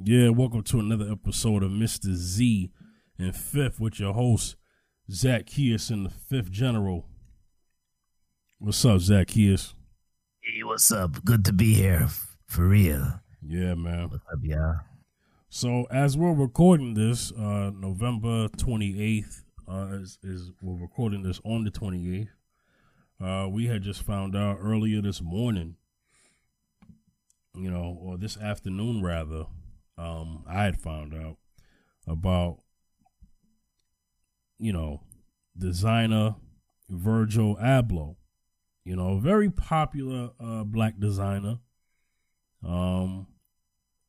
Yeah, 0.00 0.28
welcome 0.28 0.62
to 0.62 0.78
another 0.78 1.10
episode 1.10 1.64
of 1.64 1.72
Mr. 1.72 2.14
Z 2.14 2.70
and 3.18 3.34
Fifth 3.34 3.80
with 3.80 3.98
your 3.98 4.14
host, 4.14 4.54
Zacchaeus 5.10 5.90
and 5.90 6.06
the 6.06 6.10
Fifth 6.10 6.52
General. 6.52 7.04
What's 8.60 8.84
up, 8.84 9.00
Zacchaeus? 9.00 9.74
Hey, 10.40 10.62
what's 10.62 10.92
up? 10.92 11.24
Good 11.24 11.44
to 11.46 11.52
be 11.52 11.74
here, 11.74 12.06
for 12.46 12.68
real. 12.68 13.18
Yeah, 13.44 13.74
man. 13.74 14.10
What's 14.10 14.22
up, 14.32 14.38
yeah? 14.40 14.74
So, 15.48 15.88
as 15.90 16.16
we're 16.16 16.32
recording 16.32 16.94
this, 16.94 17.32
uh, 17.32 17.72
November 17.74 18.46
28th, 18.50 19.42
uh, 19.68 19.88
is, 19.94 20.20
is 20.22 20.52
we're 20.62 20.80
recording 20.80 21.24
this 21.24 21.40
on 21.44 21.64
the 21.64 21.72
28th. 21.72 22.28
Uh, 23.20 23.48
we 23.48 23.66
had 23.66 23.82
just 23.82 24.04
found 24.04 24.36
out 24.36 24.58
earlier 24.62 25.02
this 25.02 25.20
morning, 25.20 25.74
you 27.56 27.68
know, 27.68 27.98
or 28.00 28.16
this 28.16 28.36
afternoon 28.36 29.02
rather, 29.02 29.46
um, 29.98 30.44
I 30.48 30.64
had 30.64 30.80
found 30.80 31.14
out 31.14 31.36
about, 32.06 32.58
you 34.58 34.72
know, 34.72 35.02
designer 35.56 36.36
Virgil 36.88 37.56
Abloh, 37.56 38.16
you 38.84 38.96
know, 38.96 39.16
a 39.16 39.20
very 39.20 39.50
popular 39.50 40.30
uh, 40.40 40.64
black 40.64 40.98
designer. 40.98 41.58
Um, 42.64 43.26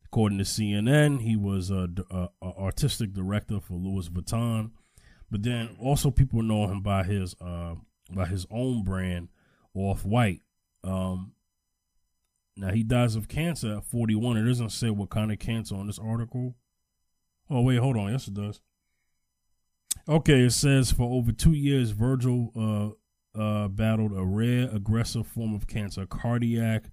according 0.06 0.38
to 0.38 0.44
CNN, 0.44 1.22
he 1.22 1.36
was 1.36 1.70
a, 1.72 1.90
a, 2.10 2.30
a 2.42 2.46
artistic 2.46 3.14
director 3.14 3.60
for 3.60 3.74
Louis 3.74 4.10
Vuitton, 4.10 4.72
but 5.30 5.44
then 5.44 5.76
also 5.80 6.12
people 6.12 6.42
know 6.42 6.68
him 6.68 6.82
by 6.82 7.04
his 7.04 7.36
uh, 7.42 7.76
by 8.12 8.26
his 8.26 8.46
own 8.52 8.84
brand, 8.84 9.30
Off 9.74 10.06
White. 10.06 10.42
Um, 10.84 11.34
now 12.60 12.72
he 12.72 12.84
dies 12.84 13.16
of 13.16 13.28
cancer 13.28 13.78
at 13.78 13.86
41. 13.86 14.38
It 14.38 14.46
doesn't 14.46 14.72
say 14.72 14.90
what 14.90 15.10
kind 15.10 15.32
of 15.32 15.40
cancer 15.40 15.76
on 15.76 15.88
this 15.88 16.00
article. 16.00 16.56
Oh 17.50 17.62
wait, 17.62 17.78
hold 17.78 17.98
on. 17.98 18.12
Yes, 18.12 18.28
it 18.28 18.34
does. 18.34 18.62
Okay, 20.08 20.42
it 20.42 20.52
says 20.52 20.92
for 20.92 21.04
over 21.04 21.32
two 21.32 21.54
years, 21.54 21.92
Virgil 21.92 22.52
uh, 22.56 23.40
uh, 23.40 23.68
battled 23.68 24.12
a 24.12 24.26
rare, 24.26 24.70
aggressive 24.74 25.26
form 25.26 25.54
of 25.54 25.68
cancer, 25.68 26.06
cardiac 26.06 26.92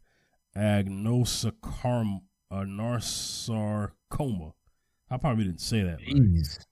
agnosarcoma. 0.56 2.20
Uh, 2.48 2.61
narsarcoma. 2.61 4.53
I 5.11 5.17
probably 5.17 5.45
didn't 5.45 5.61
say 5.61 5.83
that. 5.83 5.98
Right. 6.01 6.67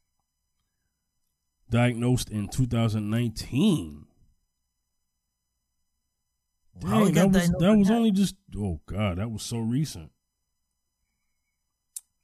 Diagnosed 1.69 2.31
in 2.31 2.49
2019. 2.49 4.07
Dang, 6.81 7.13
that 7.13 7.31
was 7.31 7.51
that 7.51 7.77
was 7.77 7.91
only 7.91 8.11
just 8.11 8.35
oh 8.57 8.81
god, 8.87 9.19
that 9.19 9.31
was 9.31 9.43
so 9.43 9.59
recent. 9.59 10.11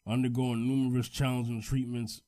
Undergoing 0.06 0.66
numerous 0.66 1.08
challenging 1.08 1.62
treatments, 1.62 2.20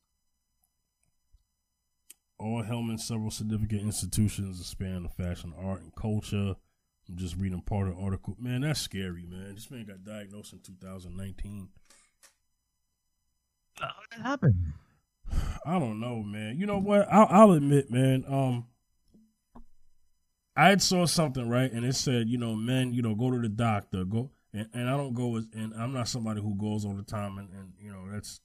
all 2.39 2.63
helming 2.63 3.01
several 3.01 3.31
significant 3.31 3.83
institutions 3.83 4.59
that 4.59 4.65
span 4.65 5.03
the 5.03 5.09
fashion, 5.09 5.53
art, 5.59 5.83
and 5.83 5.95
culture. 5.95 6.55
I'm 7.09 7.17
just 7.17 7.37
reading 7.37 7.61
part 7.63 7.89
of 7.89 7.97
the 7.97 8.03
article. 8.03 8.37
Man, 8.39 8.61
that's 8.61 8.81
scary, 8.81 9.27
man. 9.27 9.55
This 9.55 9.71
man 9.71 9.85
got 9.85 10.05
diagnosed 10.05 10.53
in 10.53 10.61
2019. 10.61 11.69
How 13.79 13.87
did 13.87 14.19
that 14.19 14.27
happen? 14.27 14.75
I 15.67 15.79
don't 15.79 15.99
know, 15.99 16.23
man. 16.23 16.59
You 16.59 16.67
know 16.67 16.79
what? 16.79 17.09
I'll, 17.11 17.27
I'll 17.31 17.53
admit, 17.53 17.91
man. 17.91 18.25
Um, 18.29 18.67
I 20.57 20.69
had 20.69 20.83
saw 20.83 21.07
something 21.07 21.49
right, 21.49 21.73
and 21.73 21.85
it 21.85 21.95
said, 21.95 22.29
you 22.29 22.39
know, 22.39 22.55
men, 22.55 22.93
you 22.93 23.03
know, 23.03 23.15
go 23.15 23.31
to 23.31 23.39
the 23.39 23.49
doctor, 23.49 24.05
go, 24.05 24.31
and, 24.53 24.69
and 24.75 24.89
I 24.89 24.97
don't 24.97 25.15
go, 25.15 25.37
as, 25.37 25.47
and 25.55 25.73
I'm 25.75 25.93
not 25.95 26.09
somebody 26.09 26.43
who 26.43 26.55
goes 26.55 26.85
all 26.85 26.95
the 26.95 27.03
time, 27.03 27.39
and, 27.39 27.49
and 27.51 27.73
you 27.81 27.91
know, 27.91 28.05
that's 28.13 28.41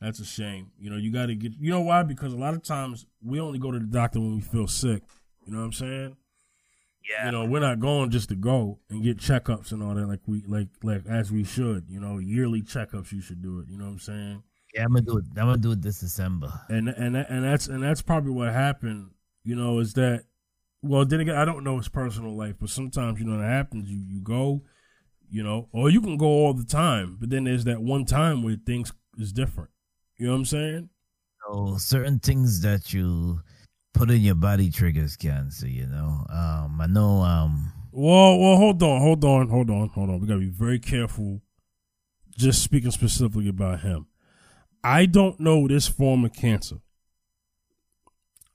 that's 0.00 0.18
a 0.18 0.24
shame. 0.24 0.72
You 0.78 0.90
know, 0.90 0.96
you 0.96 1.12
got 1.12 1.26
to 1.26 1.34
get, 1.34 1.52
you 1.60 1.70
know 1.70 1.82
why? 1.82 2.02
Because 2.02 2.32
a 2.32 2.38
lot 2.38 2.54
of 2.54 2.62
times 2.62 3.06
we 3.22 3.38
only 3.38 3.58
go 3.58 3.70
to 3.70 3.78
the 3.78 3.86
doctor 3.86 4.18
when 4.18 4.34
we 4.34 4.40
feel 4.40 4.66
sick. 4.66 5.02
You 5.46 5.52
know 5.52 5.58
what 5.58 5.66
I'm 5.66 5.72
saying? 5.72 6.16
Yeah. 7.08 7.26
You 7.26 7.32
know, 7.32 7.44
we're 7.44 7.60
not 7.60 7.80
going 7.80 8.10
just 8.10 8.28
to 8.30 8.34
go 8.34 8.78
and 8.88 9.02
get 9.02 9.18
checkups 9.18 9.72
and 9.72 9.82
all 9.82 9.94
that 9.94 10.06
like 10.06 10.20
we 10.26 10.42
like 10.46 10.68
like 10.82 11.06
as 11.06 11.30
we 11.30 11.44
should. 11.44 11.86
You 11.88 12.00
know, 12.00 12.18
yearly 12.18 12.62
checkups 12.62 13.12
you 13.12 13.20
should 13.20 13.42
do 13.42 13.60
it. 13.60 13.68
You 13.68 13.78
know 13.78 13.84
what 13.84 13.92
I'm 13.92 13.98
saying? 13.98 14.42
Yeah, 14.74 14.84
I'm 14.84 14.92
gonna 14.92 15.02
do 15.02 15.18
it. 15.18 15.24
I'm 15.36 15.46
gonna 15.46 15.58
do 15.58 15.72
it 15.72 15.82
this 15.82 16.00
December. 16.00 16.52
And 16.68 16.88
and 16.88 17.16
and 17.16 17.44
that's 17.44 17.66
and 17.66 17.82
that's 17.82 18.02
probably 18.02 18.32
what 18.32 18.52
happened. 18.52 19.10
You 19.42 19.56
know, 19.56 19.78
is 19.80 19.94
that 19.94 20.24
well? 20.82 21.04
Then 21.04 21.20
again, 21.20 21.36
I 21.36 21.44
don't 21.44 21.64
know 21.64 21.78
his 21.78 21.88
personal 21.88 22.36
life, 22.36 22.56
but 22.60 22.70
sometimes 22.70 23.20
you 23.20 23.26
know 23.26 23.38
that 23.38 23.48
happens. 23.48 23.90
You 23.90 23.98
you 23.98 24.20
go, 24.20 24.62
you 25.30 25.42
know, 25.42 25.68
or 25.72 25.90
you 25.90 26.00
can 26.00 26.16
go 26.16 26.26
all 26.26 26.54
the 26.54 26.64
time, 26.64 27.16
but 27.20 27.30
then 27.30 27.44
there's 27.44 27.64
that 27.64 27.80
one 27.80 28.04
time 28.04 28.42
where 28.42 28.56
things 28.66 28.92
is 29.18 29.32
different. 29.32 29.70
You 30.16 30.26
know 30.26 30.32
what 30.32 30.38
I'm 30.38 30.44
saying? 30.44 30.88
Oh, 31.48 31.78
certain 31.78 32.18
things 32.18 32.60
that 32.62 32.92
you 32.92 33.40
put 33.94 34.10
in 34.10 34.20
your 34.20 34.34
body 34.34 34.70
triggers 34.70 35.16
cancer. 35.16 35.68
You 35.68 35.86
know, 35.86 36.26
um, 36.28 36.78
I 36.80 36.86
know. 36.86 37.22
Um, 37.22 37.72
well, 37.92 38.38
well, 38.38 38.56
hold 38.56 38.82
on, 38.82 39.00
hold 39.00 39.24
on, 39.24 39.48
hold 39.48 39.70
on, 39.70 39.88
hold 39.88 40.10
on. 40.10 40.20
We 40.20 40.26
gotta 40.26 40.40
be 40.40 40.46
very 40.46 40.78
careful. 40.78 41.42
Just 42.36 42.62
speaking 42.62 42.90
specifically 42.90 43.48
about 43.48 43.80
him, 43.80 44.06
I 44.82 45.06
don't 45.06 45.40
know 45.40 45.68
this 45.68 45.88
form 45.88 46.24
of 46.24 46.32
cancer. 46.32 46.76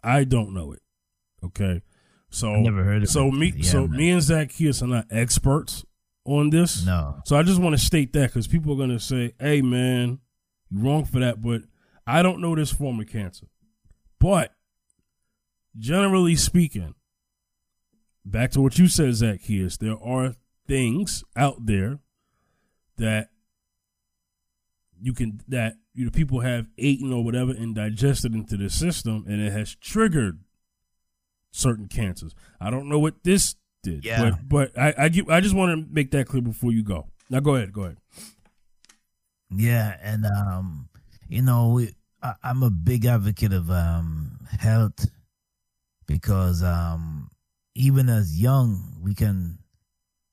I 0.04 0.24
don't 0.24 0.54
know 0.54 0.72
it. 0.72 0.82
Okay, 1.44 1.82
so 2.30 2.54
I 2.54 2.60
never 2.62 2.84
heard 2.84 3.04
of 3.04 3.10
so 3.10 3.28
it. 3.28 3.34
me, 3.34 3.54
Yeah, 3.58 3.64
so 3.72 3.88
man. 3.88 3.98
me 3.98 4.10
and 4.12 4.22
Zacchaeus 4.22 4.82
are 4.82 4.88
not 4.88 5.08
experts 5.10 5.86
on 6.26 6.50
this. 6.50 6.86
No. 6.86 7.22
So 7.26 7.38
I 7.38 7.44
just 7.44 7.62
want 7.62 7.78
to 7.78 7.84
state 7.84 8.14
that 8.14 8.28
because 8.30 8.48
people 8.48 8.74
are 8.74 8.78
gonna 8.78 9.00
say, 9.00 9.34
"Hey, 9.40 9.62
man, 9.62 10.20
you're 10.70 10.84
wrong 10.84 11.06
for 11.06 11.20
that," 11.20 11.42
but 11.42 11.64
I 12.08 12.22
don't 12.24 12.42
know 12.42 12.56
this 12.56 12.72
form 12.72 13.00
of 13.00 13.08
cancer. 13.08 13.48
But 14.20 14.54
generally 15.78 16.36
speaking, 16.36 16.96
back 18.26 18.52
to 18.52 18.62
what 18.62 18.78
you 18.80 18.88
said, 18.88 19.14
Zacchaeus, 19.16 19.78
there 19.78 19.98
are 20.02 20.36
things 20.68 21.24
out 21.36 21.66
there 21.66 22.00
that 22.98 23.30
you 25.00 25.14
can 25.14 25.42
that 25.48 25.76
you 25.94 26.06
know 26.06 26.12
people 26.12 26.40
have 26.40 26.68
eaten 26.78 27.12
or 27.14 27.24
whatever 27.24 27.52
and 27.52 27.76
digested 27.76 28.34
into 28.34 28.58
the 28.58 28.70
system, 28.70 29.26
and 29.28 29.42
it 29.42 29.52
has 29.52 29.76
triggered 29.76 30.40
certain 31.56 31.88
cancers. 31.88 32.34
I 32.60 32.70
don't 32.70 32.90
know 32.90 33.00
what 33.00 33.24
this 33.24 33.56
did, 33.84 34.04
Yeah. 34.06 34.32
but 34.48 34.74
but 34.74 34.78
I 34.78 34.90
I, 35.06 35.36
I 35.38 35.42
just 35.42 35.56
want 35.56 35.72
to 35.88 35.94
make 35.94 36.12
that 36.12 36.28
clear 36.28 36.42
before 36.42 36.72
you 36.72 36.84
go. 36.84 37.08
Now 37.30 37.40
go 37.40 37.56
ahead, 37.56 37.74
go 37.74 37.84
ahead. 37.84 37.98
Yeah, 39.50 39.96
and 40.02 40.26
um, 40.26 40.90
you 41.30 41.42
know, 41.42 41.82
I, 42.22 42.34
I'm 42.44 42.64
a 42.64 42.70
big 42.70 43.06
advocate 43.06 43.54
of 43.54 43.70
um 43.70 44.40
health 44.60 45.08
because 46.08 46.64
um, 46.64 47.30
even 47.76 48.10
as 48.10 48.40
young, 48.40 49.00
we 49.04 49.14
can. 49.16 49.60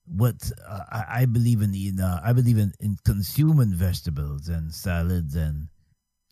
What 0.05 0.51
uh, 0.67 0.79
I, 0.91 1.21
I 1.21 1.25
believe 1.25 1.61
in, 1.61 1.73
eating, 1.73 2.01
uh, 2.01 2.19
I 2.21 2.33
believe 2.33 2.57
in, 2.57 2.73
in 2.81 2.97
consuming 3.05 3.73
vegetables 3.73 4.49
and 4.49 4.73
salads 4.73 5.35
and 5.37 5.69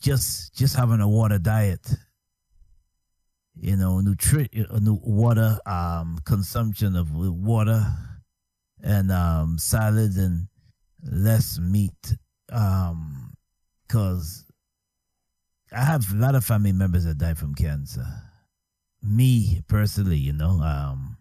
just 0.02 0.54
just 0.54 0.76
having 0.76 1.00
a 1.00 1.08
water 1.08 1.40
diet. 1.40 1.80
You 3.60 3.76
know, 3.76 4.02
nutri- 4.04 4.66
uh, 4.72 4.94
water 5.04 5.60
um 5.66 6.20
consumption 6.26 6.96
of 6.96 7.14
water 7.14 7.86
and 8.84 9.12
um 9.12 9.58
salads 9.58 10.18
and 10.18 10.48
less 11.04 11.60
meat 11.60 12.16
um 12.52 13.34
because 13.88 14.46
i 15.72 15.84
have 15.84 16.12
a 16.14 16.16
lot 16.18 16.36
of 16.36 16.44
family 16.46 16.72
members 16.72 17.06
that 17.06 17.18
died 17.18 17.38
from 17.38 17.56
cancer. 17.56 18.06
Me 19.04 19.62
personally 19.68 20.18
you 20.18 20.34
know 20.34 20.62
um 20.62 21.18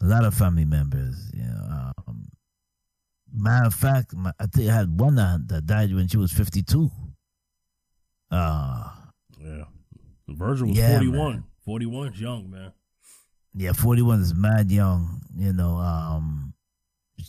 a 0.00 0.04
lot 0.06 0.24
of 0.24 0.34
family 0.34 0.64
members 0.64 1.30
you 1.34 1.42
know 1.42 1.92
um 2.06 2.28
matter 3.32 3.66
of 3.66 3.74
fact 3.74 4.14
my, 4.14 4.32
i 4.38 4.46
think 4.46 4.70
i 4.70 4.74
had 4.74 4.98
one 5.00 5.18
aunt 5.18 5.48
that 5.48 5.66
died 5.66 5.92
when 5.94 6.06
she 6.08 6.16
was 6.16 6.32
52 6.32 6.90
uh 8.30 8.90
Yeah, 9.40 9.64
Virgil 10.28 10.68
was 10.68 10.76
Yeah, 10.78 10.92
forty 10.92 11.08
one. 11.08 11.44
Forty 11.64 11.86
one 11.86 12.08
is 12.12 12.20
young, 12.20 12.50
man. 12.50 12.72
yeah 13.56 13.72
41 13.72 14.20
is 14.20 14.34
mad 14.34 14.70
young 14.70 15.20
you 15.36 15.52
know 15.52 15.76
um 15.76 16.52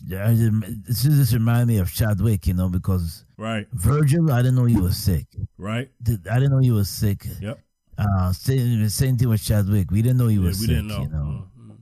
this 0.08 1.04
just 1.04 1.34
reminded 1.34 1.68
me 1.68 1.78
of 1.78 1.94
Chadwick, 1.94 2.48
you 2.48 2.54
know, 2.54 2.68
because 2.70 3.24
Right, 3.38 3.68
Virgil, 3.72 4.32
I 4.32 4.42
didn't 4.42 4.56
know 4.56 4.66
he 4.66 4.76
was 4.80 4.98
sick. 4.98 5.28
right. 5.58 5.90
I 6.08 6.40
didn't 6.40 6.52
know 6.52 6.58
he 6.60 6.72
was 6.72 6.90
sick. 6.90 7.26
Yep. 7.40 7.60
Uh, 7.98 8.34
same, 8.34 8.90
same 8.90 9.16
thing 9.18 9.30
with 9.30 9.44
Chadwick. 9.44 9.92
We 9.92 10.02
didn't 10.02 10.18
know 10.18 10.28
he 10.28 10.38
Yeah, 10.38 10.48
was 10.48 10.60
we 10.60 10.66
sick. 10.66 10.76
didn't 10.76 10.88
know. 10.88 11.02
You 11.04 11.10
know, 11.10 11.48
Mhm. 11.60 11.78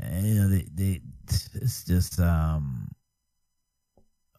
And, 0.00 0.26
you 0.26 0.34
know, 0.34 0.48
they, 0.48 0.66
they, 0.74 1.00
it's 1.54 1.84
just 1.84 2.18
um, 2.20 2.88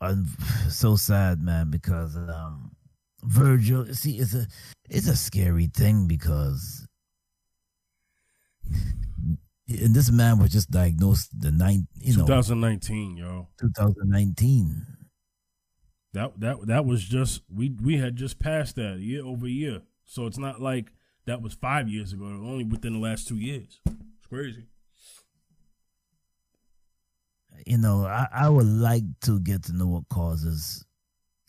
I'm 0.02 0.26
so 0.70 0.96
sad, 0.96 1.42
man, 1.42 1.70
because 1.70 2.16
um, 2.16 2.72
Virgil. 3.26 3.86
See, 3.94 4.18
it's 4.18 4.34
a, 4.34 4.48
it's 4.90 5.08
a 5.08 5.16
scary 5.16 5.68
thing 5.68 6.08
because 6.08 6.88
and 9.68 9.96
this 9.96 10.12
man 10.12 10.40
was 10.40 10.52
just 10.52 10.70
diagnosed 10.70 11.30
the 11.40 11.52
nine, 11.52 11.88
you 11.96 12.16
know, 12.16 12.26
2019, 12.26 13.18
yo. 13.18 13.48
2019. 13.60 14.86
That 16.14 16.40
that 16.40 16.68
that 16.68 16.86
was 16.86 17.04
just 17.04 17.42
we 17.54 17.76
we 17.82 17.98
had 17.98 18.16
just 18.16 18.40
passed 18.40 18.76
that 18.76 19.00
year 19.00 19.26
over 19.26 19.48
year. 19.48 19.82
So 20.06 20.28
it's 20.28 20.38
not 20.38 20.62
like 20.62 20.92
that 21.26 21.42
was 21.42 21.54
five 21.56 21.90
years 21.90 22.14
ago. 22.14 22.26
Only 22.26 22.64
within 22.64 22.94
the 22.94 23.00
last 23.00 23.28
two 23.28 23.38
years. 23.38 23.80
It's 23.86 24.28
crazy. 24.30 24.68
You 27.66 27.80
know, 27.80 28.06
I, 28.06 28.28
I 28.32 28.50
would 28.50 28.68
like 28.68 29.04
to 29.22 29.40
get 29.40 29.64
to 29.64 29.74
know 29.74 29.88
what 29.88 30.08
causes 30.10 30.85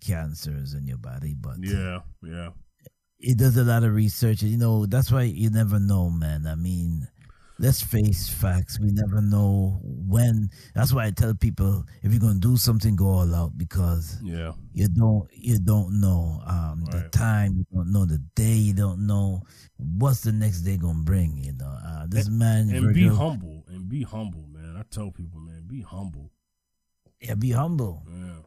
cancers 0.06 0.74
in 0.74 0.86
your 0.86 0.98
body, 0.98 1.34
but 1.38 1.56
yeah, 1.60 2.00
yeah, 2.22 2.50
it 3.18 3.38
does 3.38 3.56
a 3.56 3.64
lot 3.64 3.84
of 3.84 3.94
research. 3.94 4.42
You 4.42 4.58
know, 4.58 4.86
that's 4.86 5.10
why 5.10 5.22
you 5.22 5.50
never 5.50 5.78
know, 5.78 6.10
man. 6.10 6.46
I 6.46 6.54
mean, 6.54 7.08
let's 7.58 7.82
face 7.82 8.28
facts. 8.28 8.78
We 8.78 8.90
never 8.90 9.20
know 9.20 9.80
when. 9.82 10.50
That's 10.74 10.92
why 10.92 11.06
I 11.06 11.10
tell 11.10 11.34
people 11.34 11.84
if 12.02 12.12
you're 12.12 12.20
gonna 12.20 12.38
do 12.38 12.56
something, 12.56 12.96
go 12.96 13.06
all 13.06 13.34
out 13.34 13.56
because 13.56 14.18
yeah, 14.22 14.52
you 14.72 14.88
don't 14.88 15.28
you 15.32 15.58
don't 15.58 16.00
know 16.00 16.42
um, 16.46 16.84
right. 16.92 17.02
the 17.02 17.08
time, 17.10 17.56
you 17.56 17.66
don't 17.72 17.92
know 17.92 18.04
the 18.04 18.18
day, 18.34 18.54
you 18.54 18.74
don't 18.74 19.06
know 19.06 19.42
what's 19.76 20.20
the 20.20 20.32
next 20.32 20.60
day 20.62 20.76
gonna 20.76 21.02
bring. 21.02 21.38
You 21.38 21.52
know, 21.54 21.78
uh, 21.84 22.06
this 22.08 22.28
and, 22.28 22.38
man 22.38 22.70
and 22.70 22.94
be 22.94 23.08
humble 23.08 23.64
and 23.68 23.88
be 23.88 24.02
humble, 24.02 24.46
man. 24.52 24.76
I 24.78 24.82
tell 24.90 25.10
people, 25.10 25.40
man, 25.40 25.64
be 25.66 25.82
humble. 25.82 26.30
Yeah, 27.20 27.34
be 27.34 27.50
humble. 27.50 28.04
Yeah, 28.08 28.42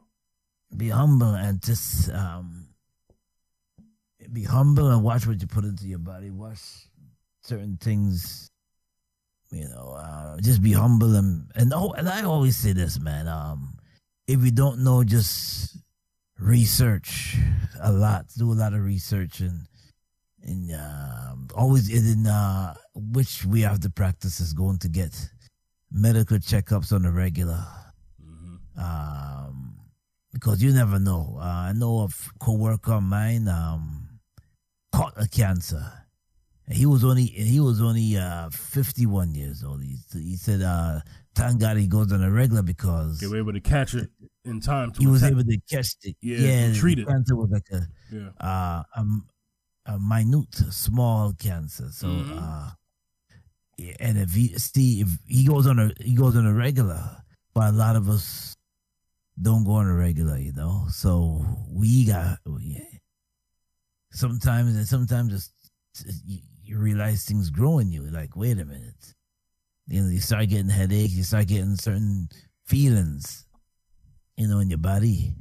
be 0.76 0.90
humble 0.90 1.34
and 1.34 1.62
just 1.62 2.10
um, 2.12 2.68
be 4.32 4.44
humble 4.44 4.90
and 4.90 5.04
watch 5.04 5.26
what 5.28 5.42
you 5.42 5.48
put 5.48 5.66
into 5.66 5.88
your 5.88 6.00
body. 6.00 6.30
Watch 6.30 6.60
certain 7.42 7.78
things 7.78 8.50
you 9.52 9.68
know, 9.68 9.96
uh, 9.98 10.40
just 10.42 10.62
be 10.62 10.74
humble 10.74 11.16
and 11.16 11.52
and 11.56 11.74
oh, 11.74 11.92
and 11.94 12.08
I 12.08 12.24
always 12.24 12.56
say 12.56 12.74
this, 12.74 13.00
man. 13.00 13.28
Um, 13.28 13.78
if 14.28 14.44
you 14.46 14.52
don't 14.52 14.84
know, 14.84 15.04
just 15.04 15.78
research 16.38 17.36
a 17.82 17.92
lot. 17.92 18.26
Do 18.38 18.52
a 18.52 18.54
lot 18.54 18.74
of 18.74 18.84
research 18.84 19.40
and 19.40 19.66
and 20.44 20.72
uh, 20.72 21.34
always 21.56 21.90
in 21.90 22.28
uh, 22.28 22.76
which 22.94 23.44
we 23.44 23.62
have 23.62 23.80
to 23.82 23.90
practice 23.90 24.40
is 24.40 24.54
going 24.54 24.78
to 24.80 24.88
get 24.88 25.30
medical 25.92 26.38
checkups 26.38 26.94
on 26.94 27.06
a 27.06 27.12
regular. 27.12 27.66
Mm-hmm. 28.24 28.80
Um, 28.80 29.59
because 30.34 30.62
you 30.62 30.72
never 30.72 31.00
know. 31.00 31.38
Uh, 31.40 31.44
I 31.44 31.74
know 31.74 32.02
of 32.02 32.32
coworker 32.40 32.94
of 32.94 33.04
mine 33.04 33.48
um, 33.48 34.20
caught 34.92 35.14
a 35.18 35.28
cancer 35.28 36.00
he 36.72 36.86
was 36.86 37.04
only 37.04 37.26
he 37.26 37.60
was 37.60 37.82
only 37.82 38.16
uh, 38.16 38.50
51 38.52 39.34
years 39.34 39.64
old. 39.64 39.82
He, 39.82 39.98
he 40.14 40.36
said, 40.36 40.62
uh, 40.62 41.00
"Thank 41.36 41.60
God 41.60 41.78
he 41.78 41.88
goes 41.88 42.14
on 42.14 42.24
a 42.24 42.30
regular 42.30 42.62
because 42.62 43.20
they 43.20 43.28
were 43.28 43.38
able 43.38 43.54
to 43.54 43.60
catch 43.60 43.96
it 43.96 44.10
in 44.46 44.62
time." 44.62 44.92
he 44.98 45.08
was 45.08 45.24
able 45.24 45.44
to 45.44 45.60
catch 45.70 45.96
it. 46.04 46.16
Yeah, 46.22 46.38
yeah 46.38 46.74
treat 46.74 47.00
it. 47.00 47.08
Cancer 47.08 47.36
was 47.36 47.50
like 47.50 47.66
a 47.72 47.88
yeah. 48.12 48.30
uh, 48.40 48.84
a, 48.96 49.06
a 49.94 50.00
minute, 50.00 50.54
small 50.70 51.34
cancer. 51.34 51.90
So, 51.92 52.08
mm-hmm. 52.08 52.38
uh, 52.38 52.70
and 54.00 54.20
if 54.20 54.34
he 54.34 54.50
see 54.60 55.02
if 55.02 55.10
he 55.26 55.46
goes 55.46 55.66
on 55.66 55.80
a 55.80 55.92
he 56.04 56.14
goes 56.14 56.36
on 56.36 56.46
a 56.46 56.54
regular, 56.54 57.24
but 57.56 57.70
a 57.70 57.76
lot 57.76 57.96
of 57.96 58.10
us 58.10 58.56
don't 59.42 59.64
go 59.64 59.74
on 59.74 59.88
a 59.88 59.94
regular, 59.94 60.38
you 60.38 60.54
know. 60.54 60.86
So 60.90 61.46
we 61.70 62.06
got 62.06 62.40
yeah. 62.60 62.84
sometimes 64.12 64.76
and 64.76 64.88
sometimes 64.88 65.34
it's 65.34 65.52
you 66.70 66.78
realize 66.78 67.26
things 67.26 67.50
grow 67.50 67.80
in 67.80 67.92
you. 67.92 68.04
Like, 68.04 68.36
wait 68.36 68.60
a 68.60 68.66
minute. 68.66 69.16
You 69.88 70.04
know, 70.04 70.10
you 70.10 70.20
start 70.20 70.50
getting 70.50 70.70
headaches, 70.70 71.14
you 71.14 71.24
start 71.24 71.48
getting 71.48 71.76
certain 71.76 72.30
feelings, 72.66 73.48
you 74.38 74.48
know, 74.48 74.60
in 74.60 74.70
your 74.70 74.78
body. 74.78 75.34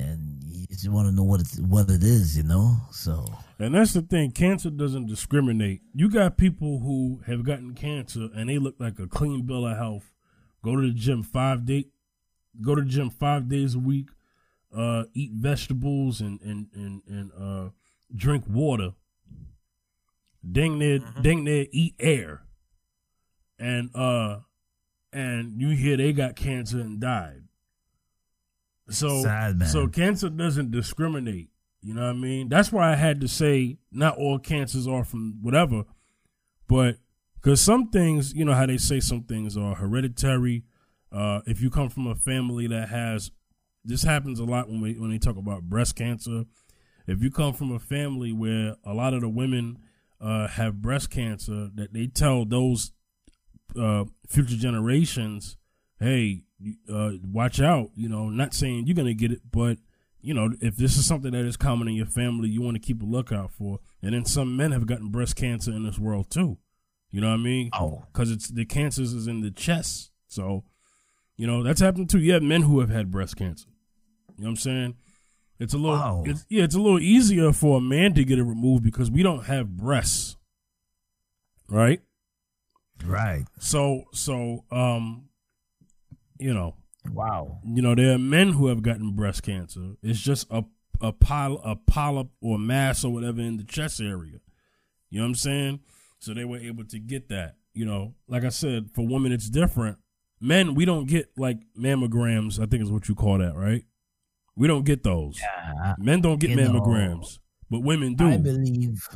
And 0.00 0.42
you 0.44 0.66
just 0.68 0.88
want 0.88 1.08
to 1.08 1.14
know 1.14 1.24
what 1.24 1.40
it, 1.40 1.48
what 1.60 1.90
it 1.90 2.02
is, 2.02 2.36
you 2.36 2.44
know? 2.44 2.76
So. 2.92 3.26
And 3.58 3.74
that's 3.74 3.92
the 3.92 4.02
thing. 4.02 4.30
Cancer 4.30 4.70
doesn't 4.70 5.06
discriminate. 5.06 5.82
You 5.92 6.08
got 6.08 6.38
people 6.38 6.80
who 6.80 7.20
have 7.26 7.44
gotten 7.44 7.74
cancer 7.74 8.28
and 8.34 8.48
they 8.48 8.58
look 8.58 8.76
like 8.78 8.98
a 8.98 9.06
clean 9.06 9.44
bill 9.44 9.66
of 9.66 9.76
health. 9.76 10.10
Go 10.64 10.76
to 10.76 10.82
the 10.82 10.94
gym 10.94 11.22
five 11.22 11.66
day, 11.66 11.86
go 12.62 12.74
to 12.74 12.82
the 12.82 12.88
gym 12.88 13.10
five 13.10 13.48
days 13.48 13.74
a 13.74 13.78
week, 13.78 14.08
uh, 14.76 15.04
eat 15.14 15.32
vegetables 15.32 16.20
and, 16.20 16.40
and, 16.42 16.68
and, 16.74 17.02
and, 17.08 17.32
uh, 17.38 17.70
drink 18.14 18.44
water 18.48 18.94
dang 20.50 20.78
near 20.78 21.00
mm-hmm. 21.00 21.22
dang 21.22 21.44
near 21.44 21.66
eat 21.70 21.94
air. 21.98 22.42
And 23.58 23.94
uh 23.94 24.40
and 25.12 25.60
you 25.60 25.70
hear 25.70 25.96
they 25.96 26.12
got 26.12 26.36
cancer 26.36 26.80
and 26.80 27.00
died. 27.00 27.42
So 28.90 29.22
Sad, 29.22 29.66
so 29.68 29.86
cancer 29.86 30.30
doesn't 30.30 30.70
discriminate. 30.70 31.50
You 31.82 31.94
know 31.94 32.02
what 32.02 32.10
I 32.10 32.14
mean? 32.14 32.48
That's 32.48 32.72
why 32.72 32.92
I 32.92 32.96
had 32.96 33.20
to 33.20 33.28
say 33.28 33.78
not 33.92 34.16
all 34.16 34.38
cancers 34.38 34.86
are 34.88 35.04
from 35.04 35.38
whatever, 35.42 35.84
but 36.66 36.96
because 37.34 37.60
some 37.60 37.90
things, 37.90 38.34
you 38.34 38.44
know 38.44 38.54
how 38.54 38.66
they 38.66 38.78
say 38.78 39.00
some 39.00 39.22
things 39.22 39.56
are 39.56 39.74
hereditary. 39.74 40.64
Uh, 41.12 41.40
if 41.46 41.60
you 41.60 41.70
come 41.70 41.88
from 41.88 42.06
a 42.06 42.14
family 42.14 42.66
that 42.66 42.88
has, 42.88 43.30
this 43.84 44.02
happens 44.02 44.40
a 44.40 44.44
lot 44.44 44.68
when 44.68 44.80
we 44.80 44.94
when 44.98 45.10
they 45.10 45.18
talk 45.18 45.36
about 45.36 45.62
breast 45.62 45.96
cancer. 45.96 46.44
If 47.06 47.22
you 47.22 47.30
come 47.30 47.54
from 47.54 47.72
a 47.72 47.78
family 47.78 48.32
where 48.32 48.76
a 48.84 48.92
lot 48.92 49.14
of 49.14 49.22
the 49.22 49.28
women 49.28 49.78
uh, 50.20 50.48
have 50.48 50.82
breast 50.82 51.10
cancer 51.10 51.70
that 51.74 51.92
they 51.92 52.06
tell 52.06 52.44
those 52.44 52.92
uh, 53.78 54.04
future 54.28 54.56
generations, 54.56 55.56
hey, 55.98 56.42
uh, 56.92 57.12
watch 57.24 57.60
out. 57.60 57.90
You 57.94 58.08
know, 58.08 58.28
not 58.28 58.52
saying 58.52 58.86
you're 58.86 58.96
gonna 58.96 59.14
get 59.14 59.32
it, 59.32 59.40
but 59.50 59.78
you 60.20 60.34
know, 60.34 60.50
if 60.60 60.76
this 60.76 60.96
is 60.96 61.06
something 61.06 61.30
that 61.30 61.44
is 61.44 61.56
common 61.56 61.88
in 61.88 61.94
your 61.94 62.06
family, 62.06 62.48
you 62.48 62.60
want 62.60 62.74
to 62.74 62.80
keep 62.80 63.02
a 63.02 63.06
lookout 63.06 63.52
for. 63.52 63.78
And 64.02 64.14
then 64.14 64.24
some 64.24 64.56
men 64.56 64.72
have 64.72 64.86
gotten 64.86 65.08
breast 65.08 65.36
cancer 65.36 65.70
in 65.70 65.84
this 65.84 65.98
world 65.98 66.30
too. 66.30 66.58
You 67.10 67.20
know 67.20 67.28
what 67.28 67.34
I 67.34 67.42
mean? 67.42 67.70
Oh, 67.72 68.04
because 68.12 68.30
it's 68.30 68.48
the 68.48 68.64
cancers 68.64 69.14
is 69.14 69.26
in 69.26 69.40
the 69.40 69.50
chest. 69.50 70.10
So, 70.26 70.64
you 71.38 71.46
know, 71.46 71.62
that's 71.62 71.80
happened 71.80 72.10
too. 72.10 72.18
You 72.18 72.34
have 72.34 72.42
men 72.42 72.62
who 72.62 72.80
have 72.80 72.90
had 72.90 73.10
breast 73.10 73.36
cancer. 73.36 73.68
You 74.36 74.44
know 74.44 74.48
what 74.48 74.50
I'm 74.50 74.56
saying? 74.56 74.96
It's 75.58 75.72
a 75.72 75.78
little, 75.78 75.96
wow. 75.96 76.22
it's, 76.26 76.44
yeah, 76.50 76.64
it's 76.64 76.74
a 76.74 76.80
little 76.80 77.00
easier 77.00 77.52
for 77.52 77.78
a 77.78 77.80
man 77.80 78.12
to 78.14 78.24
get 78.24 78.38
it 78.38 78.44
removed 78.44 78.84
because 78.84 79.10
we 79.10 79.22
don't 79.22 79.46
have 79.46 79.76
breasts, 79.76 80.36
right? 81.68 82.00
Right. 83.04 83.44
So, 83.58 84.04
so, 84.12 84.64
um, 84.70 85.28
you 86.38 86.52
know, 86.52 86.74
wow, 87.10 87.58
you 87.64 87.82
know, 87.82 87.94
there 87.94 88.12
are 88.12 88.18
men 88.18 88.52
who 88.52 88.66
have 88.66 88.82
gotten 88.82 89.12
breast 89.16 89.42
cancer. 89.42 89.94
It's 90.02 90.20
just 90.20 90.46
a 90.50 90.64
a 91.00 91.12
pile, 91.12 91.60
a 91.64 91.76
polyp 91.76 92.28
or 92.40 92.58
mass 92.58 93.04
or 93.04 93.12
whatever 93.12 93.40
in 93.40 93.56
the 93.56 93.64
chest 93.64 94.00
area. 94.00 94.40
You 95.10 95.18
know 95.18 95.24
what 95.24 95.28
I'm 95.28 95.34
saying? 95.36 95.80
So 96.18 96.34
they 96.34 96.44
were 96.44 96.58
able 96.58 96.84
to 96.86 96.98
get 96.98 97.28
that. 97.28 97.54
You 97.72 97.86
know, 97.86 98.14
like 98.26 98.44
I 98.44 98.48
said, 98.48 98.90
for 98.94 99.06
women 99.06 99.32
it's 99.32 99.48
different. 99.48 99.98
Men, 100.40 100.74
we 100.74 100.84
don't 100.84 101.06
get 101.06 101.30
like 101.36 101.58
mammograms. 101.78 102.60
I 102.60 102.66
think 102.66 102.82
is 102.82 102.90
what 102.90 103.08
you 103.08 103.14
call 103.14 103.38
that, 103.38 103.56
right? 103.56 103.84
We 104.56 104.66
don't 104.66 104.84
get 104.84 105.02
those. 105.02 105.38
Yeah, 105.40 105.94
Men 105.98 106.20
don't 106.20 106.38
get 106.40 106.50
mammograms, 106.50 107.20
know, 107.20 107.26
but 107.70 107.80
women 107.80 108.14
do. 108.14 108.28
I 108.28 108.36
believe 108.36 109.08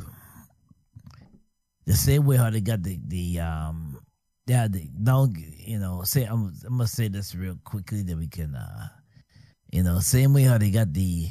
the 1.85 1.93
same 1.93 2.25
way 2.25 2.37
how 2.37 2.49
they 2.49 2.61
got 2.61 2.81
the 2.83 2.99
the 3.07 3.39
um 3.39 3.99
yeah 4.47 4.67
the 4.67 4.89
don't 5.03 5.35
you 5.37 5.79
know 5.79 6.03
say 6.03 6.23
I'm, 6.23 6.53
I'm 6.65 6.77
gonna 6.77 6.87
say 6.87 7.07
this 7.07 7.35
real 7.35 7.57
quickly 7.63 8.03
that 8.03 8.17
we 8.17 8.27
can 8.27 8.55
uh 8.55 8.87
you 9.71 9.83
know 9.83 9.99
same 9.99 10.33
way 10.33 10.43
how 10.43 10.57
they 10.57 10.71
got 10.71 10.93
the 10.93 11.27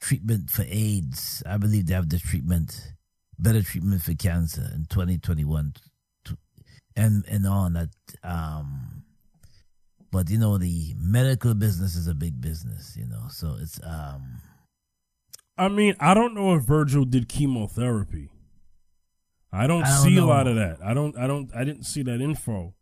treatment 0.00 0.50
for 0.50 0.64
AIDS. 0.68 1.42
I 1.46 1.56
believe 1.56 1.86
they 1.86 1.94
have 1.94 2.08
the 2.08 2.18
treatment 2.18 2.94
better 3.38 3.62
treatment 3.62 4.02
for 4.02 4.14
cancer 4.14 4.68
in 4.74 4.86
2021 4.86 5.74
and 6.96 7.24
and 7.28 7.46
on 7.46 7.72
that 7.74 7.88
um 8.22 9.01
but 10.12 10.30
you 10.30 10.38
know, 10.38 10.58
the 10.58 10.94
medical 10.98 11.54
business 11.54 11.96
is 11.96 12.06
a 12.06 12.14
big 12.14 12.40
business, 12.40 12.96
you 12.96 13.06
know. 13.06 13.24
So 13.30 13.56
it's 13.60 13.80
um 13.82 14.42
I 15.56 15.68
mean, 15.68 15.96
I 15.98 16.14
don't 16.14 16.34
know 16.34 16.54
if 16.54 16.62
Virgil 16.62 17.04
did 17.04 17.28
chemotherapy. 17.28 18.30
I 19.52 19.66
don't, 19.66 19.82
I 19.82 19.88
don't 19.88 20.02
see 20.02 20.16
know. 20.16 20.24
a 20.24 20.28
lot 20.28 20.46
of 20.46 20.56
that. 20.56 20.78
I 20.84 20.94
don't 20.94 21.16
I 21.18 21.26
don't 21.26 21.50
I 21.56 21.64
didn't 21.64 21.84
see 21.84 22.02
that 22.04 22.20
info 22.20 22.74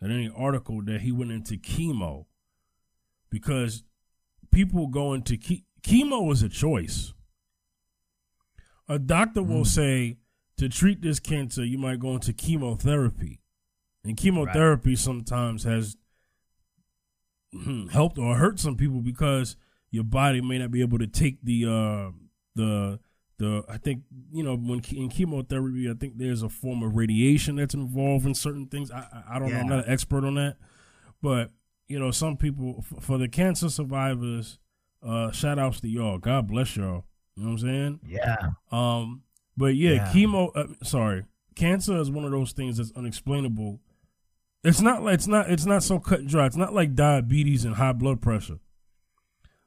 in 0.00 0.12
any 0.12 0.30
article 0.34 0.80
that 0.84 1.02
he 1.02 1.12
went 1.12 1.32
into 1.32 1.54
chemo. 1.54 2.26
Because 3.30 3.82
people 4.50 4.86
go 4.86 5.12
into 5.12 5.36
ke- 5.36 5.64
chemo 5.82 6.32
is 6.32 6.42
a 6.42 6.48
choice. 6.48 7.12
A 8.88 8.98
doctor 8.98 9.40
mm. 9.40 9.48
will 9.48 9.64
say 9.64 10.16
to 10.56 10.68
treat 10.68 11.02
this 11.02 11.20
cancer, 11.20 11.64
you 11.64 11.76
might 11.76 11.98
go 11.98 12.14
into 12.14 12.32
chemotherapy. 12.32 13.40
And 14.04 14.16
chemotherapy 14.16 14.90
right. 14.90 14.98
sometimes 14.98 15.64
has 15.64 15.96
helped 17.92 18.18
or 18.18 18.36
hurt 18.36 18.58
some 18.60 18.76
people 18.76 19.00
because 19.00 19.56
your 19.90 20.04
body 20.04 20.40
may 20.40 20.58
not 20.58 20.70
be 20.70 20.80
able 20.80 20.98
to 20.98 21.06
take 21.06 21.38
the 21.42 21.64
uh, 21.64 22.10
the 22.54 22.98
the 23.38 23.64
I 23.68 23.78
think 23.78 24.02
you 24.32 24.42
know 24.42 24.56
when 24.56 24.80
in 24.92 25.08
chemotherapy 25.08 25.88
I 25.90 25.94
think 25.94 26.18
there's 26.18 26.42
a 26.42 26.48
form 26.48 26.82
of 26.82 26.96
radiation 26.96 27.56
that's 27.56 27.74
involved 27.74 28.26
in 28.26 28.34
certain 28.34 28.66
things. 28.66 28.90
I 28.90 29.06
I 29.28 29.38
don't 29.38 29.48
yeah. 29.48 29.54
know. 29.56 29.60
I'm 29.60 29.68
not 29.68 29.86
an 29.86 29.90
expert 29.92 30.24
on 30.24 30.34
that, 30.34 30.56
but 31.22 31.50
you 31.86 31.98
know 31.98 32.10
some 32.10 32.36
people 32.36 32.84
for 33.00 33.16
the 33.18 33.28
cancer 33.28 33.68
survivors, 33.70 34.58
Uh, 35.02 35.30
shout 35.30 35.58
outs 35.58 35.80
to 35.80 35.88
y'all. 35.88 36.18
God 36.18 36.48
bless 36.48 36.76
y'all. 36.76 37.04
You 37.36 37.44
know 37.44 37.52
what 37.52 37.60
I'm 37.62 37.66
saying? 37.68 38.00
Yeah. 38.06 38.36
Um, 38.72 39.22
but 39.56 39.74
yeah, 39.76 39.92
Yeah. 39.92 40.12
chemo. 40.12 40.50
Uh, 40.54 40.74
sorry, 40.82 41.24
cancer 41.54 41.96
is 41.98 42.10
one 42.10 42.24
of 42.24 42.32
those 42.32 42.52
things 42.52 42.76
that's 42.76 42.92
unexplainable. 42.96 43.80
It's 44.64 44.80
not 44.80 45.02
like 45.02 45.14
it's 45.14 45.26
not 45.26 45.50
it's 45.50 45.66
not 45.66 45.82
so 45.82 45.98
cut 45.98 46.20
and 46.20 46.28
dry. 46.28 46.46
It's 46.46 46.56
not 46.56 46.74
like 46.74 46.94
diabetes 46.94 47.64
and 47.64 47.76
high 47.76 47.92
blood 47.92 48.20
pressure. 48.20 48.58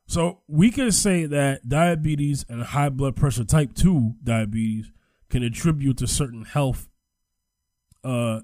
So 0.05 0.41
we 0.47 0.71
can 0.71 0.91
say 0.91 1.25
that 1.25 1.69
diabetes 1.69 2.45
and 2.49 2.61
high 2.61 2.89
blood 2.89 3.15
pressure, 3.15 3.45
type 3.45 3.73
two 3.73 4.15
diabetes, 4.21 4.91
can 5.29 5.41
attribute 5.43 5.97
to 5.99 6.07
certain 6.07 6.43
health, 6.43 6.89
uh, 8.03 8.41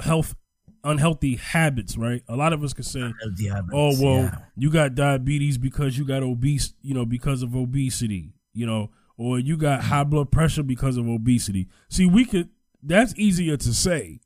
health 0.00 0.34
unhealthy 0.82 1.36
habits. 1.36 1.98
Right? 1.98 2.22
A 2.28 2.36
lot 2.36 2.54
of 2.54 2.64
us 2.64 2.72
could 2.72 2.86
say, 2.86 3.00
habits, 3.00 3.72
oh 3.74 3.92
well 4.00 4.22
yeah. 4.22 4.38
you 4.56 4.70
got 4.70 4.94
diabetes 4.94 5.58
because 5.58 5.98
you 5.98 6.06
got 6.06 6.22
obese 6.22 6.72
you 6.80 6.94
know 6.94 7.04
because 7.04 7.42
of 7.42 7.54
obesity 7.54 8.32
you 8.54 8.64
know 8.64 8.90
or 9.18 9.38
you 9.38 9.56
got 9.56 9.82
high 9.84 10.04
blood 10.04 10.30
pressure 10.30 10.62
because 10.62 10.96
of 10.96 11.06
obesity 11.08 11.68
see 11.88 12.06
we 12.06 12.24
could 12.24 12.48
that's 12.82 13.14
easier 13.18 13.56
to 13.56 13.74
say 13.74 14.20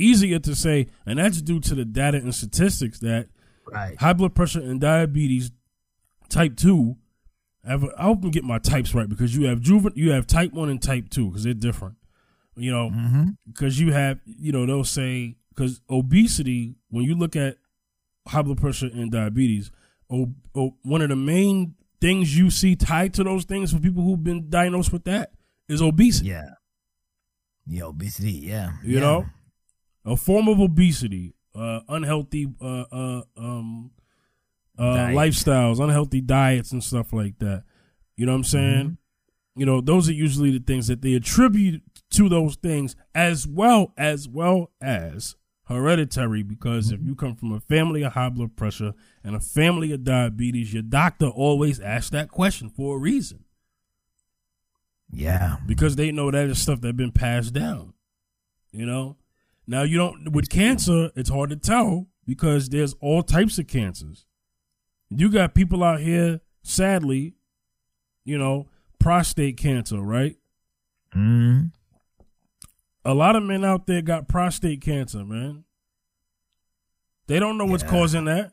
easier 0.00 0.38
to 0.38 0.54
say 0.54 0.86
and 1.06 1.18
that's 1.18 1.42
due 1.42 1.60
to 1.60 1.74
the 1.74 1.84
data 1.84 2.18
and 2.18 2.34
statistics 2.34 2.98
that 3.00 3.28
Right. 3.70 3.96
high 4.00 4.14
blood 4.14 4.34
pressure 4.34 4.60
and 4.60 4.80
diabetes 4.80 5.52
type 6.28 6.56
2 6.56 6.96
have 7.64 7.84
I 7.96 8.04
hope 8.04 8.24
I 8.24 8.28
get 8.30 8.42
my 8.44 8.58
types 8.58 8.94
right 8.94 9.08
because 9.08 9.36
you 9.36 9.44
have 9.46 9.60
you 9.94 10.10
have 10.12 10.26
type 10.26 10.52
1 10.52 10.68
and 10.70 10.82
type 10.82 11.08
2 11.10 11.26
because 11.28 11.44
they're 11.44 11.54
different 11.54 11.96
you 12.56 12.70
know 12.72 12.90
Mm-hmm. 12.90 13.24
because 13.46 13.78
you 13.78 13.92
have 13.92 14.18
you 14.24 14.50
know 14.52 14.66
they'll 14.66 14.82
say 14.84 15.36
because 15.50 15.80
obesity 15.88 16.74
when 16.88 17.04
you 17.04 17.14
look 17.14 17.36
at 17.36 17.58
high 18.26 18.42
blood 18.42 18.58
pressure 18.60 18.86
and 18.92 19.12
diabetes 19.12 19.70
o- 20.10 20.34
o- 20.56 20.76
one 20.82 21.02
of 21.02 21.08
the 21.10 21.16
main 21.16 21.74
things 22.00 22.36
you 22.36 22.50
see 22.50 22.74
tied 22.74 23.14
to 23.14 23.22
those 23.22 23.44
things 23.44 23.72
for 23.72 23.78
people 23.78 24.02
who've 24.02 24.24
been 24.24 24.48
diagnosed 24.50 24.92
with 24.92 25.04
that 25.04 25.32
is 25.68 25.80
obesity 25.82 26.30
Yeah. 26.30 26.50
Yeah, 27.66 27.84
obesity. 27.84 28.32
Yeah. 28.32 28.72
you 28.82 28.94
yeah. 28.94 29.00
know 29.00 29.26
a 30.10 30.16
form 30.16 30.48
of 30.48 30.58
obesity 30.60 31.34
uh 31.54 31.80
unhealthy 31.88 32.46
uh 32.60 32.84
uh 32.92 33.22
um 33.36 33.90
uh 34.78 35.08
lifestyles 35.08 35.78
unhealthy 35.82 36.20
diets 36.20 36.72
and 36.72 36.82
stuff 36.84 37.12
like 37.12 37.38
that 37.38 37.62
you 38.16 38.24
know 38.26 38.32
what 38.32 38.36
i'm 38.38 38.44
saying 38.44 38.84
Mm-hmm. 38.86 39.60
you 39.60 39.66
know 39.66 39.80
those 39.80 40.08
are 40.08 40.12
usually 40.14 40.50
the 40.50 40.64
things 40.64 40.86
that 40.88 41.02
they 41.02 41.14
attribute 41.14 41.82
to 42.10 42.28
those 42.28 42.56
things 42.56 42.96
as 43.14 43.46
well 43.46 43.92
as 43.96 44.28
well 44.28 44.70
as 44.80 45.36
hereditary 45.68 46.42
because 46.42 46.86
Mm-hmm. 46.92 47.02
if 47.02 47.06
you 47.08 47.14
come 47.14 47.34
from 47.36 47.52
a 47.52 47.60
family 47.60 48.02
of 48.02 48.12
high 48.14 48.28
blood 48.30 48.56
pressure 48.56 48.92
and 49.24 49.34
a 49.36 49.40
family 49.40 49.92
of 49.92 50.04
diabetes 50.04 50.72
your 50.72 50.82
doctor 50.82 51.26
always 51.26 51.78
asks 51.80 52.10
that 52.10 52.30
question 52.30 52.68
for 52.70 52.96
a 52.96 52.98
reason 52.98 53.44
Yeah. 55.12 55.56
because 55.66 55.96
they 55.96 56.12
know 56.12 56.30
that 56.30 56.46
is 56.48 56.60
stuff 56.62 56.80
that's 56.80 56.96
been 56.96 57.12
passed 57.12 57.52
down. 57.52 57.94
You 58.72 58.86
know, 58.86 59.16
now 59.70 59.82
you 59.82 59.96
don't 59.96 60.32
with 60.32 60.48
cancer. 60.50 61.10
It's 61.14 61.30
hard 61.30 61.50
to 61.50 61.56
tell 61.56 62.08
because 62.26 62.68
there's 62.70 62.94
all 63.00 63.22
types 63.22 63.56
of 63.58 63.68
cancers. 63.68 64.26
You 65.08 65.30
got 65.30 65.54
people 65.54 65.84
out 65.84 66.00
here, 66.00 66.40
sadly, 66.62 67.34
you 68.24 68.36
know, 68.36 68.68
prostate 68.98 69.56
cancer, 69.56 70.00
right? 70.00 70.36
Mm-hmm. 71.14 71.66
A 73.04 73.14
lot 73.14 73.36
of 73.36 73.42
men 73.44 73.64
out 73.64 73.86
there 73.86 74.02
got 74.02 74.28
prostate 74.28 74.80
cancer, 74.82 75.24
man. 75.24 75.64
They 77.28 77.38
don't 77.38 77.56
know 77.56 77.64
what's 77.64 77.84
Yeah. 77.84 77.90
causing 77.90 78.24
that. 78.26 78.52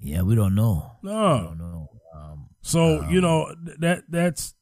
Yeah, 0.00 0.22
we 0.22 0.34
don't 0.34 0.54
know. 0.54 0.98
No. 1.02 1.38
don't 1.44 1.58
know. 1.58 1.88
Um, 2.14 2.48
So 2.62 3.02
Um, 3.04 3.10
you 3.10 3.20
know 3.20 3.54
that 3.78 4.04
that's 4.10 4.54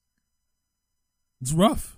it's 1.41 1.53
rough. 1.53 1.94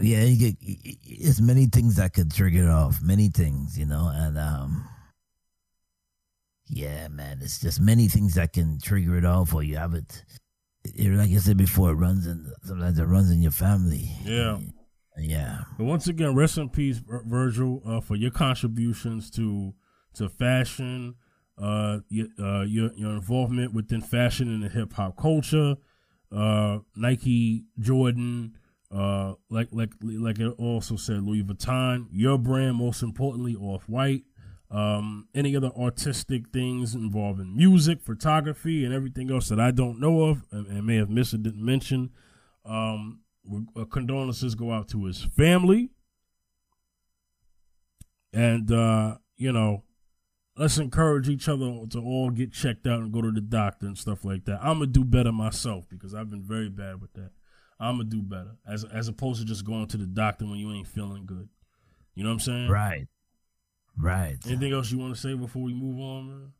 Yeah, 0.00 0.24
you 0.24 0.52
get 0.52 0.56
it's 0.60 1.40
many 1.40 1.66
things 1.66 1.96
that 1.96 2.12
could 2.12 2.32
trigger 2.32 2.64
it 2.64 2.70
off. 2.70 3.00
Many 3.02 3.28
things, 3.28 3.78
you 3.78 3.86
know, 3.86 4.10
and 4.12 4.38
um, 4.38 4.88
yeah, 6.66 7.08
man, 7.08 7.38
it's 7.42 7.60
just 7.60 7.80
many 7.80 8.08
things 8.08 8.34
that 8.34 8.52
can 8.52 8.78
trigger 8.80 9.16
it 9.16 9.24
off, 9.24 9.54
or 9.54 9.62
you 9.62 9.76
have 9.76 9.94
it. 9.94 10.24
it 10.84 11.10
like 11.10 11.30
I 11.30 11.36
said 11.36 11.56
before, 11.56 11.90
it 11.90 11.94
runs 11.94 12.26
in 12.26 12.52
sometimes 12.62 12.98
it 12.98 13.04
runs 13.04 13.30
in 13.30 13.42
your 13.42 13.52
family. 13.52 14.10
Yeah. 14.24 14.58
yeah, 15.16 15.62
But 15.76 15.84
once 15.84 16.06
again, 16.06 16.34
rest 16.34 16.58
in 16.58 16.68
peace, 16.68 17.00
Virgil, 17.06 17.82
uh, 17.86 18.00
for 18.00 18.16
your 18.16 18.30
contributions 18.30 19.30
to 19.32 19.74
to 20.14 20.28
fashion, 20.28 21.14
uh, 21.56 22.00
your, 22.08 22.26
uh, 22.38 22.62
your 22.62 22.92
your 22.94 23.12
involvement 23.12 23.72
within 23.72 24.00
fashion 24.00 24.48
and 24.48 24.62
the 24.62 24.68
hip 24.68 24.92
hop 24.92 25.16
culture, 25.16 25.76
uh, 26.30 26.78
Nike, 26.94 27.64
Jordan, 27.80 28.54
uh, 28.94 29.34
like 29.50 29.68
like 29.72 29.90
like 30.02 30.38
it 30.38 30.54
also 30.58 30.96
said, 30.96 31.22
Louis 31.22 31.42
Vuitton, 31.42 32.06
your 32.10 32.38
brand, 32.38 32.76
most 32.76 33.02
importantly, 33.02 33.54
Off 33.54 33.88
White. 33.88 34.24
Um, 34.70 35.28
any 35.34 35.56
other 35.56 35.70
artistic 35.78 36.50
things 36.52 36.94
involving 36.94 37.56
music, 37.56 38.02
photography, 38.02 38.84
and 38.84 38.92
everything 38.92 39.30
else 39.30 39.48
that 39.48 39.58
I 39.58 39.70
don't 39.70 39.98
know 39.98 40.24
of 40.24 40.44
and, 40.50 40.66
and 40.66 40.86
may 40.86 40.96
have 40.96 41.08
missed 41.08 41.32
or 41.32 41.38
didn't 41.38 41.64
mention. 41.64 42.10
Um, 42.66 43.20
uh, 43.74 43.84
condolences 43.86 44.54
go 44.54 44.72
out 44.72 44.88
to 44.88 45.06
his 45.06 45.24
family. 45.24 45.90
And, 48.32 48.70
uh, 48.70 49.16
you 49.36 49.52
know, 49.52 49.84
let's 50.56 50.76
encourage 50.76 51.28
each 51.28 51.48
other 51.48 51.86
to 51.90 51.98
all 51.98 52.30
get 52.30 52.52
checked 52.52 52.86
out 52.86 53.00
and 53.00 53.12
go 53.12 53.22
to 53.22 53.30
the 53.30 53.40
doctor 53.40 53.86
and 53.86 53.96
stuff 53.96 54.24
like 54.24 54.44
that. 54.44 54.58
I'm 54.60 54.78
going 54.78 54.92
to 54.92 55.00
do 55.00 55.04
better 55.04 55.32
myself 55.32 55.86
because 55.88 56.14
I've 56.14 56.30
been 56.30 56.42
very 56.42 56.68
bad 56.68 57.00
with 57.00 57.14
that. 57.14 57.30
I'm 57.80 57.98
to 57.98 58.04
do 58.04 58.22
better 58.22 58.56
as, 58.66 58.84
as 58.84 59.08
opposed 59.08 59.40
to 59.40 59.46
just 59.46 59.64
going 59.64 59.86
to 59.88 59.96
the 59.96 60.06
doctor 60.06 60.44
when 60.44 60.56
you 60.58 60.72
ain't 60.72 60.88
feeling 60.88 61.26
good. 61.26 61.48
You 62.14 62.24
know 62.24 62.30
what 62.30 62.34
I'm 62.34 62.40
saying? 62.40 62.68
right, 62.68 63.06
right. 63.96 64.36
Anything 64.46 64.72
else 64.72 64.90
you 64.90 64.98
want 64.98 65.14
to 65.14 65.20
say 65.20 65.34
before 65.34 65.62
we 65.62 65.72
move 65.74 65.98
on, 66.00 66.28
man? 66.28 66.52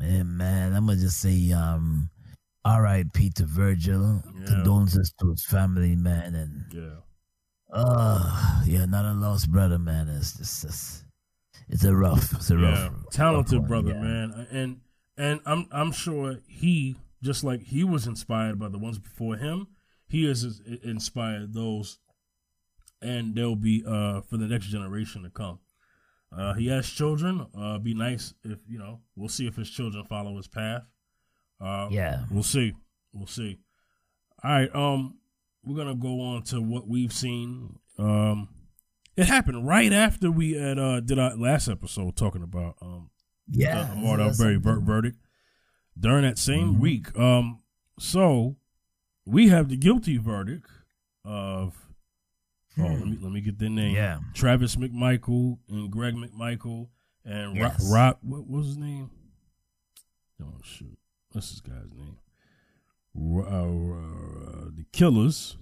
And 0.00 0.38
man, 0.38 0.72
I'm 0.74 0.86
gonna 0.86 1.00
just 1.00 1.20
say, 1.20 1.52
um, 1.52 2.10
R.I.P. 2.64 3.30
to 3.30 3.44
Virgil. 3.44 4.22
Yeah. 4.40 4.46
Condolences 4.46 5.12
to 5.20 5.30
his 5.30 5.44
family, 5.44 5.94
man, 5.96 6.34
and 6.34 6.64
Yeah. 6.72 7.00
uh, 7.72 8.62
yeah, 8.66 8.86
not 8.86 9.04
a 9.04 9.12
lost 9.12 9.50
brother, 9.50 9.78
man. 9.78 10.08
It's 10.08 10.38
just, 10.38 10.64
it's, 10.64 11.04
it's 11.68 11.84
a 11.84 11.94
rough, 11.94 12.32
it's 12.32 12.50
a 12.50 12.56
rough, 12.56 12.78
yeah, 12.78 12.90
talented 13.10 13.58
rough 13.60 13.68
brother, 13.68 13.92
yeah. 13.92 14.00
man, 14.00 14.46
and 14.50 14.80
and 15.16 15.40
I'm 15.44 15.66
I'm 15.70 15.92
sure 15.92 16.38
he 16.46 16.96
just 17.22 17.44
like 17.44 17.62
he 17.62 17.84
was 17.84 18.06
inspired 18.06 18.58
by 18.58 18.68
the 18.68 18.78
ones 18.78 18.98
before 18.98 19.36
him. 19.36 19.68
He 20.06 20.24
has 20.26 20.60
inspired 20.82 21.54
those, 21.54 21.98
and 23.02 23.34
they'll 23.34 23.56
be 23.56 23.82
uh 23.86 24.20
for 24.22 24.36
the 24.36 24.46
next 24.46 24.66
generation 24.66 25.22
to 25.24 25.30
come. 25.30 25.58
Uh, 26.36 26.52
he 26.54 26.66
has 26.68 26.88
children. 26.88 27.46
Uh, 27.56 27.78
be 27.78 27.94
nice 27.94 28.34
if 28.44 28.58
you 28.68 28.78
know. 28.78 29.00
We'll 29.16 29.28
see 29.28 29.46
if 29.46 29.56
his 29.56 29.70
children 29.70 30.04
follow 30.04 30.36
his 30.36 30.48
path. 30.48 30.82
Uh, 31.60 31.88
Yeah. 31.90 32.24
we'll 32.30 32.42
see. 32.42 32.74
We'll 33.12 33.26
see. 33.28 33.58
All 34.42 34.50
right. 34.50 34.74
Um, 34.74 35.18
we're 35.64 35.76
gonna 35.76 35.94
go 35.94 36.20
on 36.20 36.42
to 36.44 36.60
what 36.60 36.86
we've 36.88 37.12
seen. 37.12 37.78
Um, 37.98 38.48
it 39.16 39.26
happened 39.26 39.66
right 39.66 39.92
after 39.92 40.30
we 40.30 40.52
had 40.54 40.78
uh 40.78 41.00
did 41.00 41.18
our 41.18 41.36
last 41.36 41.68
episode 41.68 42.16
talking 42.16 42.42
about 42.42 42.76
um 42.82 43.10
Yeah, 43.48 43.80
uh, 43.82 43.94
Ahmaud 43.94 44.18
Arbery 44.20 44.56
ver- 44.56 44.80
verdict 44.80 45.18
during 45.98 46.22
that 46.22 46.38
same 46.38 46.74
Mhm. 46.74 46.78
week. 46.80 47.16
Um, 47.18 47.60
so 47.98 48.56
we 49.26 49.48
have 49.48 49.68
the 49.68 49.76
guilty 49.76 50.18
verdict 50.18 50.70
of. 51.24 51.76
Oh, 52.76 52.82
let 52.82 53.06
me 53.06 53.18
let 53.20 53.30
me 53.30 53.40
get 53.40 53.58
their 53.58 53.70
name. 53.70 53.94
Yeah. 53.94 54.18
Travis 54.34 54.74
McMichael 54.76 55.58
and 55.68 55.90
Greg 55.90 56.14
McMichael 56.14 56.88
and 57.24 57.56
Yes. 57.56 57.88
Rob, 57.88 57.92
Rob. 57.92 58.18
What 58.22 58.48
was 58.48 58.66
his 58.66 58.76
name? 58.76 59.10
Oh 60.42 60.58
shoot, 60.62 60.98
what's 61.30 61.50
this 61.50 61.60
guy's 61.60 61.92
name? 61.94 62.16
Uh, 63.16 63.40
uh, 63.40 64.70
the 64.76 64.84
Killers. 64.92 65.56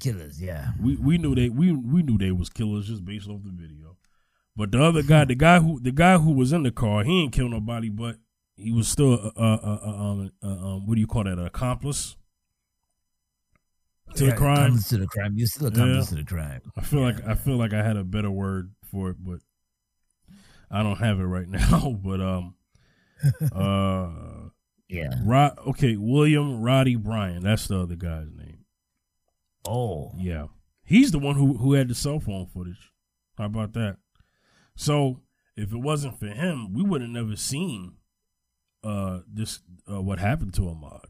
Killers, 0.00 0.40
yeah. 0.40 0.72
We 0.80 0.96
we 0.96 1.18
knew 1.18 1.34
they 1.34 1.50
we 1.50 1.72
we 1.72 2.02
knew 2.02 2.16
they 2.16 2.32
was 2.32 2.48
killers 2.48 2.88
just 2.88 3.04
based 3.04 3.28
off 3.28 3.42
the 3.42 3.50
video. 3.50 3.96
But 4.56 4.72
the 4.72 4.82
other 4.82 5.02
guy, 5.02 5.24
the 5.24 5.34
guy 5.34 5.60
who 5.60 5.78
the 5.80 5.92
guy 5.92 6.18
who 6.18 6.32
was 6.32 6.52
in 6.52 6.62
the 6.62 6.70
car, 6.70 7.04
he 7.04 7.22
ain't 7.22 7.32
kill 7.32 7.48
nobody, 7.48 7.90
but 7.90 8.16
he 8.56 8.72
was 8.72 8.88
still 8.88 9.14
a, 9.14 9.32
a, 9.36 9.44
a, 9.44 9.80
a, 9.82 10.10
um, 10.10 10.32
um 10.42 10.86
what 10.86 10.94
do 10.94 11.00
you 11.00 11.06
call 11.06 11.24
that? 11.24 11.38
An 11.38 11.46
accomplice 11.46 12.16
to 14.16 14.24
Yeah, 14.24 14.30
the 14.30 14.36
crime. 14.36 14.58
accomplice 14.58 14.88
to 14.88 14.98
the 14.98 15.06
crime. 15.06 15.34
You're 15.36 15.46
still 15.46 15.68
accomplice 15.68 16.08
to 16.08 16.14
the 16.16 16.24
crime. 16.24 16.60
I 16.76 16.80
feel 16.82 17.00
like 17.00 17.26
I 17.26 17.34
feel 17.34 17.56
like 17.56 17.72
I 17.72 17.82
had 17.82 17.96
a 17.96 18.04
better 18.04 18.30
word 18.30 18.72
for 18.90 19.10
it, 19.10 19.16
but 19.20 19.40
I 20.70 20.82
don't 20.82 20.98
have 20.98 21.18
it 21.20 21.24
right 21.24 21.48
now. 21.48 21.98
But 22.02 22.20
um, 22.20 22.54
uh, 23.52 24.48
Yeah. 24.88 25.10
Rod, 25.24 25.58
okay, 25.68 25.96
William 25.96 26.60
Roddie 26.62 26.96
Bryan. 26.96 27.42
That's 27.42 27.66
the 27.68 27.80
other 27.80 27.96
guy's 27.96 28.28
name. 28.34 28.64
Oh. 29.66 30.12
Yeah, 30.16 30.46
he's 30.84 31.10
the 31.10 31.18
one 31.18 31.34
who 31.36 31.58
who 31.58 31.74
had 31.74 31.88
the 31.88 31.94
cell 31.94 32.20
phone 32.20 32.46
footage. 32.46 32.92
How 33.36 33.44
about 33.46 33.72
that? 33.74 33.96
So 34.76 35.20
if 35.56 35.72
it 35.72 35.78
wasn't 35.78 36.18
for 36.18 36.28
him, 36.28 36.72
we 36.72 36.82
would 36.82 37.00
have 37.02 37.10
never 37.10 37.36
seen 37.36 37.94
uh 38.84 39.20
this 39.30 39.60
uh, 39.90 40.00
what 40.00 40.18
happened 40.20 40.54
to 40.54 40.62
Ahmaud. 40.62 41.04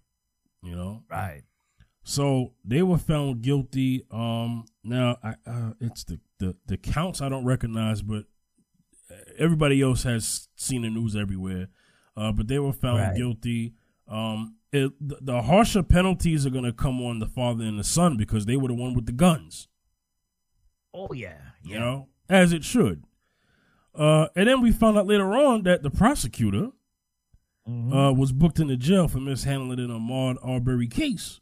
You 0.62 0.74
know, 0.74 1.04
Right. 1.10 1.42
So 2.08 2.54
they 2.64 2.82
were 2.82 2.96
found 2.98 3.42
guilty. 3.42 4.04
Um, 4.10 4.64
now 4.82 5.18
I, 5.22 5.34
uh, 5.46 5.72
it's 5.80 6.04
the, 6.04 6.18
the 6.38 6.56
the 6.66 6.76
counts 6.78 7.20
I 7.20 7.28
don't 7.28 7.44
recognize, 7.44 8.00
but 8.02 8.24
everybody 9.36 9.82
else 9.82 10.04
has 10.04 10.48
seen 10.56 10.82
the 10.82 10.90
news 10.90 11.14
everywhere. 11.14 11.68
Uh, 12.16 12.32
but 12.32 12.48
they 12.48 12.58
were 12.58 12.72
found 12.72 12.98
Right. 13.00 13.16
guilty. 13.16 13.74
Um, 14.08 14.56
it, 14.72 14.90
the, 15.06 15.18
the 15.20 15.42
harsher 15.42 15.82
penalties 15.82 16.44
are 16.46 16.50
going 16.50 16.64
to 16.64 16.72
come 16.72 17.00
on 17.02 17.18
the 17.18 17.26
father 17.26 17.64
and 17.64 17.78
the 17.78 17.84
son 17.84 18.16
because 18.16 18.46
they 18.46 18.56
were 18.56 18.68
the 18.68 18.74
one 18.74 18.94
with 18.94 19.06
the 19.06 19.12
guns. 19.12 19.68
Oh 20.94 21.12
yeah. 21.12 21.38
You 21.62 21.78
know, 21.78 22.08
as 22.28 22.52
it 22.52 22.64
should. 22.64 23.04
Uh, 23.94 24.28
and 24.34 24.48
then 24.48 24.60
we 24.62 24.72
found 24.72 24.96
out 24.96 25.06
later 25.06 25.32
on 25.34 25.62
that 25.64 25.82
the 25.82 25.90
prosecutor 25.90 26.70
Mhm. 27.68 27.92
uh, 27.94 28.12
was 28.14 28.32
booked 28.32 28.58
into 28.60 28.76
jail 28.78 29.08
for 29.08 29.20
mishandling 29.20 29.78
an 29.78 29.88
Ahmaud 29.90 30.36
Arbery 30.42 30.86
case. 30.88 31.40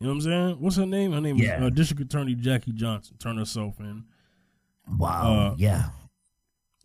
You 0.00 0.06
know 0.06 0.12
what 0.12 0.14
I'm 0.16 0.20
saying? 0.22 0.56
What's 0.60 0.76
her 0.76 0.86
name? 0.86 1.12
Her 1.12 1.20
name 1.20 1.36
Yeah. 1.38 1.58
is 1.58 1.62
uh, 1.66 1.70
District 1.70 2.00
Attorney 2.02 2.34
Jackie 2.36 2.72
Johnson. 2.72 3.16
Turned 3.18 3.38
herself 3.38 3.80
in, 3.80 4.04
wow. 4.96 5.50
uh, 5.50 5.54
yeah. 5.58 5.90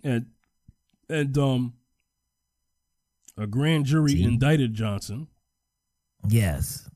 and 0.04 0.26
and 1.10 1.38
um, 1.38 1.74
a 3.38 3.46
grand 3.46 3.86
jury 3.86 4.14
See? 4.14 4.24
indicted 4.24 4.74
Johnson 4.74 5.28
Yes. 6.28 6.90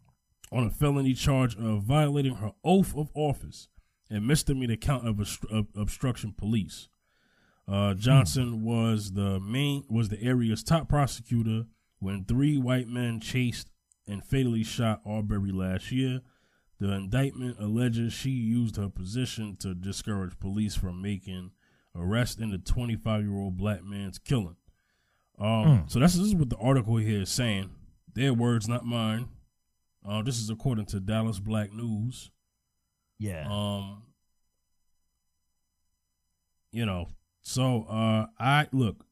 on 0.52 0.64
a 0.66 0.70
felony 0.72 1.14
charge 1.14 1.56
of 1.56 1.84
violating 1.84 2.36
her 2.36 2.54
oath 2.64 2.96
of 2.96 3.12
office 3.14 3.68
and 4.10 4.26
misdemeanor 4.26 4.78
count 4.78 5.06
of, 5.08 5.18
obstru- 5.18 5.52
of 5.52 5.68
obstruction 5.76 6.34
police. 6.36 6.88
Uh, 7.68 7.94
Johnson 7.94 8.64
was 8.64 9.12
the 9.12 9.40
main 9.42 9.84
was 9.90 10.08
the 10.10 10.22
area's 10.24 10.64
top 10.64 10.88
prosecutor 10.90 11.66
when 12.00 12.24
three 12.24 12.58
white 12.58 12.88
men 12.88 13.20
chased 13.20 13.70
and 14.08 14.24
fatally 14.24 14.64
shot 14.64 15.02
Arbery 15.06 15.52
last 15.52 15.92
year. 15.92 16.22
The 16.80 16.92
indictment 16.92 17.58
alleges 17.60 18.14
she 18.14 18.30
used 18.30 18.76
her 18.78 18.90
position 18.90 19.56
to 19.62 19.74
discourage 19.74 20.38
police 20.40 20.76
from 20.76 21.02
making 21.02 21.52
arrest 21.96 22.40
in 22.40 22.52
the 22.52 22.60
25 22.60 23.24
year 23.24 23.34
old 23.34 23.58
black 23.58 23.84
man's 23.84 24.20
killing. 24.20 24.56
Um, 25.40 25.86
So 25.88 26.00
this 26.00 26.16
is 26.16 26.36
what 26.36 26.50
the 26.50 26.58
article 26.58 26.98
here 26.98 27.22
is 27.22 27.30
saying. 27.30 27.72
Their 28.14 28.34
words, 28.34 28.68
not 28.68 28.86
mine. 28.86 29.30
Uh, 30.08 30.22
this 30.22 30.40
is 30.40 30.50
according 30.50 30.86
to 30.88 31.00
Dallas 31.00 31.40
Black 31.40 31.74
News. 31.74 32.32
Yeah. 33.20 33.48
Um, 33.50 34.04
you 36.72 36.86
know, 36.86 37.08
so 37.42 37.84
uh, 37.90 38.28
I 38.40 38.68
look. 38.72 39.04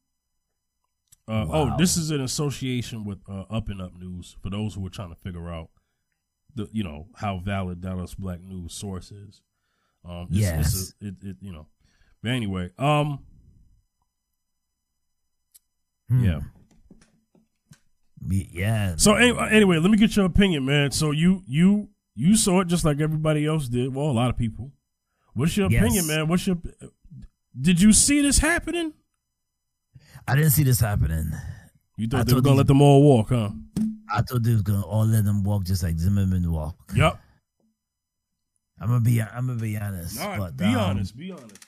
Uh, 1.28 1.46
Oh, 1.50 1.76
this 1.78 1.98
is 1.98 2.12
an 2.12 2.22
association 2.22 3.04
with 3.04 3.20
uh, 3.30 3.46
Up 3.50 3.70
and 3.70 3.82
Up 3.82 3.94
News 3.98 4.36
for 4.44 4.50
those 4.50 4.76
who 4.76 4.86
are 4.86 4.90
trying 4.92 5.10
to 5.10 5.16
figure 5.22 5.52
out 5.52 5.70
the 6.54 6.70
you 6.72 6.84
know 6.84 7.08
how 7.16 7.40
valid 7.40 7.82
Dallas 7.82 8.14
Black 8.16 8.42
News 8.42 8.74
source 8.74 9.12
is. 9.12 9.42
Um, 10.08 10.28
this, 10.30 10.42
Yes. 10.42 10.94
it, 11.02 11.16
it 11.24 11.38
you 11.42 11.52
know, 11.52 11.68
but 12.22 12.32
anyway, 12.32 12.70
um, 12.78 13.20
Hmm. 16.10 16.24
yeah. 16.24 16.40
Yeah. 18.28 18.96
So 18.98 19.16
anyway, 19.16 19.48
anyway, 19.52 19.78
let 19.80 19.90
me 19.92 19.98
get 19.98 20.16
your 20.16 20.26
opinion, 20.26 20.66
man. 20.66 20.92
So 20.92 21.12
you 21.12 21.44
you 21.48 21.90
you 22.16 22.36
saw 22.38 22.62
it 22.62 22.68
just 22.68 22.86
like 22.86 23.00
everybody 23.02 23.46
else 23.46 23.68
did. 23.68 23.94
Well, 23.94 24.08
a 24.10 24.12
lot 24.14 24.30
of 24.30 24.38
people. 24.38 24.72
What's 25.34 25.58
your 25.58 25.70
Yes. 25.70 25.82
opinion, 25.84 26.08
man? 26.08 26.28
What's 26.28 26.46
your 26.48 26.58
Did 27.60 27.82
you 27.82 27.92
see 27.94 28.22
this 28.22 28.38
happening? 28.40 28.94
I 30.28 30.36
didn't 30.36 30.52
see 30.52 30.64
this 30.64 30.80
happening. 30.80 31.32
You 31.98 32.08
I 32.14 32.18
thought 32.18 32.28
they 32.28 32.34
were 32.34 32.42
gonna 32.42 32.58
let 32.58 32.68
them 32.68 32.82
all 32.82 33.04
walk, 33.04 33.30
huh? 33.30 33.52
I 34.12 34.22
thought 34.22 34.44
they 34.44 34.54
was 34.54 34.62
gonna 34.62 34.86
all 34.86 35.06
let 35.06 35.26
them 35.26 35.44
walk 35.44 35.64
just 35.64 35.84
like 35.84 35.98
Zimmerman 35.98 36.52
walk. 36.52 36.76
Yep. 36.96 37.20
I'm 38.80 38.88
gonna 38.88 39.00
be 39.02 39.22
I'm 39.22 39.48
gonna 39.48 39.60
be 39.60 39.78
honest. 39.78 40.20
Right, 40.20 40.40
but, 40.40 40.58
be 40.58 40.66
um, 40.66 40.76
honest. 40.76 41.18
Be 41.18 41.32
honest. 41.32 41.60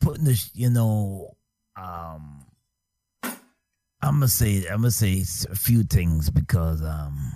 Putting 0.00 0.24
this, 0.24 0.50
you 0.54 0.70
know, 0.70 1.36
um, 1.76 2.46
I'm 4.04 4.14
gonna 4.14 4.28
say 4.28 4.66
I'm 4.66 4.78
gonna 4.78 4.90
say 4.90 5.22
a 5.50 5.54
few 5.54 5.82
things 5.82 6.30
because 6.30 6.82
um, 6.82 7.32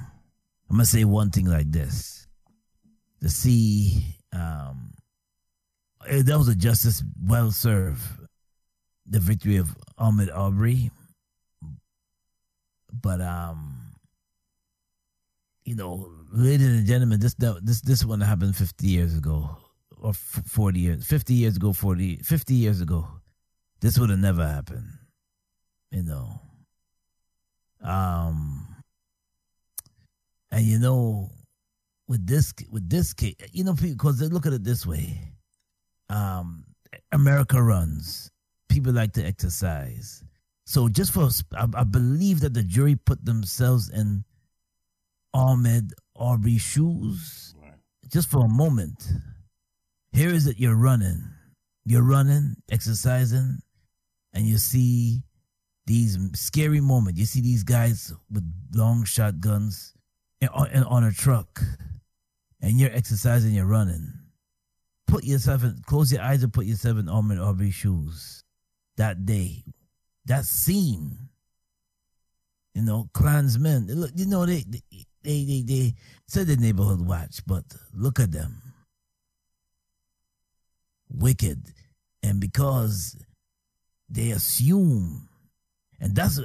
I'm 0.71 0.77
gonna 0.77 0.87
say 0.87 1.05
one 1.05 1.31
thing 1.31 1.47
like 1.47 1.71
this: 1.71 2.27
to 3.21 3.29
see 3.29 4.03
um, 4.33 4.93
eh, 6.07 6.23
that 6.23 6.39
was 6.39 6.49
a 6.49 6.55
justice 6.55 7.03
well 7.23 7.51
served, 7.51 8.03
the 9.09 9.21
victory 9.21 9.57
of 9.57 9.75
Ahmed 9.97 10.31
Aubrey. 10.31 10.90
But 12.92 13.21
um, 13.21 13.92
you 15.64 15.75
know, 15.75 16.11
ladies 16.33 16.66
and 16.66 16.87
gentlemen, 16.87 17.21
this 17.21 17.35
this 17.35 17.81
this 17.83 18.05
one 18.05 18.21
happened 18.21 18.57
50 18.57 18.87
years 18.87 19.16
ago, 19.16 19.57
or 20.01 20.14
40 20.14 20.81
years, 20.81 21.07
50 21.07 21.35
years 21.35 21.57
ago, 21.57 21.73
40, 21.73 22.16
50 22.16 22.55
years 22.55 22.81
ago. 22.81 23.07
This 23.81 23.99
would 23.99 24.11
have 24.11 24.18
never 24.18 24.47
happened, 24.47 24.88
you 25.92 26.03
know. 26.03 26.40
Um, 27.83 28.77
and 30.51 30.64
you 30.64 30.79
know, 30.79 31.31
with 32.09 32.27
this 32.27 32.53
with 32.71 32.88
this 32.88 33.12
case, 33.12 33.37
you 33.53 33.62
know, 33.64 33.75
because 33.75 34.18
they 34.18 34.27
look 34.27 34.47
at 34.47 34.53
it 34.53 34.64
this 34.64 34.87
way. 34.87 35.33
Um, 36.09 36.64
America 37.12 37.62
runs. 37.62 38.31
People 38.69 38.93
like 38.93 39.13
to 39.15 39.25
exercise. 39.25 40.23
So 40.67 40.89
just 40.89 41.13
for, 41.13 41.29
I, 41.57 41.67
I 41.75 41.85
believe 41.85 42.41
that 42.41 42.55
the 42.55 42.63
jury 42.63 42.95
put 42.97 43.25
themselves 43.25 43.89
in 43.89 44.25
Ahmed 45.35 45.93
Aubrey's 46.15 46.61
shoes 46.63 47.55
Right. 47.61 47.73
just 48.11 48.31
for 48.31 48.45
a 48.45 48.49
moment. 48.49 49.11
Here 50.13 50.29
is 50.31 50.47
it 50.47 50.59
you're 50.59 50.77
running. 50.77 51.23
You're 51.85 52.03
running, 52.03 52.57
exercising, 52.71 53.61
and 54.35 54.45
you 54.47 54.59
see 54.59 55.23
these 55.87 56.19
scary 56.35 56.81
moments. 56.81 57.19
You 57.19 57.25
see 57.25 57.41
these 57.41 57.63
guys 57.63 58.13
with 58.31 58.45
long 58.75 59.05
shotguns 59.05 59.95
and 60.43 60.51
on, 60.51 60.69
on 60.85 61.05
a 61.05 61.13
truck, 61.13 61.63
and 62.61 62.79
you're 62.79 62.93
exercising, 62.93 63.55
you're 63.55 63.65
running. 63.65 64.13
Put 65.07 65.25
yourself 65.25 65.65
in, 65.65 65.81
close 65.87 66.13
your 66.13 66.21
eyes 66.21 66.43
and 66.43 66.53
put 66.53 66.67
yourself 66.67 66.99
in 66.99 67.09
Ahmed 67.09 67.39
Aubrey's 67.39 67.75
shoes 67.75 68.45
that 68.99 69.25
day, 69.25 69.65
that 70.27 70.45
scene. 70.45 71.17
You 72.75 72.83
know, 72.83 73.09
Klansmen. 73.13 73.89
Look, 73.89 74.13
you 74.15 74.27
know 74.27 74.47
they 74.47 74.65
they 74.69 74.83
they 75.23 75.63
they, 75.67 75.95
said 76.27 76.47
the 76.47 76.57
neighborhood 76.57 77.01
watch, 77.01 77.41
but 77.47 77.65
look 77.93 78.21
at 78.21 78.31
them, 78.31 78.63
wicked, 81.11 81.73
and 82.23 82.39
because 82.39 83.17
they 84.09 84.31
assume, 84.31 85.29
and 85.99 86.15
that's 86.15 86.41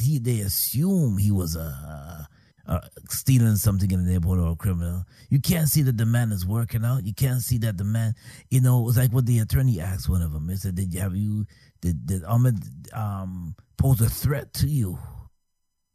he 0.00 0.18
they 0.18 0.40
assume 0.40 1.18
he 1.18 1.30
was 1.30 1.56
a. 1.56 2.28
Uh, 2.68 2.80
stealing 3.08 3.54
something 3.54 3.92
in 3.92 4.04
the 4.04 4.10
neighborhood 4.10 4.40
or 4.40 4.50
a 4.50 4.56
criminal. 4.56 5.04
You 5.30 5.40
can't 5.40 5.68
see 5.68 5.82
that 5.82 5.96
the 5.96 6.04
man 6.04 6.32
is 6.32 6.44
working 6.44 6.84
out. 6.84 7.06
You 7.06 7.14
can't 7.14 7.40
see 7.40 7.58
that 7.58 7.78
the 7.78 7.84
man, 7.84 8.16
you 8.50 8.60
know, 8.60 8.80
it 8.80 8.82
was 8.82 8.96
like 8.96 9.12
what 9.12 9.24
the 9.24 9.38
attorney 9.38 9.80
asked 9.80 10.08
one 10.08 10.20
of 10.20 10.32
them. 10.32 10.48
He 10.48 10.56
said, 10.56 10.74
"Did 10.74 10.92
you 10.92 10.98
have 10.98 11.14
you 11.14 11.46
did 11.86 12.06
did 12.06 12.24
Ahmed 12.24 12.58
um 12.92 13.54
pose 13.78 14.00
a 14.00 14.08
threat 14.08 14.52
to 14.54 14.66
you? 14.66 14.98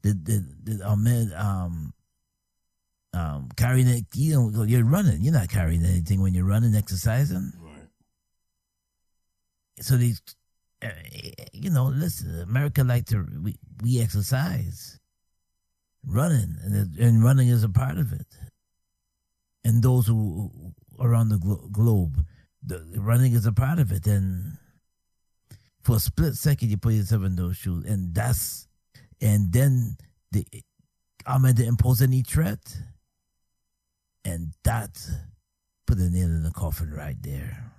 Did 0.03 0.23
did, 0.23 0.63
did 0.63 0.81
Ahmed 0.81 1.33
um 1.33 1.93
um 3.13 3.49
carrying 3.57 3.87
it? 3.87 4.05
You 4.15 4.51
know, 4.51 4.63
you're 4.63 4.85
running. 4.85 5.21
You're 5.21 5.33
not 5.33 5.49
carrying 5.49 5.83
anything 5.83 6.21
when 6.21 6.33
you're 6.33 6.45
running, 6.45 6.75
exercising. 6.75 7.51
Right. 7.59 7.89
So 9.81 9.97
they, 9.97 10.13
uh, 10.81 10.89
you 11.51 11.69
know, 11.69 11.87
listen, 11.87 12.39
America 12.41 12.83
like 12.85 13.05
to 13.07 13.25
we 13.43 13.57
we 13.83 13.99
exercise, 13.99 14.97
running, 16.05 16.55
and 16.63 16.97
and 16.97 17.23
running 17.23 17.49
is 17.49 17.65
a 17.65 17.69
part 17.69 17.97
of 17.97 18.13
it. 18.13 18.27
And 19.65 19.83
those 19.83 20.07
who 20.07 20.73
around 20.99 21.29
the 21.29 21.37
glo- 21.37 21.67
globe, 21.69 22.25
the 22.63 22.79
running 22.95 23.33
is 23.33 23.45
a 23.45 23.51
part 23.51 23.79
of 23.79 23.91
it. 23.91 24.07
And 24.07 24.57
for 25.83 25.95
a 25.95 25.99
split 25.99 26.35
second, 26.35 26.69
you 26.69 26.77
put 26.77 26.93
yourself 26.93 27.23
in 27.23 27.35
those 27.35 27.57
shoes, 27.57 27.85
and 27.85 28.13
that's, 28.13 28.67
and 29.19 29.51
then 29.51 29.97
the 30.31 30.45
Ahmed 31.25 31.57
didn't 31.57 31.79
pose 31.79 32.01
any 32.01 32.21
threat, 32.21 32.77
and 34.23 34.53
that 34.63 34.99
put 35.85 35.97
the 35.97 36.09
nail 36.09 36.25
in 36.25 36.43
the 36.43 36.51
coffin 36.51 36.91
right 36.91 37.17
there. 37.21 37.71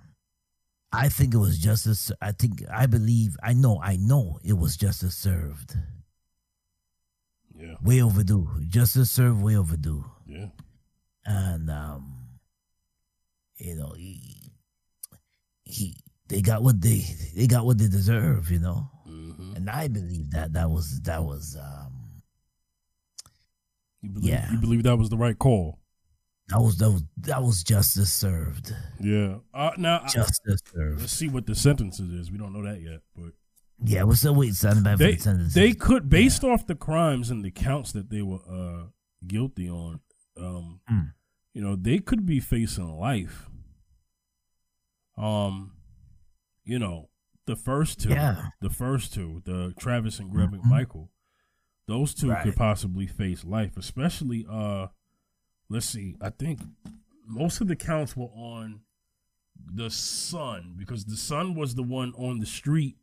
I 0.91 1.09
think 1.09 1.33
it 1.33 1.37
was 1.37 1.57
justice. 1.57 2.11
I 2.21 2.33
think 2.33 2.63
I 2.71 2.85
believe. 2.85 3.35
I 3.41 3.53
know. 3.53 3.81
I 3.81 3.95
know 3.95 4.39
it 4.43 4.53
was 4.53 4.77
justice 4.77 5.15
served. 5.15 5.75
Yeah. 7.55 7.75
Way 7.83 8.01
overdue. 8.01 8.47
Justice 8.67 9.09
served. 9.09 9.41
Way 9.41 9.55
overdue. 9.57 10.05
Yeah. 10.27 10.49
And 11.25 11.71
um, 11.71 12.23
you 13.57 13.75
know, 13.75 13.93
he, 13.97 14.51
got 16.43 16.61
what 16.63 16.81
they 16.81 17.03
they 17.35 17.47
got 17.47 17.65
what 17.65 17.77
they 17.79 17.87
deserve, 17.87 18.51
you 18.51 18.59
know. 18.59 18.89
Mm-hmm. 19.07 19.55
And 19.55 19.69
I 19.69 19.87
believe 19.87 20.31
that 20.31 20.53
that 20.53 20.69
was 20.69 21.01
that 21.01 21.23
was 21.23 21.57
um 21.59 22.21
You 24.01 24.09
believe, 24.09 24.29
Yeah. 24.29 24.51
you 24.51 24.57
believe 24.59 24.83
that 24.83 24.97
was 24.97 25.09
the 25.09 25.17
right 25.17 25.37
call? 25.37 25.79
that 26.49 26.59
was 26.59 26.77
that 26.77 26.89
was 26.91 27.03
that 27.17 27.41
was 27.41 27.63
justice 27.63 28.11
served. 28.11 28.73
Yeah. 28.99 29.37
Uh, 29.53 29.71
now 29.77 30.01
I- 30.03 30.07
Justice 30.09 30.61
served. 30.73 30.99
let's 31.01 31.13
see 31.13 31.29
what 31.29 31.45
the 31.47 31.55
sentences 31.55 32.09
is. 32.11 32.29
We 32.31 32.37
don't 32.37 32.53
know 32.53 32.63
that 32.63 32.81
yet, 32.81 32.99
but 33.15 33.31
Yeah, 33.83 34.03
we're 34.03 34.15
still 34.15 34.35
waiting 34.35 34.53
they 34.97 35.15
the 35.15 35.17
sentences. 35.21 35.53
they 35.53 35.73
could 35.73 36.09
based 36.09 36.43
off 36.43 36.67
the 36.67 36.75
crimes 36.75 37.29
and 37.31 37.43
the 37.45 37.51
counts 37.51 37.91
that 37.93 38.09
they 38.09 38.21
were 38.21 38.41
uh, 38.49 38.87
guilty 39.25 39.69
on. 39.69 40.01
Um, 40.37 40.81
Mm. 40.91 41.13
You 41.53 41.61
know, 41.61 41.75
they 41.75 41.99
could 41.99 42.25
be 42.25 42.39
facing 42.39 42.89
life. 42.99 43.47
Um, 45.17 45.71
you 46.63 46.79
know, 46.79 47.09
the 47.45 47.55
first 47.55 47.99
two, 48.01 48.09
Yeah. 48.09 48.49
the 48.61 48.69
first 48.69 49.13
two, 49.13 49.41
the 49.45 49.73
Travis 49.77 50.19
and 50.19 50.31
Greg 50.31 50.49
Mhm. 50.49 50.61
McMichael, 50.61 51.09
those 51.87 52.13
two 52.13 52.29
Right. 52.29 52.43
could 52.43 52.55
possibly 52.55 53.05
face 53.07 53.43
life. 53.43 53.75
Especially, 53.77 54.45
uh, 54.49 54.87
let's 55.69 55.85
see, 55.87 56.15
I 56.21 56.29
think 56.29 56.61
most 57.25 57.59
of 57.61 57.67
the 57.67 57.75
counts 57.75 58.15
were 58.15 58.27
on 58.33 58.81
the 59.55 59.89
son 59.89 60.75
because 60.77 61.05
the 61.05 61.17
son 61.17 61.53
was 61.55 61.75
the 61.75 61.83
one 61.83 62.13
on 62.13 62.39
the 62.39 62.45
street 62.45 62.97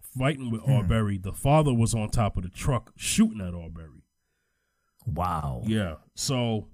fighting 0.00 0.50
with 0.50 0.62
Hmm. 0.62 0.72
Arbery. 0.72 1.18
The 1.18 1.32
father 1.32 1.72
was 1.72 1.94
on 1.94 2.10
top 2.10 2.36
of 2.36 2.42
the 2.42 2.48
truck 2.50 2.92
shooting 2.96 3.40
at 3.40 3.54
Arbery. 3.54 4.02
wow. 5.06 5.62
Yeah. 5.66 5.96
So, 6.14 6.68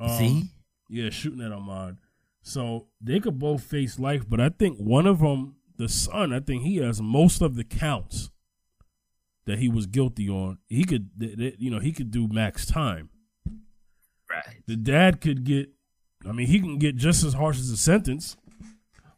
um, 0.00 0.08
See? 0.18 0.50
yeah, 0.88 1.10
shooting 1.10 1.40
at 1.40 1.52
Ahmaud. 1.52 1.98
So 2.48 2.86
they 2.98 3.20
could 3.20 3.38
both 3.38 3.62
face 3.62 3.98
life, 3.98 4.24
but 4.26 4.40
I 4.40 4.48
think 4.48 4.78
one 4.78 5.06
of 5.06 5.18
them, 5.20 5.56
the 5.76 5.86
son, 5.86 6.32
I 6.32 6.40
think 6.40 6.62
he 6.62 6.76
has 6.78 6.98
most 7.02 7.42
of 7.42 7.56
the 7.56 7.62
counts 7.64 8.30
that 9.44 9.58
he 9.58 9.68
was 9.68 9.86
guilty 9.86 10.30
on. 10.30 10.56
He 10.66 10.84
could, 10.84 11.10
th- 11.20 11.36
th- 11.36 11.56
you 11.58 11.70
know, 11.70 11.78
he 11.78 11.92
could 11.92 12.10
do 12.10 12.26
max 12.26 12.64
time. 12.64 13.10
Right. 14.30 14.62
The 14.66 14.76
dad 14.76 15.20
could 15.20 15.44
get, 15.44 15.68
I 16.26 16.32
mean, 16.32 16.46
he 16.46 16.58
can 16.58 16.78
get 16.78 16.96
just 16.96 17.22
as 17.22 17.34
harsh 17.34 17.58
as 17.58 17.68
a 17.68 17.76
sentence, 17.76 18.38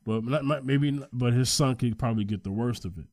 but 0.04 0.24
not, 0.24 0.44
not- 0.44 0.66
maybe, 0.66 0.90
not- 0.90 1.10
but 1.12 1.32
his 1.32 1.48
son 1.50 1.76
could 1.76 2.00
probably 2.00 2.24
get 2.24 2.42
the 2.42 2.50
worst 2.50 2.84
of 2.84 2.98
it. 2.98 3.06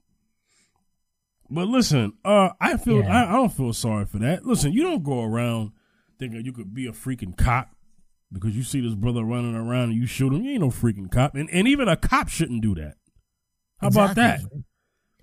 But 1.48 1.68
listen, 1.68 2.14
uh, 2.26 2.50
I 2.60 2.78
feel 2.78 3.02
Yeah. 3.04 3.24
I, 3.26 3.30
I 3.30 3.36
don't 3.36 3.54
feel 3.54 3.72
sorry 3.72 4.06
for 4.06 4.18
that. 4.18 4.48
Listen, 4.48 4.74
you 4.74 4.82
don't 4.82 5.04
go 5.04 5.24
around 5.24 5.74
thinking 6.18 6.44
you 6.44 6.54
could 6.54 6.74
be 6.74 6.88
a 6.88 6.92
freaking 6.92 7.38
cop 7.38 7.70
because 8.32 8.56
you 8.56 8.64
see 8.64 8.82
this 8.82 8.96
brother 8.96 9.24
running 9.24 9.56
around 9.56 9.90
and 9.90 9.94
you 9.96 10.06
shoot 10.06 10.34
him. 10.34 10.44
You 10.44 10.52
ain't 10.52 10.62
no 10.62 10.70
freaking 10.70 11.12
cop, 11.12 11.36
and 11.36 11.50
and 11.52 11.68
even 11.68 11.88
a 11.88 11.96
cop 11.96 12.30
shouldn't 12.30 12.62
do 12.62 12.76
that. 12.76 12.96
How 13.80 13.88
about 13.88 14.16
that? 14.16 14.36
Exactly. 14.40 14.64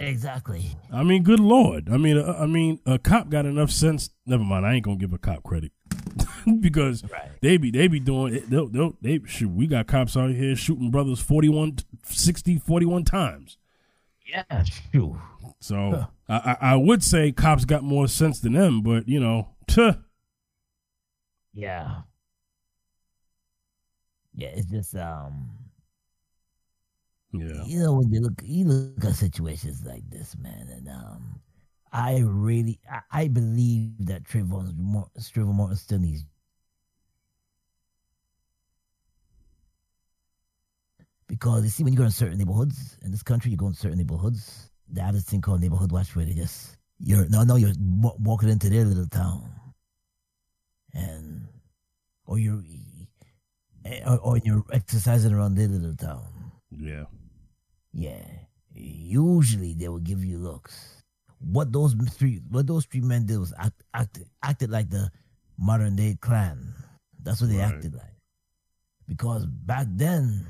Exactly. 0.00 0.76
I 0.92 1.04
mean, 1.04 1.22
good 1.22 1.38
lord. 1.40 1.88
I 1.88 1.96
mean, 1.98 2.18
uh, 2.18 2.36
I 2.38 2.46
mean, 2.46 2.80
a 2.84 2.98
cop 2.98 3.28
got 3.30 3.46
enough 3.46 3.70
sense. 3.70 4.10
Never 4.26 4.42
mind. 4.42 4.66
I 4.66 4.74
ain't 4.74 4.84
gonna 4.84 4.96
give 4.96 5.12
a 5.12 5.18
cop 5.18 5.44
credit 5.44 5.70
because 6.60 7.04
Right. 7.04 7.30
they 7.42 7.56
be 7.58 7.70
they 7.70 7.86
be 7.86 8.00
doing 8.00 8.34
it. 8.34 8.50
They'll, 8.50 8.66
they'll, 8.68 8.96
they 9.00 9.20
shoot. 9.26 9.50
We 9.50 9.66
got 9.68 9.86
cops 9.86 10.16
out 10.16 10.30
here 10.30 10.56
shooting 10.56 10.90
brothers 10.90 11.20
41, 11.20 11.76
60, 12.04 12.58
41 12.58 13.04
times. 13.04 13.56
Yeah, 14.26 14.64
shoot. 14.64 15.14
So 15.60 16.06
I, 16.28 16.34
I 16.34 16.56
I 16.72 16.76
would 16.76 17.04
say 17.04 17.30
cops 17.30 17.64
got 17.64 17.84
more 17.84 18.08
sense 18.08 18.40
than 18.40 18.54
them, 18.54 18.82
but 18.82 19.08
you 19.08 19.20
know, 19.20 19.50
tuh. 19.68 19.94
Yeah. 21.52 22.00
Yeah, 24.34 24.48
it's 24.48 24.66
just 24.66 24.94
um 24.96 25.50
yeah, 27.32 27.64
you 27.66 27.80
know 27.80 27.94
when 27.94 28.12
you 28.12 28.20
look 28.20 28.40
you 28.44 28.64
look 28.64 29.04
at 29.04 29.14
situations 29.14 29.84
like 29.84 30.08
this, 30.10 30.36
man, 30.36 30.68
and 30.70 30.88
um 30.88 31.40
I 31.92 32.18
really 32.24 32.80
I, 32.90 33.00
I 33.22 33.28
believe 33.28 34.06
that 34.06 34.24
Trayvon 34.24 34.74
Trayvon 35.18 35.54
Martin 35.54 35.76
still 35.76 35.98
needs 35.98 36.24
because 41.26 41.64
you 41.64 41.70
see 41.70 41.84
when 41.84 41.92
you 41.92 41.98
go 41.98 42.04
in 42.04 42.10
certain 42.10 42.38
neighborhoods 42.38 42.98
in 43.02 43.10
this 43.10 43.22
country, 43.22 43.50
you 43.50 43.56
go 43.56 43.66
in 43.68 43.74
certain 43.74 43.98
neighborhoods. 43.98 44.70
They 44.88 45.00
have 45.00 45.14
this 45.14 45.24
thing 45.24 45.40
called 45.40 45.60
neighborhood 45.60 45.92
watch 45.92 46.14
where 46.14 46.24
they 46.24 46.34
just 46.34 46.76
you're 46.98 47.28
no 47.28 47.42
no 47.42 47.56
you're 47.56 47.72
wa- 47.80 48.14
walking 48.18 48.48
into 48.48 48.68
their 48.68 48.84
little 48.84 49.06
town, 49.08 49.50
and 50.92 51.46
or 52.26 52.38
you're 52.38 52.62
or, 54.06 54.18
or 54.18 54.38
you're 54.38 54.64
exercising 54.72 55.32
around 55.32 55.54
their 55.56 55.68
little 55.68 55.96
town. 55.96 56.24
yeah, 56.70 57.04
Yeah. 57.92 58.24
Usually 58.76 59.74
they 59.74 59.88
will 59.88 60.00
give 60.00 60.24
you 60.24 60.38
looks. 60.38 61.02
What 61.38 61.72
those 61.72 61.94
three 62.12 62.40
what 62.50 62.66
those 62.66 62.86
three 62.86 63.02
men 63.02 63.26
did 63.26 63.38
was 63.38 63.52
act, 63.58 63.82
acted 63.92 64.26
acted 64.42 64.70
like 64.70 64.90
the 64.90 65.10
modern 65.58 65.94
day 65.94 66.16
Klan. 66.20 66.74
That's 67.22 67.40
what 67.40 67.50
they 67.50 67.58
Right. 67.58 67.72
acted 67.74 67.94
like. 67.94 68.16
Because 69.06 69.46
back 69.46 69.86
then 69.90 70.44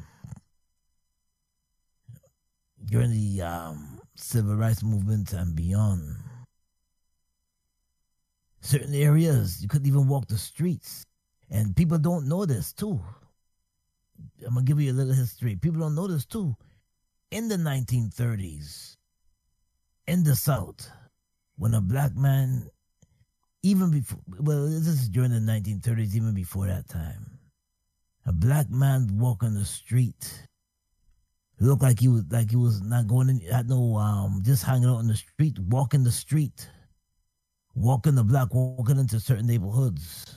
during 2.87 3.11
the 3.11 3.43
um, 3.43 4.01
civil 4.15 4.57
rights 4.57 4.83
movement 4.83 5.33
and 5.33 5.55
beyond, 5.55 6.17
certain 8.61 8.95
areas 8.95 9.61
you 9.63 9.69
couldn't 9.69 9.87
even 9.89 10.09
walk 10.09 10.27
the 10.29 10.39
streets. 10.39 11.05
And 11.51 11.77
people 11.77 11.99
don't 11.99 12.27
know 12.29 12.47
this 12.47 12.73
too. 12.73 13.01
I'm 14.47 14.55
gonna 14.55 14.63
give 14.65 14.81
you 14.81 14.93
a 14.93 14.95
little 14.95 15.15
history. 15.15 15.57
People 15.57 15.81
don't 15.81 15.95
know 15.95 16.07
this 16.07 16.27
too 16.27 16.57
in 17.31 17.49
the 17.49 17.57
1930s 17.57 18.97
in 20.07 20.23
the 20.23 20.37
South, 20.37 20.89
when 21.57 21.75
a 21.75 21.81
black 21.81 22.15
man, 22.15 22.69
even 23.63 23.91
before, 23.91 24.21
well, 24.39 24.67
this 24.67 24.87
is 24.87 25.09
during 25.09 25.33
the 25.33 25.41
1930s, 25.41 26.15
even 26.15 26.33
before 26.35 26.67
that 26.67 26.89
time, 26.89 27.39
a 28.27 28.33
black 28.33 28.71
man 28.71 29.09
walking 29.19 29.55
the 29.55 29.65
street 29.65 30.47
looked 31.61 31.83
like 31.83 32.01
he 32.01 32.09
was 32.09 32.25
like 32.31 32.51
he 32.51 32.57
was 32.57 32.83
not 32.83 33.07
going 33.07 33.29
in, 33.29 33.41
had 33.41 33.69
no 33.69 33.97
um, 33.97 34.43
just 34.45 34.63
hanging 34.65 34.89
out 34.89 35.01
in 35.01 35.09
the 35.09 35.17
street, 35.17 35.59
walking 35.59 36.05
the 36.05 36.13
street, 36.13 36.69
walking 37.75 38.15
the 38.15 38.25
block, 38.25 38.53
walking 38.53 38.99
into 38.99 39.19
certain 39.19 39.47
neighborhoods. 39.47 40.37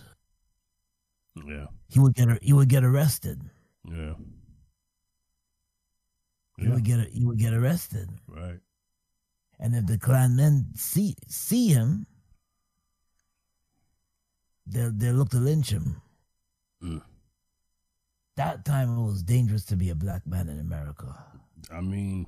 yeah, 1.47 1.65
He 1.89 1.99
would 1.99 2.15
get 2.15 2.41
he 2.41 2.53
would 2.53 2.69
get 2.69 2.83
arrested. 2.83 3.41
Yeah, 3.89 4.13
You 6.57 6.67
yeah. 6.67 6.73
would 6.73 6.83
get 6.83 7.07
he 7.09 7.25
would 7.25 7.37
get 7.39 7.53
arrested. 7.53 8.09
Right. 8.27 8.59
And 9.59 9.75
if 9.75 9.85
the 9.87 9.97
Klan 9.97 10.35
men 10.35 10.67
see 10.75 11.15
see 11.27 11.69
him, 11.69 12.05
they'll 14.65 14.91
they'll 14.91 15.15
look 15.15 15.29
to 15.29 15.37
lynch 15.37 15.69
him. 15.71 16.01
Mm. 16.83 17.01
That 18.35 18.65
time 18.65 18.97
it 18.97 19.03
was 19.03 19.23
dangerous 19.23 19.65
to 19.65 19.75
be 19.75 19.89
a 19.89 19.95
black 19.95 20.27
man 20.27 20.47
in 20.49 20.59
America. 20.59 21.15
I 21.71 21.81
mean, 21.81 22.27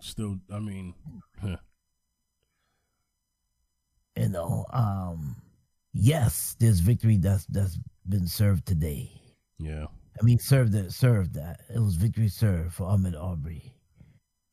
still, 0.00 0.38
I 0.52 0.58
mean, 0.58 0.94
huh. 1.40 1.56
You 4.16 4.30
know, 4.30 4.64
um, 4.72 5.36
yes, 5.92 6.56
there's 6.58 6.80
victory 6.80 7.16
that's 7.18 7.44
that's 7.46 7.78
been 8.08 8.26
served 8.26 8.66
today. 8.66 9.10
yeah, 9.58 9.86
I 10.18 10.24
mean, 10.24 10.38
served 10.38 10.72
that 10.72 10.92
served 10.92 11.34
that 11.34 11.60
it 11.74 11.78
was 11.78 11.96
victory 11.96 12.28
served 12.28 12.74
for 12.74 12.84
Ahmed 12.84 13.14
Aubrey. 13.14 13.72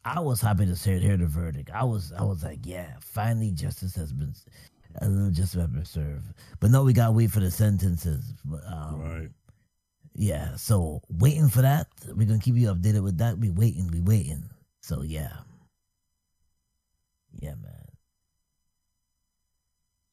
I 0.06 0.20
was 0.20 0.42
happy 0.42 0.66
to 0.66 0.76
hear, 0.76 1.00
hear 1.00 1.18
the 1.18 1.28
verdict. 1.28 1.72
I 1.74 1.84
was 1.84 2.12
I 2.12 2.24
was 2.24 2.44
like, 2.44 2.66
yeah, 2.66 2.96
finally 3.00 3.52
justice 3.52 3.96
has 3.96 4.12
been 4.12 4.34
a 5.02 5.08
little 5.08 5.32
justice 5.32 5.62
has 5.62 5.70
been 5.70 5.86
served. 5.86 6.34
But 6.60 6.72
no, 6.72 6.84
we 6.84 6.94
got 6.94 7.08
to 7.08 7.12
wait 7.14 7.32
for 7.32 7.40
the 7.40 7.52
sentences. 7.52 8.34
Um, 8.68 9.00
right. 9.02 9.30
Yeah, 10.16 10.56
so 10.58 11.02
waiting 11.10 11.50
for 11.50 11.62
that. 11.62 11.88
We're 12.08 12.28
gonna 12.28 12.40
keep 12.40 12.56
you 12.56 12.68
updated 12.68 13.04
with 13.04 13.18
that. 13.18 13.38
We 13.40 13.50
waiting, 13.50 13.90
we 13.92 14.02
waiting. 14.02 14.44
So 14.82 15.02
yeah, 15.02 15.38
yeah, 17.40 17.56
man. 17.56 17.88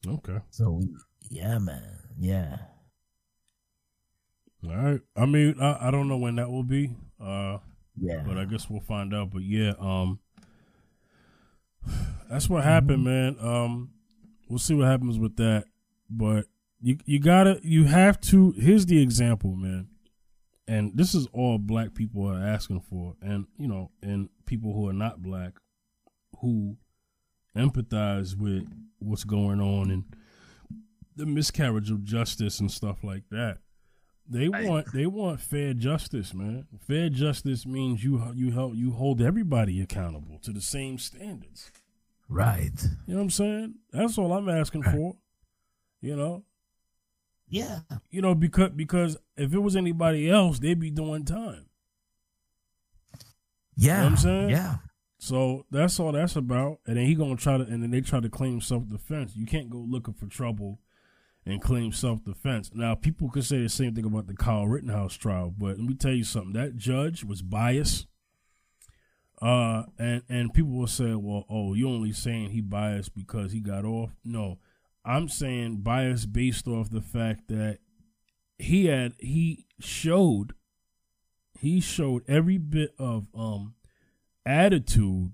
Okay. 0.06 0.38
So 0.50 0.70
we, 0.70 0.88
yeah, 1.28 1.58
man, 1.58 1.98
yeah. 2.18 2.56
All 4.64 4.76
right. 4.76 5.00
I 5.16 5.26
mean, 5.26 5.56
I, 5.60 5.88
I 5.88 5.90
don't 5.90 6.08
know 6.08 6.18
when 6.18 6.36
that 6.36 6.50
will 6.50 6.62
be. 6.62 6.90
Uh, 7.20 7.58
Yeah. 7.96 8.22
but 8.26 8.36
I 8.38 8.44
guess 8.44 8.68
we'll 8.68 8.80
find 8.80 9.14
out. 9.14 9.30
But 9.30 9.42
yeah, 9.42 9.72
um, 9.78 10.18
that's 12.28 12.48
what 12.48 12.64
happened, 12.64 13.04
man. 13.04 13.36
Um, 13.40 13.90
we'll 14.48 14.58
see 14.58 14.74
what 14.74 14.86
happens 14.86 15.18
with 15.18 15.36
that. 15.36 15.64
But 16.08 16.46
you 16.80 16.98
you 17.04 17.20
gotta 17.20 17.60
you 17.62 17.84
have 17.84 18.20
to. 18.22 18.52
Here's 18.52 18.86
the 18.86 19.00
example, 19.02 19.54
man. 19.54 19.88
And 20.68 20.96
this 20.96 21.14
is 21.14 21.26
all 21.32 21.58
black 21.58 21.94
people 21.94 22.26
are 22.28 22.38
asking 22.40 22.82
for, 22.82 23.16
and 23.20 23.46
you 23.58 23.66
know, 23.66 23.90
and 24.02 24.28
people 24.46 24.72
who 24.72 24.88
are 24.88 24.92
not 24.92 25.22
black, 25.22 25.54
who 26.40 26.76
empathize 27.56 28.36
with 28.36 28.68
what's 28.98 29.24
going 29.24 29.60
on 29.60 29.90
and 29.90 30.04
the 31.16 31.26
miscarriage 31.26 31.90
of 31.90 32.04
justice 32.04 32.60
and 32.60 32.70
stuff 32.70 33.02
like 33.02 33.24
that. 33.30 33.58
They 34.28 34.48
want 34.48 34.92
they 34.92 35.06
want 35.06 35.40
fair 35.40 35.74
justice, 35.74 36.32
man. 36.32 36.66
Fair 36.86 37.08
justice 37.08 37.66
means 37.66 38.04
you 38.04 38.22
you 38.34 38.52
help 38.52 38.74
you 38.76 38.92
hold 38.92 39.20
everybody 39.20 39.80
accountable 39.80 40.38
to 40.42 40.52
the 40.52 40.60
same 40.60 40.98
standards. 40.98 41.72
Right. 42.28 42.70
You 43.06 43.14
know 43.14 43.16
what 43.16 43.22
I'm 43.22 43.30
saying? 43.30 43.74
That's 43.92 44.16
all 44.16 44.32
I'm 44.32 44.48
asking 44.48 44.82
right. 44.82 44.94
for. 44.94 45.16
You 46.00 46.16
know. 46.16 46.44
Yeah. 47.48 47.80
You 48.10 48.22
know 48.22 48.36
because 48.36 48.70
because 48.70 49.16
if 49.36 49.52
it 49.52 49.58
was 49.58 49.74
anybody 49.74 50.30
else, 50.30 50.60
they'd 50.60 50.78
be 50.78 50.90
doing 50.92 51.24
time. 51.24 51.66
Yeah. 53.74 53.96
You 53.96 54.02
know 54.02 54.06
I'm 54.06 54.16
saying? 54.16 54.50
Yeah. 54.50 54.76
So 55.18 55.66
that's 55.72 55.98
all 55.98 56.12
that's 56.12 56.36
about. 56.36 56.78
And 56.86 56.96
then 56.96 57.06
he 57.06 57.16
gonna 57.16 57.36
try 57.36 57.58
to 57.58 57.64
and 57.64 57.82
then 57.82 57.90
they 57.90 58.00
try 58.00 58.20
to 58.20 58.28
claim 58.28 58.60
self 58.60 58.88
defense. 58.88 59.34
You 59.34 59.44
can't 59.44 59.68
go 59.68 59.78
looking 59.78 60.14
for 60.14 60.26
trouble 60.26 60.78
and 61.50 61.60
claim 61.60 61.92
self 61.92 62.24
defense. 62.24 62.70
Now, 62.74 62.94
people 62.94 63.30
could 63.30 63.44
say 63.44 63.62
the 63.62 63.68
same 63.68 63.94
thing 63.94 64.04
about 64.04 64.26
the 64.26 64.34
Kyle 64.34 64.66
Rittenhouse 64.66 65.14
trial, 65.14 65.52
but 65.56 65.78
let 65.78 65.80
me 65.80 65.94
tell 65.94 66.12
you 66.12 66.24
something. 66.24 66.52
That 66.52 66.76
judge 66.76 67.24
was 67.24 67.42
biased. 67.42 68.06
Uh, 69.42 69.84
and 69.98 70.22
and 70.28 70.52
people 70.52 70.72
will 70.72 70.86
say, 70.86 71.14
well, 71.14 71.46
oh, 71.48 71.74
you're 71.74 71.88
only 71.88 72.12
saying 72.12 72.50
he 72.50 72.60
biased 72.60 73.14
because 73.14 73.52
he 73.52 73.60
got 73.60 73.84
off. 73.84 74.10
No, 74.22 74.58
I'm 75.04 75.28
saying 75.28 75.78
biased 75.78 76.32
based 76.32 76.68
off 76.68 76.90
the 76.90 77.00
fact 77.00 77.48
that 77.48 77.78
he 78.58 78.86
had 78.86 79.14
he 79.18 79.64
showed 79.80 80.52
he 81.58 81.80
showed 81.80 82.22
every 82.28 82.58
bit 82.58 82.90
of 82.98 83.26
um 83.34 83.74
attitude 84.44 85.32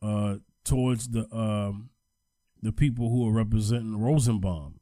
uh 0.00 0.36
towards 0.64 1.08
the 1.08 1.26
um 1.34 1.90
the 2.62 2.72
people 2.72 3.10
who 3.10 3.28
are 3.28 3.32
representing 3.32 3.98
Rosenbaum 3.98 4.78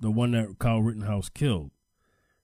the 0.00 0.10
one 0.10 0.32
that 0.32 0.58
Kyle 0.58 0.82
Rittenhouse 0.82 1.28
killed. 1.28 1.70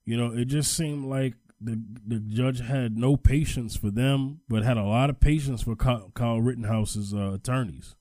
You 0.04 0.16
know, 0.16 0.32
it 0.32 0.44
just 0.46 0.76
seemed 0.76 1.06
like 1.06 1.34
the 1.60 1.82
the 2.06 2.20
judge 2.20 2.60
had 2.60 2.96
no 2.96 3.16
patience 3.16 3.76
for 3.76 3.90
them, 3.90 4.40
but 4.48 4.62
had 4.62 4.76
a 4.76 4.84
lot 4.84 5.10
of 5.10 5.20
patience 5.20 5.62
for 5.62 5.74
Kyle, 5.74 6.10
Kyle 6.14 6.40
Rittenhouse's 6.40 7.14
uh, 7.14 7.32
attorneys. 7.32 7.96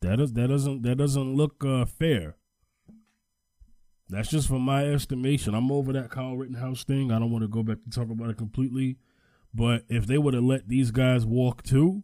That 0.00 0.18
is 0.18 0.32
that 0.32 0.48
doesn't 0.48 0.82
that 0.82 0.96
doesn't 0.96 1.36
look 1.36 1.64
uh, 1.64 1.84
fair. 1.84 2.36
That's 4.08 4.28
just 4.28 4.48
from 4.48 4.62
my 4.62 4.84
estimation. 4.84 5.54
I'm 5.54 5.70
over 5.70 5.92
that 5.92 6.10
Kyle 6.10 6.36
Rittenhouse 6.36 6.84
thing. 6.84 7.12
I 7.12 7.18
don't 7.18 7.30
want 7.30 7.42
to 7.44 7.48
go 7.48 7.62
back 7.62 7.78
to 7.84 7.90
talk 7.90 8.10
about 8.10 8.28
it 8.28 8.36
completely, 8.36 8.98
but 9.54 9.84
if 9.88 10.06
they 10.06 10.18
would 10.18 10.34
have 10.34 10.42
let 10.42 10.68
these 10.68 10.90
guys 10.90 11.24
walk 11.24 11.62
too, 11.62 12.02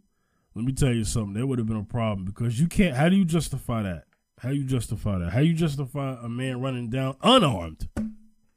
let 0.55 0.64
me 0.64 0.73
tell 0.73 0.93
you 0.93 1.05
something. 1.05 1.35
There 1.35 1.47
would 1.47 1.59
have 1.59 1.69
been 1.69 1.77
a 1.77 1.85
problem 1.85 2.25
because 2.25 2.61
you 2.61 2.67
can't. 2.67 2.97
How 2.97 3.09
do 3.09 3.17
you 3.17 3.25
justify 3.25 3.83
that? 3.83 4.08
How 4.40 4.51
you 4.51 4.64
justify 4.64 5.18
that? 5.18 5.33
How 5.33 5.40
you 5.40 5.53
justify 5.53 6.16
a 6.22 6.29
man 6.29 6.61
running 6.61 6.90
down 6.90 7.16
unarmed? 7.22 7.88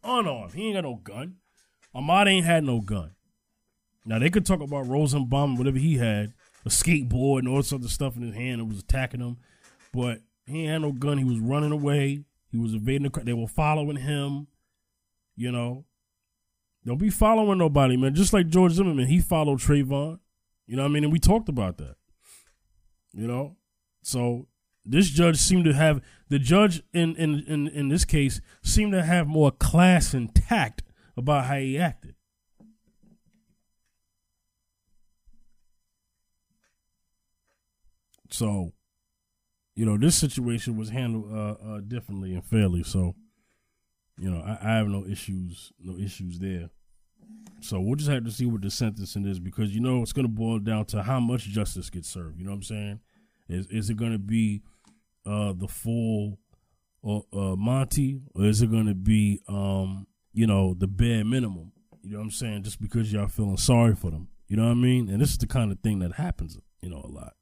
Unarmed. 0.04 0.54
He 0.54 0.67
ain't 0.67 0.76
got 0.76 0.84
no 0.84 0.96
gun. 0.96 1.38
Ahmaud 1.96 2.28
ain't 2.28 2.46
had 2.46 2.63
no 2.63 2.80
gun. 2.82 3.12
Now 4.06 4.20
they 4.20 4.30
could 4.30 4.46
talk 4.46 4.62
about 4.62 4.88
Rosenbaum, 4.88 5.58
whatever 5.58 5.78
he 5.78 5.98
had, 5.98 6.34
a 6.65 6.70
skateboard 6.70 7.39
and 7.39 7.48
all 7.48 7.58
this 7.58 7.74
other 7.74 7.88
stuff 7.88 8.15
in 8.15 8.24
his 8.24 8.36
hand 8.36 8.62
that 8.62 8.65
was 8.65 8.80
attacking 8.80 9.20
him, 9.20 9.38
but 9.94 10.22
he 10.46 10.62
ain't 10.62 10.72
had 10.72 10.82
no 10.82 10.91
gun. 10.91 11.17
He 11.17 11.24
was 11.24 11.39
running 11.39 11.72
away. 11.72 12.26
He 12.52 12.58
was 12.58 12.74
evading 12.74 13.10
the. 13.10 13.20
They 13.22 13.34
were 13.34 13.48
following 13.48 13.98
him. 13.98 14.48
You 15.36 15.52
know, 15.52 15.86
don't 16.86 17.00
be 17.00 17.10
following 17.10 17.58
nobody, 17.58 17.98
man. 17.98 18.13
Just 18.15 18.34
like 18.34 18.48
George 18.48 18.74
Zimmerman, 18.74 19.08
he 19.08 19.20
followed 19.20 19.60
Trayvon. 19.60 20.20
You 20.67 20.76
know 20.76 20.84
what 20.84 20.89
I 20.89 20.91
mean? 20.91 21.04
And 21.04 21.13
we 21.13 21.20
talked 21.20 21.50
about 21.50 21.78
that. 21.78 21.96
You 23.13 23.28
know, 23.28 23.58
so 24.04 24.48
this 24.86 25.10
judge 25.10 25.38
seemed 25.38 25.65
to 25.65 25.74
have 25.74 26.02
the 26.30 26.39
judge 26.39 26.82
in 26.94 27.15
in 27.15 27.44
in, 27.48 27.67
in 27.67 27.89
this 27.89 28.06
case 28.06 28.41
seemed 28.63 28.94
to 28.94 29.04
have 29.04 29.28
more 29.28 29.52
class 29.52 30.13
and 30.13 30.34
tact 30.34 30.84
about 31.15 31.46
how 31.46 31.58
he 31.58 31.78
acted. 31.78 32.15
So, 38.32 38.72
you 39.76 39.86
know, 39.86 39.98
this 39.98 40.15
situation 40.15 40.78
was 40.78 40.89
handled 40.89 41.32
uh, 41.32 41.56
uh, 41.63 41.80
differently 41.82 42.34
and 42.34 42.44
fairly. 42.44 42.82
So, 42.82 43.13
you 44.17 44.32
know, 44.32 44.41
I, 44.41 44.58
I, 44.62 44.78
have 44.78 44.88
no 44.88 45.06
issues, 45.06 45.74
no 45.78 45.98
issues 45.98 46.39
there. 46.39 46.70
So 47.60 47.80
we'll 47.82 47.96
just 47.96 48.10
have 48.10 48.24
to 48.24 48.32
see 48.32 48.46
what 48.46 48.62
the 48.62 48.72
sentencing 48.72 49.26
is 49.26 49.39
because 49.39 49.76
you 49.76 49.82
know 49.82 50.02
it's 50.02 50.13
going 50.13 50.26
to 50.26 50.32
boil 50.32 50.60
down 50.60 50.86
to 50.86 51.04
how 51.04 51.20
much 51.20 51.44
justice 51.44 51.89
gets 51.89 52.08
served. 52.08 52.39
You 52.39 52.46
know 52.46 52.52
what 52.52 52.58
I'm 52.58 52.63
saying? 52.63 53.00
Is 53.52 53.68
is 53.68 53.90
it 53.90 53.98
going 53.98 54.14
to 54.14 54.20
be 54.20 54.62
uh, 55.26 55.54
the 55.54 55.68
full 55.68 56.40
uh, 57.06 57.20
uh, 57.34 57.56
Monty, 57.56 58.22
or 58.34 58.46
is 58.46 58.62
it 58.62 58.72
going 58.72 58.88
to 58.88 58.96
be, 58.96 59.42
um, 59.48 60.08
you 60.34 60.48
know, 60.48 60.74
the 60.74 60.88
bare 60.88 61.26
minimum? 61.26 61.72
You 62.04 62.14
know 62.14 62.20
what 62.20 62.26
I'm 62.26 62.32
saying? 62.32 62.64
Just 62.64 62.82
because 62.82 63.12
y'all 63.12 63.28
feeling 63.28 63.58
sorry 63.58 63.96
for 63.96 64.10
them. 64.10 64.30
You 64.48 64.58
know 64.58 64.64
what 64.64 64.72
I 64.72 64.76
mean? 64.76 65.10
And 65.10 65.22
this 65.22 65.32
is 65.32 65.38
the 65.38 65.48
kind 65.48 65.72
of 65.72 65.80
thing 65.80 66.00
that 66.00 66.14
happens, 66.14 66.58
you 66.82 66.90
know, 66.90 67.02
a 67.04 67.12
lot, 67.12 67.34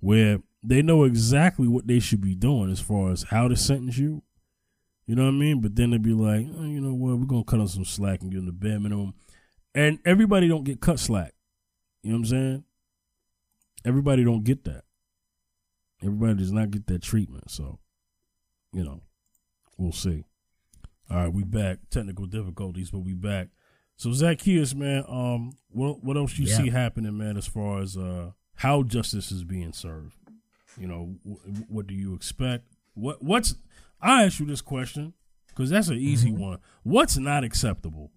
where 0.00 0.38
they 0.62 0.82
know 0.82 1.04
exactly 1.04 1.66
what 1.66 1.86
they 1.86 1.98
should 1.98 2.20
be 2.20 2.34
doing 2.34 2.70
as 2.70 2.80
far 2.80 3.10
as 3.10 3.24
how 3.24 3.48
to 3.48 3.56
sentence 3.56 3.98
you. 3.98 4.22
You 5.06 5.16
know 5.16 5.24
what 5.24 5.30
I 5.30 5.32
mean? 5.32 5.60
But 5.60 5.74
then 5.74 5.90
they'd 5.90 6.02
be 6.02 6.12
like, 6.12 6.46
oh, 6.58 6.64
you 6.64 6.80
know 6.80 6.94
what? 6.94 7.18
We're 7.18 7.26
gonna 7.26 7.44
cut 7.44 7.60
on 7.60 7.68
some 7.68 7.84
slack 7.84 8.22
and 8.22 8.30
give 8.30 8.44
them 8.44 8.46
the 8.46 8.52
bare 8.52 8.78
minimum, 8.78 9.14
and 9.74 9.98
everybody 10.04 10.46
don't 10.46 10.64
get 10.64 10.80
cut 10.80 10.98
slack. 10.98 11.34
You 12.02 12.10
know 12.10 12.18
what 12.18 12.20
I'm 12.20 12.26
saying? 12.26 12.64
Everybody 13.84 14.24
don't 14.24 14.44
get 14.44 14.64
that. 14.64 14.84
Everybody 16.02 16.34
does 16.34 16.52
not 16.52 16.70
get 16.70 16.86
that 16.88 17.02
treatment. 17.02 17.50
So, 17.50 17.78
you 18.72 18.84
know, 18.84 19.02
we'll 19.78 19.92
see. 19.92 20.24
All 21.10 21.16
right, 21.16 21.32
we 21.32 21.44
back. 21.44 21.78
Technical 21.90 22.26
difficulties, 22.26 22.90
but 22.90 23.00
we 23.00 23.14
back. 23.14 23.48
So 23.96 24.12
Zacchaeus, 24.12 24.74
man, 24.74 25.04
um, 25.08 25.52
what 25.68 26.02
what 26.02 26.16
else 26.16 26.34
do 26.34 26.42
you 26.42 26.48
yeah. 26.48 26.56
see 26.56 26.70
happening, 26.70 27.16
man, 27.16 27.36
as 27.36 27.46
far 27.46 27.80
as 27.80 27.96
uh 27.96 28.32
how 28.56 28.82
justice 28.82 29.30
is 29.30 29.44
being 29.44 29.72
served? 29.72 30.14
You 30.78 30.88
know, 30.88 31.16
w- 31.24 31.64
what 31.68 31.86
do 31.86 31.94
you 31.94 32.14
expect? 32.14 32.64
What 32.94 33.22
what's 33.22 33.54
I 34.00 34.24
ask 34.24 34.40
you 34.40 34.46
this 34.46 34.62
question 34.62 35.12
because 35.48 35.70
that's 35.70 35.88
an 35.88 35.98
easy 35.98 36.30
mm-hmm. 36.30 36.42
one. 36.42 36.58
What's 36.82 37.16
not 37.18 37.44
acceptable? 37.44 38.10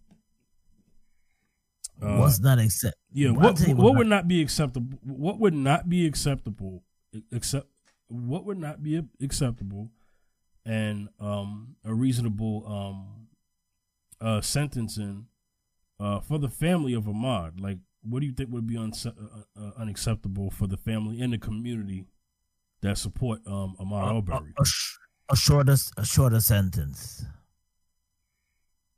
Uh, 2.01 2.17
what's 2.17 2.39
not 2.39 2.59
acceptable? 2.59 2.97
Yeah, 3.11 3.31
what 3.31 3.59
what, 3.59 3.77
what 3.77 3.95
would 3.95 4.07
not 4.07 4.27
be 4.27 4.41
acceptable? 4.41 4.97
What 5.03 5.39
would 5.39 5.53
not 5.53 5.89
be 5.89 6.07
acceptable? 6.07 6.83
Except 7.31 7.67
what 8.07 8.45
would 8.45 8.59
not 8.59 8.83
be 8.83 9.01
acceptable 9.21 9.91
and 10.65 11.09
um, 11.19 11.75
a 11.83 11.93
reasonable 11.93 12.63
um, 12.67 13.27
uh, 14.21 14.41
sentencing 14.41 15.27
uh, 15.99 16.19
for 16.19 16.37
the 16.37 16.49
family 16.49 16.93
of 16.93 17.05
Ahmaud? 17.05 17.61
Like, 17.61 17.77
what 18.03 18.19
do 18.19 18.25
you 18.25 18.33
think 18.33 18.51
would 18.51 18.67
be 18.67 18.75
unse- 18.75 19.07
uh, 19.07 19.61
uh, 19.61 19.71
unacceptable 19.77 20.49
for 20.51 20.67
the 20.67 20.77
family 20.77 21.21
and 21.21 21.33
the 21.33 21.37
community 21.37 22.05
that 22.81 22.97
support 22.97 23.39
um, 23.47 23.75
Ahmaud 23.79 24.15
Arbery? 24.15 24.53
A, 24.57 24.61
a, 24.61 24.65
a, 25.33 25.35
shorter, 25.35 25.75
a 25.97 26.05
shorter 26.05 26.39
sentence. 26.39 27.25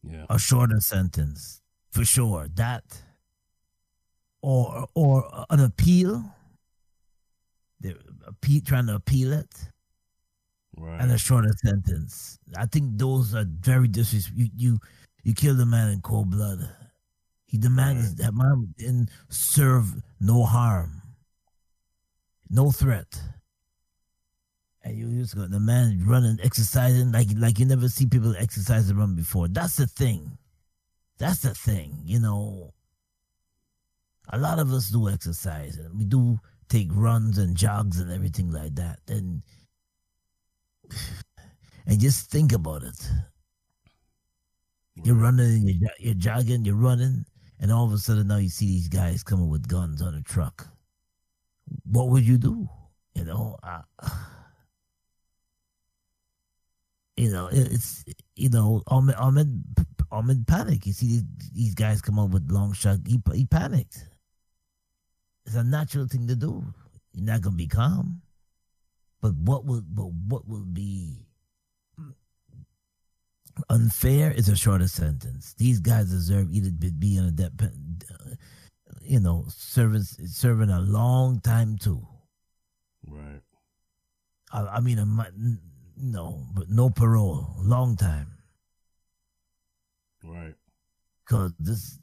Yeah, 0.03 0.25
a 0.29 0.39
shorter 0.39 0.79
sentence 0.79 1.61
for 1.91 2.05
sure. 2.05 2.47
That 2.55 2.83
or 4.41 4.87
or 4.93 5.45
an 5.49 5.59
appeal 5.59 6.23
they're 7.79 7.95
trying 8.65 8.87
to 8.87 8.95
appeal 8.95 9.33
it, 9.33 9.53
right. 10.77 11.01
and 11.01 11.11
a 11.11 11.17
shorter 11.17 11.53
sentence. 11.63 12.39
I 12.57 12.65
think 12.65 12.97
those 12.97 13.35
are 13.35 13.45
very 13.47 13.87
disrespectful. 13.87 14.43
You, 14.43 14.49
you 14.55 14.79
you 15.23 15.33
killed 15.33 15.59
a 15.59 15.65
man 15.65 15.89
in 15.89 16.01
cold 16.01 16.31
blood. 16.31 16.59
He 17.45 17.57
demands 17.57 18.09
right. 18.09 18.17
that 18.17 18.33
man 18.33 18.73
didn't 18.77 19.09
serve 19.29 19.93
no 20.19 20.43
harm, 20.43 21.01
no 22.49 22.71
threat. 22.71 23.21
And 24.83 24.97
you 24.97 25.09
just 25.19 25.35
got 25.35 25.51
the 25.51 25.59
man 25.59 26.01
running, 26.05 26.39
exercising 26.41 27.11
like 27.11 27.27
like 27.35 27.59
you 27.59 27.65
never 27.65 27.89
see 27.89 28.05
people 28.05 28.35
exercise 28.37 28.89
and 28.89 28.97
run 28.97 29.15
before. 29.15 29.47
That's 29.47 29.75
the 29.75 29.87
thing. 29.87 30.37
That's 31.17 31.39
the 31.39 31.53
thing. 31.53 31.97
You 32.05 32.19
know, 32.19 32.73
a 34.29 34.37
lot 34.37 34.59
of 34.59 34.71
us 34.71 34.89
do 34.89 35.09
exercise 35.09 35.77
and 35.77 35.97
we 35.97 36.05
do 36.05 36.39
take 36.69 36.89
runs 36.91 37.37
and 37.37 37.55
jogs 37.55 37.99
and 37.99 38.11
everything 38.11 38.51
like 38.51 38.75
that. 38.75 38.99
And 39.07 39.43
and 41.85 41.99
just 41.99 42.29
think 42.29 42.51
about 42.51 42.83
it. 42.83 43.09
You're 45.03 45.15
running, 45.15 45.67
you're, 45.67 45.91
you're 45.99 46.13
jogging, 46.15 46.65
you're 46.65 46.75
running, 46.75 47.25
and 47.59 47.71
all 47.71 47.85
of 47.85 47.93
a 47.93 47.97
sudden 47.97 48.27
now 48.27 48.37
you 48.37 48.49
see 48.49 48.65
these 48.65 48.87
guys 48.87 49.23
coming 49.23 49.49
with 49.49 49.67
guns 49.67 50.01
on 50.01 50.15
a 50.15 50.21
truck. 50.21 50.67
What 51.85 52.09
would 52.09 52.25
you 52.25 52.37
do? 52.37 52.67
You 53.13 53.25
know, 53.25 53.57
uh, 53.63 53.81
you 57.17 57.31
know, 57.31 57.49
it's 57.51 58.05
you 58.35 58.49
know, 58.49 58.81
I'm 58.87 59.09
I'm 59.09 59.37
in 59.37 59.63
I'm 60.11 60.29
in 60.29 60.45
panic. 60.45 60.85
You 60.85 60.93
see 60.93 61.07
these, 61.07 61.23
these 61.53 61.75
guys 61.75 62.01
come 62.01 62.19
up 62.19 62.29
with 62.29 62.51
long 62.51 62.73
shot. 62.73 62.99
He 63.05 63.21
he 63.33 63.45
panicked. 63.45 64.07
It's 65.47 65.55
a 65.55 65.63
natural 65.63 66.07
thing 66.07 66.27
to 66.27 66.35
do. 66.35 66.63
You're 67.13 67.25
not 67.25 67.41
gonna 67.41 67.55
be 67.55 67.67
calm. 67.67 68.21
But 69.21 69.33
what 69.35 69.65
will 69.65 69.81
but 69.81 70.11
what 70.11 70.47
will 70.47 70.65
be 70.65 71.25
unfair 73.69 74.31
is 74.31 74.49
a 74.49 74.55
shorter 74.55 74.87
sentence. 74.87 75.55
These 75.57 75.79
guys 75.79 76.09
deserve 76.09 76.51
either 76.51 76.69
be- 76.69 76.91
be 76.91 77.17
in 77.17 77.25
a 77.25 77.31
death, 77.31 77.51
uh, 77.61 78.35
you 79.01 79.19
know, 79.21 79.45
serving 79.47 80.03
serving 80.03 80.69
a 80.69 80.81
long 80.81 81.39
time 81.39 81.77
too. 81.77 82.05
Right. 83.07 83.41
I, 84.51 84.61
I 84.67 84.79
mean, 84.81 84.99
a, 84.99 85.05
no, 85.97 86.45
but 86.53 86.69
no 86.69 86.89
parole, 86.89 87.47
long 87.59 87.95
time. 87.95 88.33
Right. 90.23 90.55
Cause 91.25 91.53
this, 91.59 91.99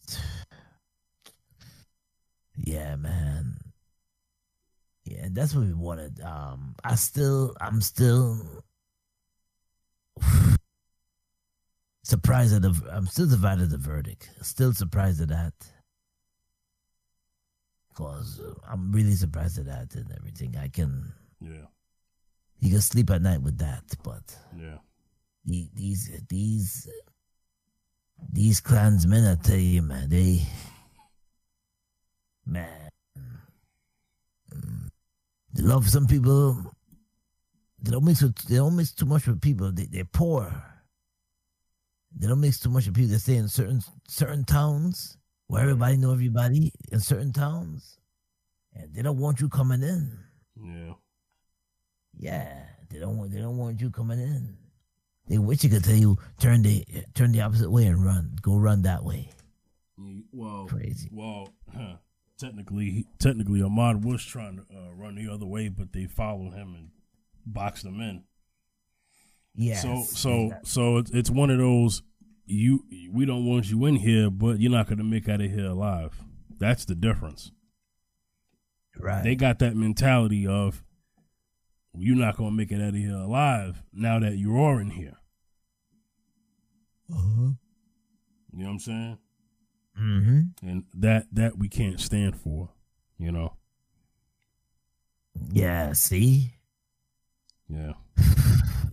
yeah, 2.57 2.97
man, 2.97 3.57
yeah, 5.05 5.29
that's 5.31 5.55
what 5.55 5.67
we 5.67 5.73
wanted. 5.75 6.21
Um, 6.21 6.75
I 6.83 6.95
still, 6.95 7.55
I'm 7.61 7.81
still 7.81 8.41
surprised 12.03 12.55
at 12.55 12.63
the. 12.63 12.75
I'm 12.93 13.07
still 13.07 13.27
divided 13.29 13.65
at 13.65 13.71
the 13.71 13.79
verdict. 13.79 14.31
Still 14.43 14.73
surprised 14.73 15.21
at 15.21 15.29
that. 15.29 15.55
Cause 17.95 18.41
I'm 18.69 18.91
really 18.91 19.13
surprised 19.15 19.59
at 19.59 19.67
that 19.67 19.95
and 19.95 20.11
everything. 20.17 20.57
I 20.57 20.67
can, 20.69 21.13
Yeah. 21.41 21.67
you 22.59 22.71
can 22.71 22.81
sleep 22.81 23.09
at 23.11 23.23
night 23.23 23.41
with 23.41 23.59
that, 23.59 23.85
but 24.03 24.37
Yeah. 24.57 24.79
the- 25.45 25.71
these 25.75 26.11
these 26.29 26.89
these 28.33 28.61
Klansmen, 28.61 29.25
I 29.27 29.35
tell 29.37 29.59
you, 29.59 29.83
man, 29.83 30.09
they 30.09 30.45
man, 32.47 32.91
mm, 34.55 34.89
they 35.53 35.63
love 35.63 35.89
some 35.89 36.07
people. 36.07 36.75
They 37.83 37.91
don't 37.91 38.05
mix 38.05 38.23
with 38.23 38.37
they 38.47 38.57
don't 38.57 38.77
mix 38.77 38.93
too 38.93 39.07
much 39.07 39.27
with 39.27 39.41
people. 39.41 39.73
They 39.73 39.87
they're 39.87 40.05
poor. 40.05 40.53
They 42.17 42.29
don't 42.29 42.41
mix 42.41 42.61
too 42.61 42.71
much 42.71 42.87
with 42.87 42.95
people. 42.95 43.11
They 43.11 43.19
stay 43.19 43.37
in 43.37 43.49
certain 43.49 43.83
certain 44.09 44.45
towns 44.45 45.17
where 45.49 45.63
everybody 45.63 45.97
know 45.97 46.13
everybody 46.13 46.73
in 46.91 47.01
certain 47.01 47.33
towns, 47.33 47.99
and 48.75 48.95
they 48.95 49.03
don't 49.03 49.19
want 49.19 49.41
you 49.41 49.49
coming 49.49 49.83
in. 49.83 50.19
Yeah. 50.57 50.95
Yeah, 52.17 52.63
they 52.91 52.99
don't 53.01 53.19
want 53.19 53.33
they 53.33 53.41
don't 53.41 53.59
want 53.59 53.81
you 53.81 53.91
coming 53.91 54.21
in. 54.21 54.57
They 55.27 55.39
wish 55.39 55.65
you 55.65 55.71
could 55.71 55.85
tell 55.85 55.97
you 55.97 56.19
turn 56.39 56.63
the 56.63 56.85
turn 57.15 57.33
the 57.33 57.41
opposite 57.41 57.71
way 57.71 57.87
and 57.87 58.05
run. 58.05 58.37
Go 58.41 58.57
run 58.57 58.83
that 58.83 59.05
way. 59.05 59.31
Well, 60.33 60.67
Crazy. 60.67 61.09
Well, 61.13 61.49
huh, 61.75 61.97
technically, 62.39 63.07
technically, 63.19 63.61
Ahmaud 63.61 64.05
was 64.05 64.25
trying 64.25 64.57
to 64.57 64.63
uh, 64.63 64.93
run 64.95 65.15
the 65.17 65.33
other 65.33 65.47
way, 65.47 65.69
but 65.69 65.93
they 65.93 66.07
followed 66.07 66.55
him 66.55 66.75
and 66.75 66.91
boxed 67.47 67.85
him 67.85 68.01
in. 68.01 68.25
Yeah. 69.55 69.77
So, 69.81 70.03
so, 70.03 70.51
so 70.65 70.97
it's 70.99 71.11
it's 71.11 71.31
one 71.31 71.51
of 71.51 71.59
those. 71.59 72.03
You, 72.47 72.85
we 73.11 73.25
don't 73.25 73.47
want 73.47 73.71
you 73.71 73.87
in 73.87 73.97
here, 73.97 74.29
but 74.29 74.61
you're 74.61 74.71
not 74.71 74.87
going 74.87 74.99
to 74.99 75.05
make 75.05 75.29
out 75.29 75.41
of 75.41 75.51
here 75.51 75.67
alive. 75.67 76.23
That's 76.59 76.85
the 76.85 76.95
difference. 76.95 77.53
right. 78.99 79.25
They 79.25 79.35
got 79.35 79.61
that 79.61 79.75
mentality 79.77 80.47
of 80.47 80.85
you're 81.97 82.17
not 82.17 82.37
going 82.37 82.51
to 82.51 82.57
make 82.57 82.71
it 82.71 82.83
out 82.83 82.89
of 82.89 82.95
here 82.97 83.15
alive 83.15 83.83
now 83.93 84.19
that 84.19 84.37
you 84.37 84.61
are 84.61 84.81
in 84.81 84.91
here. 84.91 85.17
uh-huh. 87.11 87.53
You 88.53 88.63
know 88.63 88.65
what 88.67 88.71
I'm 88.73 88.79
saying? 88.79 89.19
Mm-hmm. 90.01 90.69
And 90.69 90.85
that 90.95 91.27
that 91.33 91.59
we 91.59 91.69
can't 91.69 92.01
stand 92.01 92.37
for. 92.37 92.71
You 93.19 93.33
know? 93.33 93.55
Yeah. 95.53 95.93
See. 95.93 96.55
Yeah. 97.69 97.93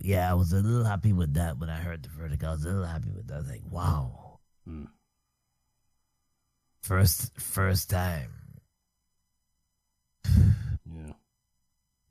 Yeah, 0.04 0.28
I 0.28 0.34
was 0.34 0.52
a 0.52 0.56
little 0.56 0.84
happy 0.84 1.12
with 1.12 1.34
that 1.34 1.58
when 1.58 1.70
I 1.70 1.78
heard 1.78 2.02
the 2.02 2.08
verdict. 2.08 2.42
I 2.42 2.50
was 2.50 2.64
a 2.64 2.68
little 2.68 2.84
happy 2.84 3.12
with 3.12 3.28
that. 3.28 3.34
I 3.34 3.38
was 3.38 3.48
like, 3.48 3.62
wow. 3.70 4.40
Mm. 4.68 4.88
First, 6.82 7.38
first 7.40 7.88
time. 7.88 8.30
Yeah. 10.24 11.12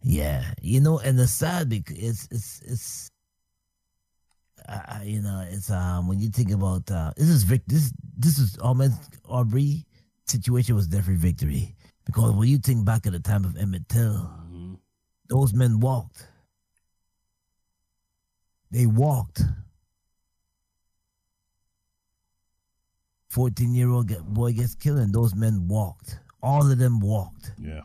Yeah, 0.03 0.55
you 0.59 0.81
know, 0.81 0.97
and 0.97 1.19
the 1.19 1.27
sad 1.27 1.69
because 1.69 1.95
it's 1.95 2.27
it's 2.31 2.61
it's, 2.65 3.10
uh, 4.67 4.99
you 5.03 5.21
know, 5.21 5.45
it's 5.49 5.69
um 5.69 6.07
when 6.07 6.19
you 6.19 6.29
think 6.29 6.51
about 6.51 6.89
uh 6.91 7.11
this 7.17 7.29
is 7.29 7.43
Vic 7.43 7.61
this 7.67 7.91
this 8.17 8.39
is 8.39 8.57
Ahmaud 8.57 8.93
Arbery 9.29 9.85
situation 10.25 10.75
was 10.75 10.87
definitely 10.87 11.15
victory 11.29 11.75
because 12.05 12.31
when 12.33 12.47
you 12.47 12.57
think 12.57 12.85
back 12.85 13.05
at 13.05 13.13
the 13.13 13.19
time 13.19 13.45
of 13.45 13.55
Emmett 13.57 13.87
Till, 13.89 14.13
hmm 14.13 14.73
those 15.27 15.53
men 15.53 15.79
walked. 15.79 16.27
They 18.69 18.85
walked. 18.85 19.41
Fourteen 23.29 23.73
year 23.73 23.89
old 23.89 24.09
boy 24.33 24.51
gets 24.51 24.75
killed, 24.75 24.99
and 24.99 25.13
those 25.13 25.33
men 25.33 25.69
walked. 25.69 26.19
All 26.43 26.69
of 26.69 26.77
them 26.77 26.99
walked. 26.99 27.53
Yeah. 27.57 27.81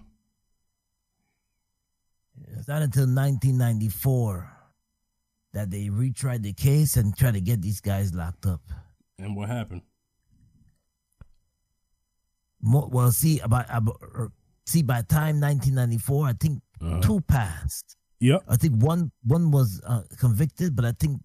It's 2.59 2.67
not 2.67 2.83
until 2.83 3.07
1994 3.07 4.56
that 5.57 5.71
they 5.71 5.89
retried 5.89 6.43
the 6.43 6.53
case 6.53 6.97
and 7.01 7.17
tried 7.17 7.33
to 7.33 7.41
get 7.41 7.63
these 7.63 7.81
guys 7.81 8.13
locked 8.13 8.45
up. 8.45 8.61
And 9.19 9.35
what 9.35 9.49
happened? 9.49 9.81
Mo 12.61 12.89
well, 12.93 13.11
see 13.11 13.41
about, 13.41 13.65
about 13.71 13.97
er, 14.03 14.33
see 14.67 14.83
by 14.83 15.01
time 15.03 15.41
1994, 15.41 16.27
I 16.29 16.33
think 16.35 16.61
Uh-huh. 16.81 17.01
two 17.01 17.21
passed. 17.23 17.97
Yep. 18.21 18.45
I 18.49 18.57
think 18.57 18.83
one 18.83 19.11
one 19.25 19.51
was 19.51 19.81
uh, 19.87 20.03
convicted, 20.21 20.77
but 20.77 20.85
I 20.85 20.93
think 20.93 21.21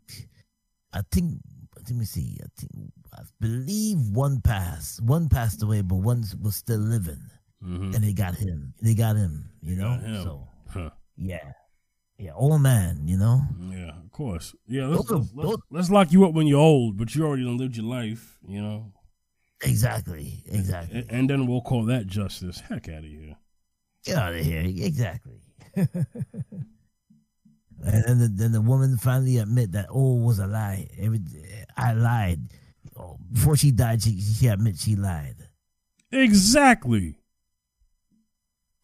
I 0.94 1.02
think 1.12 1.40
let 1.76 1.92
me 1.92 2.06
see. 2.06 2.38
I 2.44 2.48
think 2.56 2.72
I 3.12 3.24
believe 3.40 4.00
one 4.16 4.40
passed. 4.40 5.02
One 5.04 5.28
passed 5.28 5.62
away, 5.64 5.82
but 5.84 5.96
one 6.00 6.24
was 6.42 6.56
still 6.56 6.80
living, 6.80 7.20
hmm 7.62 7.92
and 7.96 8.00
they 8.04 8.14
got 8.14 8.36
him. 8.36 8.74
They 8.82 8.94
got 8.96 9.16
him. 9.18 9.50
You 9.62 9.76
know. 9.76 9.92
him. 10.00 10.24
So 10.24 10.48
Huh. 10.72 10.90
yeah, 11.18 11.52
yeah, 12.22 12.32
old 12.36 12.62
man. 12.62 13.08
You 13.08 13.18
know. 13.18 13.42
Yeah, 13.60 13.98
of 14.00 14.12
course. 14.12 14.54
Yeah, 14.68 14.88
let's, 14.88 15.08
Those 15.10 15.20
let's, 15.20 15.34
let's, 15.36 15.50
those- 15.50 15.62
let's 15.72 15.90
lock 15.90 16.12
you 16.12 16.26
up 16.26 16.34
when 16.34 16.48
you're 16.48 16.60
old, 16.60 16.98
but 16.98 17.16
you 17.16 17.26
already 17.26 17.44
done 17.44 17.58
lived 17.58 17.76
your 17.76 17.86
life, 17.86 18.38
you 18.48 18.62
know. 18.62 18.94
Exactly. 19.64 20.44
Exactly. 20.48 21.00
And, 21.00 21.12
and 21.12 21.30
then 21.30 21.48
we'll 21.48 21.62
call 21.62 21.86
that 21.86 22.08
justice. 22.08 22.60
Heck 22.62 22.90
out 22.90 23.00
of 23.00 23.06
here. 23.06 23.36
Get 24.04 24.18
out 24.18 24.34
of 24.34 24.44
here. 24.44 24.62
Exactly. 24.62 25.40
and 25.76 25.88
then 27.84 28.20
the, 28.20 28.32
then 28.34 28.52
the 28.52 28.62
woman 28.62 28.98
finally 28.98 29.38
admit 29.38 29.72
that 29.74 29.88
oh 29.90 30.18
it 30.20 30.24
was 30.24 30.40
a 30.40 30.48
lie. 30.48 30.88
Every, 31.00 31.20
I 31.78 31.94
lied. 31.94 32.40
Oh, 32.98 33.18
before 33.32 33.56
she 33.56 33.72
died, 33.72 34.02
she 34.02 34.20
she 34.20 34.52
she 34.76 34.96
lied. 34.96 35.36
Exactly. 36.12 37.18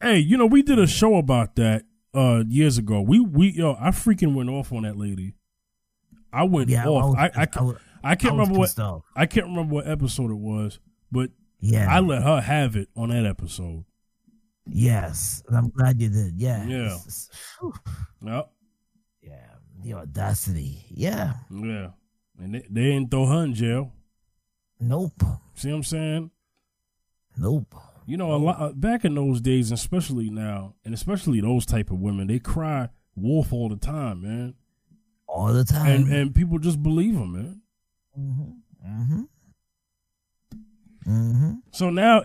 Hey, 0.01 0.19
you 0.19 0.37
know 0.37 0.45
we 0.45 0.61
did 0.61 0.79
a 0.79 0.87
show 0.87 1.15
about 1.15 1.55
that 1.55 1.83
uh 2.17 2.43
years 2.47 2.77
ago. 2.77 3.01
We 3.01 3.19
we 3.19 3.51
yo, 3.51 3.75
I 3.79 3.89
freaking 3.91 4.33
went 4.33 4.49
off 4.49 4.71
on 4.73 4.83
that 4.83 4.97
lady. 4.97 5.35
I 6.33 6.43
went 6.43 6.69
Yeah, 6.69 6.87
off. 6.87 7.09
was- 7.11 7.15
I 7.35 7.41
I, 7.43 7.47
I, 7.55 7.61
was- 7.61 7.77
I 8.03 8.15
can't 8.15 8.33
I 8.33 8.37
remember 8.37 8.59
what 8.59 8.79
off. 8.79 9.03
I 9.15 9.25
can't 9.25 9.47
remember 9.47 9.75
what 9.75 9.87
episode 9.87 10.31
it 10.31 10.37
was, 10.37 10.79
but 11.11 11.29
Yeah. 11.59 11.87
I 11.89 11.99
let 11.99 12.23
her 12.23 12.41
have 12.41 12.75
it 12.75 12.89
on 12.95 13.09
that 13.09 13.25
episode. 13.25 13.85
yes. 14.67 15.41
I'm 15.51 15.69
glad 15.69 15.99
you 16.01 16.09
did. 16.09 16.33
Yeah. 16.39 16.65
Yeah. 16.65 16.97
Yep. 18.21 18.49
yeah. 19.21 19.47
The 19.83 19.93
audacity. 19.93 20.85
Yeah. 20.89 21.33
Yeah. 21.51 21.89
And 22.39 22.55
they, 22.55 22.65
they 22.69 22.81
didn't 22.83 23.09
throw 23.11 23.25
her 23.25 23.43
in 23.45 23.53
jail. 23.53 23.91
Nope. 24.79 25.23
See 25.55 25.69
what 25.69 25.77
I'm 25.77 25.83
saying? 25.83 26.31
Nope. 27.37 27.73
You 28.07 28.15
know, 28.17 28.33
a 28.33 28.37
lot 28.37 28.59
uh, 28.61 28.71
back 28.71 29.03
in 29.05 29.15
those 29.15 29.41
days, 29.41 29.69
especially 29.71 30.29
now, 30.29 30.75
and 30.85 30.93
especially 30.93 31.41
those 31.41 31.65
type 31.65 31.91
of 31.91 31.99
women, 31.99 32.27
they 32.27 32.39
cry 32.39 32.87
wolf 33.15 33.51
all 33.51 33.67
the 33.67 33.75
time, 33.75 34.21
man, 34.21 34.53
All 35.27 35.51
the 35.53 35.65
time. 35.65 35.87
and 35.91 36.13
and 36.13 36.33
people 36.33 36.57
just 36.57 36.81
believe 36.81 37.15
them, 37.15 37.33
man. 37.33 37.61
mm-hmm. 38.17 38.51
Mm-hmm. 38.89 39.21
Mm-hmm. 41.11 41.51
So 41.71 41.89
now 41.89 42.23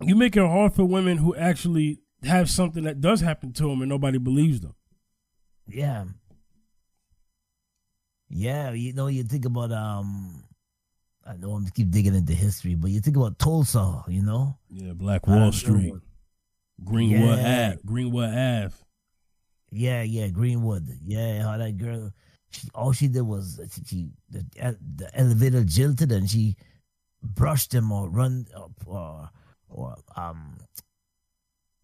you 0.00 0.16
make 0.16 0.36
it 0.36 0.40
hard 0.46 0.72
for 0.74 0.84
women 0.86 1.18
who 1.18 1.34
actually 1.36 2.00
have 2.22 2.48
something 2.48 2.84
that 2.84 3.00
does 3.02 3.20
happen 3.20 3.52
to 3.54 3.64
them 3.64 3.82
and 3.82 3.88
nobody 3.90 4.16
believes 4.18 4.60
them. 4.60 4.74
Yeah. 5.66 6.04
Yeah, 8.30 8.72
you 8.72 8.92
know, 8.92 9.06
you 9.08 9.22
think 9.24 9.44
about 9.44 9.72
um 9.72 10.44
I 11.28 11.36
know 11.36 11.52
I'm 11.52 11.66
keep 11.68 11.90
digging 11.90 12.14
into 12.14 12.32
history, 12.32 12.74
but 12.74 12.90
you 12.90 13.00
think 13.00 13.16
about 13.16 13.38
Tulsa, 13.38 14.04
you 14.08 14.22
know? 14.22 14.56
Yeah, 14.70 14.92
Black 14.94 15.26
Wall 15.26 15.52
Street, 15.52 15.94
Greenwood 16.82 17.38
Yeah. 17.38 17.68
Ave, 17.72 17.78
Greenwood 17.84 18.30
Ave. 18.30 18.74
Yeah, 19.70 20.02
yeah, 20.02 20.28
Greenwood. 20.28 20.88
Yeah, 21.04 21.42
how 21.42 21.58
that 21.58 21.76
girl 21.76 22.12
she, 22.50 22.68
all 22.74 22.92
she 22.92 23.08
did 23.08 23.22
was 23.22 23.60
she, 23.72 23.84
she 23.84 24.08
the, 24.30 24.44
the 24.96 25.10
elevator 25.12 25.64
jilted 25.64 26.12
and 26.12 26.28
she 26.30 26.56
brushed 27.22 27.74
him 27.74 27.92
or 27.92 28.08
run 28.08 28.46
up 28.56 28.72
or 28.86 29.28
or 29.68 29.96
um 30.16 30.56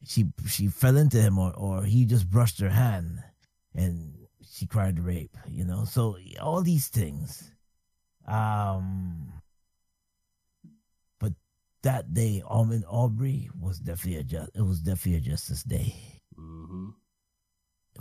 she 0.06 0.24
she 0.48 0.68
fell 0.68 0.96
into 0.96 1.20
him 1.20 1.38
or 1.38 1.52
or 1.54 1.82
he 1.82 2.06
just 2.06 2.30
brushed 2.30 2.60
her 2.60 2.70
hand 2.70 3.22
and 3.74 4.14
she 4.42 4.66
cried 4.66 4.98
rape. 4.98 5.36
You 5.48 5.64
know, 5.64 5.84
so 5.84 6.16
all 6.40 6.62
these 6.62 6.88
things. 6.88 7.50
Um, 8.26 9.32
but 11.20 11.32
that 11.82 12.14
day, 12.14 12.42
Ahmaud 12.48 12.82
Arbery 12.90 13.50
was 13.58 13.78
definitely 13.78 14.20
a 14.20 14.24
just. 14.24 14.50
It 14.54 14.62
was 14.62 14.80
definitely 14.80 15.18
a 15.18 15.20
Justice 15.20 15.62
Day 15.62 15.94
Mm-hmm. 16.38 16.88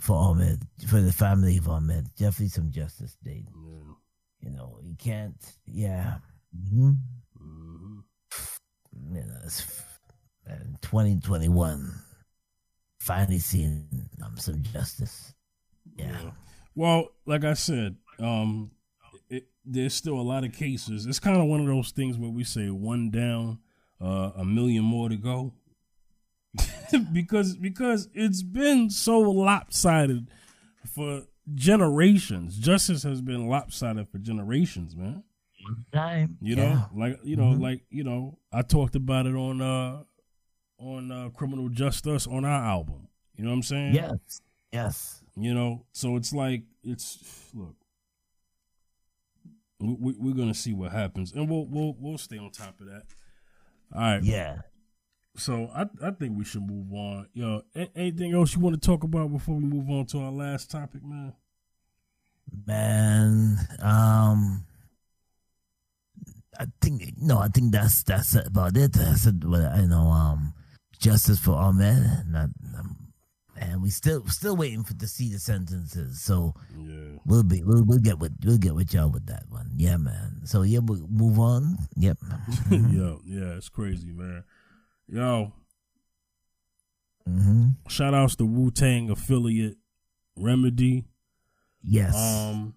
for 0.00 0.16
Ahmaud, 0.16 0.62
for 0.88 1.00
the 1.00 1.12
family 1.12 1.58
of 1.58 1.64
Ahmaud. 1.64 2.14
Definitely 2.16 2.48
some 2.48 2.70
Justice 2.70 3.16
Day. 3.22 3.46
Yeah. 3.54 3.92
You 4.40 4.50
know, 4.50 4.78
you 4.82 4.94
can't. 4.96 5.36
Yeah. 5.66 6.16
hmm 6.70 6.92
Mm-hmm. 7.40 7.98
You 9.12 9.20
know, 9.20 9.38
it's, 9.44 9.82
and 10.46 10.76
2021 10.82 11.92
finally 12.98 13.38
seeing 13.38 14.08
um, 14.22 14.36
some 14.38 14.62
justice. 14.62 15.34
Yeah. 15.96 16.30
Well, 16.74 17.08
like 17.26 17.44
I 17.44 17.54
said, 17.54 17.96
um, 18.18 18.70
there's 19.64 19.94
still 19.94 20.18
a 20.18 20.22
lot 20.22 20.44
of 20.44 20.52
cases. 20.52 21.06
It's 21.06 21.18
kind 21.18 21.38
of 21.38 21.46
one 21.46 21.60
of 21.60 21.66
those 21.66 21.90
things 21.90 22.18
where 22.18 22.30
we 22.30 22.44
say 22.44 22.70
one 22.70 23.10
down, 23.10 23.58
uh, 24.00 24.32
a 24.36 24.44
million 24.44 24.84
more 24.84 25.08
to 25.08 25.16
go. 25.16 25.52
because 27.12 27.56
because 27.56 28.08
it's 28.14 28.42
been 28.42 28.90
so 28.90 29.18
lopsided 29.18 30.28
for 30.86 31.22
generations. 31.54 32.56
Justice 32.58 33.02
has 33.02 33.20
been 33.20 33.48
lopsided 33.48 34.08
for 34.08 34.18
generations, 34.18 34.94
man. 34.94 35.24
Time. 35.92 36.36
You 36.40 36.56
yeah. 36.56 36.74
know, 36.74 36.88
like 36.94 37.20
you 37.24 37.36
know, 37.36 37.54
Mhm. 37.54 37.60
like 37.60 37.82
you 37.90 38.04
know, 38.04 38.38
I 38.52 38.62
talked 38.62 38.94
about 38.96 39.26
it 39.26 39.34
on 39.34 39.60
uh 39.60 40.02
on 40.78 41.10
uh 41.10 41.30
Criminal 41.30 41.68
Justice 41.70 42.26
on 42.26 42.44
our 42.44 42.62
album. 42.64 43.08
You 43.36 43.44
know 43.44 43.50
what 43.50 43.56
I'm 43.56 43.62
saying? 43.62 43.94
Yes. 43.94 44.40
Yes. 44.72 45.22
You 45.36 45.54
know, 45.54 45.86
so 45.92 46.16
it's 46.16 46.32
like 46.32 46.62
it's 46.84 47.50
look. 47.54 47.74
We, 49.84 49.94
we, 49.94 50.14
we're 50.18 50.36
gonna 50.36 50.54
see 50.54 50.72
what 50.72 50.92
happens, 50.92 51.32
and 51.32 51.48
we'll 51.48 51.66
we'll 51.66 51.94
we'll 51.98 52.18
stay 52.18 52.38
on 52.38 52.50
top 52.50 52.80
of 52.80 52.86
that. 52.86 53.04
All 53.94 54.00
right. 54.00 54.22
Yeah. 54.22 54.62
So 55.36 55.70
I 55.74 55.86
I 56.02 56.10
think 56.12 56.38
we 56.38 56.44
should 56.44 56.62
move 56.68 56.92
on. 56.92 57.28
Yo, 57.34 57.62
a- 57.74 57.90
anything 57.96 58.34
else 58.34 58.54
you 58.54 58.60
want 58.60 58.80
to 58.80 58.86
talk 58.86 59.02
about 59.04 59.32
before 59.32 59.56
we 59.56 59.64
move 59.64 59.90
on 59.90 60.06
to 60.06 60.18
our 60.20 60.30
last 60.30 60.70
topic, 60.70 61.02
man? 61.04 61.32
Man. 62.66 63.58
Um. 63.82 64.66
I 66.58 66.66
think 66.80 67.14
no. 67.16 67.38
I 67.38 67.48
think 67.48 67.72
that's 67.72 68.04
that's 68.04 68.34
about 68.36 68.76
it. 68.76 68.96
I 68.96 69.14
said, 69.14 69.42
well, 69.44 69.66
I 69.66 69.84
know. 69.86 70.06
Um, 70.08 70.54
justice 71.00 71.40
for 71.40 71.52
Ahmaud. 71.52 72.28
Not, 72.28 72.50
um, 72.78 72.96
and 73.56 73.82
we 73.82 73.90
still 73.90 74.26
still 74.28 74.56
waiting 74.56 74.82
for 74.84 74.94
to 74.94 75.06
see 75.06 75.30
the 75.32 75.38
sentences. 75.38 76.20
So 76.20 76.54
Yeah. 76.76 77.18
we'll 77.26 77.42
be 77.42 77.62
we'll, 77.62 77.84
we'll 77.84 77.98
get 77.98 78.18
with 78.18 78.32
we'll 78.44 78.58
get 78.58 78.74
with 78.74 78.92
y'all 78.94 79.10
with 79.10 79.26
that 79.26 79.44
one. 79.48 79.70
Yeah, 79.76 79.96
man. 79.96 80.40
So 80.44 80.62
yeah, 80.62 80.80
we'll 80.82 81.06
move 81.08 81.38
on. 81.38 81.78
Yep. 81.96 82.18
Yo, 82.70 83.20
yeah, 83.24 83.54
it's 83.56 83.68
crazy, 83.68 84.12
man. 84.12 84.44
Yo, 85.08 85.52
hmm 87.26 87.68
shout 87.88 88.14
outs 88.14 88.36
to 88.36 88.44
Wu 88.44 88.70
Tang 88.70 89.10
affiliate 89.10 89.76
Remedy. 90.36 91.04
Yes. 91.82 92.14
Um, 92.16 92.74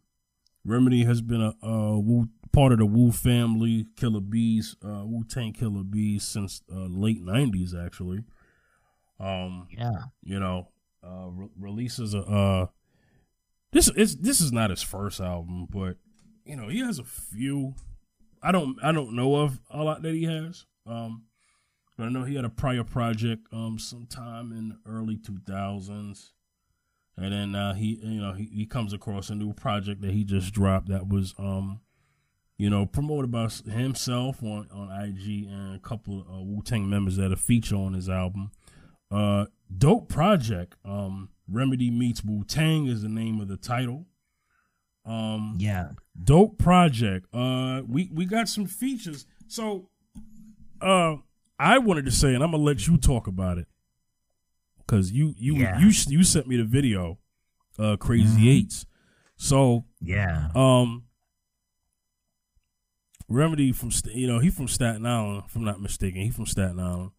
Remedy 0.66 1.06
has 1.06 1.22
been 1.22 1.42
a, 1.42 1.54
a 1.66 1.98
Wu, 2.00 2.28
part 2.52 2.74
of 2.74 2.80
the 2.80 2.86
Wu 2.86 3.12
family, 3.14 3.86
Killer 3.96 4.20
Bees, 4.20 4.76
uh, 4.86 5.06
Wu 5.06 5.24
Tang 5.24 5.54
Killer 5.54 5.84
Bees 5.84 6.24
since 6.26 6.62
uh, 6.72 6.88
late 6.90 7.24
'90s, 7.24 7.74
actually. 7.74 8.24
Um, 9.20 9.68
yeah. 9.72 10.04
you 10.24 10.40
know, 10.40 10.68
uh, 11.04 11.28
re- 11.30 11.50
releases 11.58 12.14
a 12.14 12.20
uh, 12.20 12.68
this 13.72 13.90
is 13.90 14.18
this 14.18 14.42
is 14.42 14.52
not 14.52 14.70
his 14.70 14.84
first 14.84 15.20
album, 15.20 15.68
but 15.70 15.98
you 16.46 16.56
know 16.56 16.68
he 16.68 16.80
has 16.80 17.00
a 17.00 17.04
few. 17.04 17.76
I 18.42 18.52
don't 18.52 18.78
I 18.84 18.92
don't 18.92 19.16
know 19.16 19.36
of 19.36 19.60
a 19.70 19.84
lot 19.84 20.02
that 20.04 20.14
he 20.14 20.24
has. 20.26 20.66
Um, 20.86 21.24
but 21.98 22.06
I 22.06 22.10
know 22.10 22.24
he 22.24 22.36
had 22.36 22.46
a 22.46 22.50
prior 22.50 22.84
project 22.84 23.48
um 23.52 23.80
sometime 23.80 24.52
in 24.52 24.70
the 24.70 24.78
early 24.86 25.18
two 25.18 25.40
thousands, 25.48 26.34
and 27.18 27.34
then 27.34 27.56
uh, 27.56 27.74
he 27.74 28.00
you 28.02 28.22
know 28.22 28.34
he, 28.34 28.46
he 28.46 28.66
comes 28.66 28.94
across 28.94 29.30
a 29.30 29.36
new 29.36 29.54
project 29.54 30.02
that 30.02 30.12
he 30.12 30.24
just 30.24 30.54
dropped 30.54 30.90
that 30.90 31.10
was 31.10 31.34
um 31.38 31.82
you 32.58 32.70
know 32.70 32.86
promoted 32.86 33.32
by 33.32 33.50
himself 33.70 34.42
on 34.44 34.68
on 34.72 34.92
IG 34.92 35.48
and 35.48 35.76
a 35.76 35.80
couple 35.80 36.22
of 36.22 36.28
uh, 36.28 36.42
Wu 36.42 36.62
Tang 36.64 36.90
members 36.90 37.18
that 37.18 37.32
are 37.32 37.36
feature 37.38 37.76
on 37.76 37.94
his 37.94 38.10
album. 38.10 38.52
Uh, 39.10 39.46
dope 39.76 40.10
project. 40.10 40.76
Um, 40.84 41.30
Remedy 41.50 41.90
meets 41.92 42.24
Wu 42.24 42.44
Tang 42.44 42.88
is 42.88 43.02
the 43.02 43.10
name 43.10 43.40
of 43.40 43.48
the 43.48 43.58
title. 43.58 44.06
Um, 45.06 45.56
Yeah. 45.60 45.92
dope 46.22 46.58
project. 46.58 47.28
Uh, 47.34 47.82
we 47.88 48.10
we 48.14 48.26
got 48.26 48.50
some 48.50 48.66
features. 48.66 49.26
So, 49.48 49.90
uh, 50.82 51.16
I 51.58 51.78
wanted 51.78 52.04
to 52.06 52.12
say, 52.12 52.34
and 52.36 52.44
I'm 52.44 52.52
gonna 52.52 52.64
let 52.64 52.86
you 52.88 52.98
talk 52.98 53.28
about 53.28 53.58
it, 53.58 53.68
cause 54.88 55.12
you 55.12 55.34
you 55.38 55.56
Yeah. 55.56 55.80
you 55.80 55.92
you 56.08 56.24
sent 56.24 56.48
me 56.48 56.58
the 56.58 56.66
video, 56.66 57.20
uh, 57.80 57.96
Crazy 57.96 58.42
Mhm. 58.46 58.48
Eights. 58.50 58.86
So, 59.38 59.86
Yeah. 60.02 60.50
um, 60.54 61.06
Remedy 63.30 63.72
from 63.72 63.92
you 64.14 64.28
know 64.28 64.40
he 64.40 64.50
from 64.50 64.68
Staten 64.68 65.06
Island, 65.06 65.44
if 65.48 65.56
I'm 65.56 65.64
not 65.64 65.82
mistaken. 65.82 66.22
He 66.22 66.30
from 66.30 66.46
Staten 66.46 66.80
Island. 66.80 67.12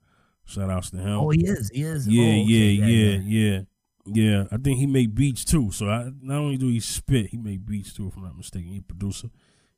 Shout 0.49 0.71
outs 0.71 0.91
to 0.91 0.97
him. 0.97 1.09
Oh, 1.21 1.29
he 1.31 1.45
is. 1.47 1.71
He 1.73 1.83
is. 1.83 2.09
Yeah, 2.09 2.23
Oh, 2.25 2.27
okay. 2.27 2.41
yeah, 2.41 2.87
yeah, 2.87 3.21
yeah, 3.25 3.61
yeah. 4.07 4.45
I 4.51 4.57
think 4.57 4.79
he 4.79 4.87
made 4.87 5.15
beats 5.15 5.45
too. 5.45 5.71
So 5.71 5.89
I 5.89 6.11
not 6.23 6.39
only 6.39 6.57
do 6.57 6.69
he 6.69 6.81
spit, 6.81 7.27
he 7.27 7.37
made 7.37 7.67
beats 7.67 7.93
too. 7.93 8.09
If 8.09 8.17
I'm 8.17 8.23
not 8.25 8.37
mistaken, 8.37 8.71
he 8.73 8.79
a 8.79 8.83
producer. 8.83 9.29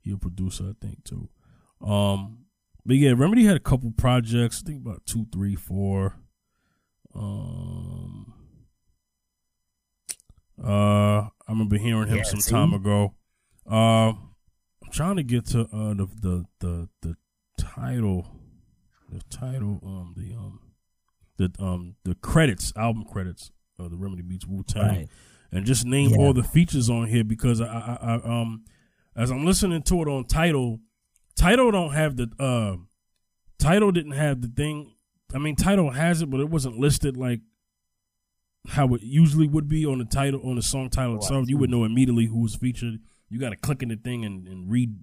He 0.00 0.12
a 0.12 0.16
producer, 0.16 0.70
I 0.70 0.86
think 0.86 1.02
too. 1.04 1.28
Um, 1.84 2.44
but 2.86 2.96
yeah, 2.96 3.14
Remedy 3.16 3.44
had 3.44 3.56
a 3.56 3.60
couple 3.60 3.90
projects. 3.90 4.62
I 4.64 4.66
think 4.68 4.80
about 4.86 5.04
two, 5.06 5.26
three, 5.32 5.56
four. 5.56 6.14
Um, 7.14 8.32
uh, 10.62 10.68
I 11.22 11.30
remember 11.48 11.78
hearing 11.78 12.08
him 12.08 12.18
Yeah, 12.18 12.22
some 12.22 12.40
see? 12.40 12.50
time 12.52 12.74
ago. 12.74 13.14
Uh, 13.70 14.10
I'm 14.12 14.90
trying 14.92 15.16
to 15.16 15.22
get 15.22 15.46
to 15.46 15.62
uh 15.62 15.94
the 15.94 16.08
the 16.20 16.44
the 16.60 16.88
the 17.02 17.16
title, 17.58 18.26
the 19.10 19.22
title, 19.30 19.80
um, 19.84 20.14
the 20.16 20.32
um, 20.34 20.60
the 21.36 21.50
um 21.62 21.96
the 22.04 22.14
credits, 22.16 22.72
album 22.76 23.04
credits 23.04 23.50
of 23.78 23.90
the 23.90 23.96
Remedy 23.96 24.22
Meets 24.22 24.46
Wu 24.46 24.62
Tang, 24.62 24.82
Right. 24.88 25.08
and 25.52 25.64
just 25.66 25.84
name 25.84 26.10
Yeah. 26.10 26.18
all 26.18 26.32
the 26.32 26.42
features 26.42 26.88
on 26.90 27.06
here 27.08 27.24
because 27.24 27.60
I, 27.60 27.66
I, 27.66 27.98
I 28.14 28.40
um 28.40 28.64
as 29.16 29.30
I'm 29.30 29.44
listening 29.44 29.82
to 29.82 30.02
it 30.02 30.08
on 30.08 30.24
title, 30.24 30.80
title 31.36 31.70
don't 31.70 31.92
have 31.92 32.16
the 32.16 32.28
uh 32.38 32.76
title 33.58 33.90
didn't 33.92 34.12
have 34.12 34.40
the 34.42 34.48
thing. 34.48 34.94
I 35.34 35.38
mean, 35.38 35.56
title 35.56 35.90
has 35.90 36.22
it, 36.22 36.30
but 36.30 36.40
it 36.40 36.48
wasn't 36.50 36.78
listed 36.78 37.16
like 37.16 37.40
how 38.68 38.92
it 38.94 39.02
usually 39.02 39.48
would 39.48 39.68
be 39.68 39.86
on 39.86 39.98
the 39.98 40.04
title 40.04 40.40
on 40.44 40.56
the 40.56 40.62
song 40.62 40.90
title 40.90 41.16
itself. 41.16 41.48
You 41.48 41.56
would 41.58 41.70
know 41.70 41.84
immediately 41.84 42.26
who 42.26 42.40
was 42.40 42.54
featured. 42.54 42.98
You 43.28 43.38
got 43.38 43.50
to 43.50 43.56
click 43.56 43.82
in 43.82 43.88
the 43.88 43.96
thing 43.96 44.24
and, 44.24 44.46
and 44.46 44.70
read 44.70 44.94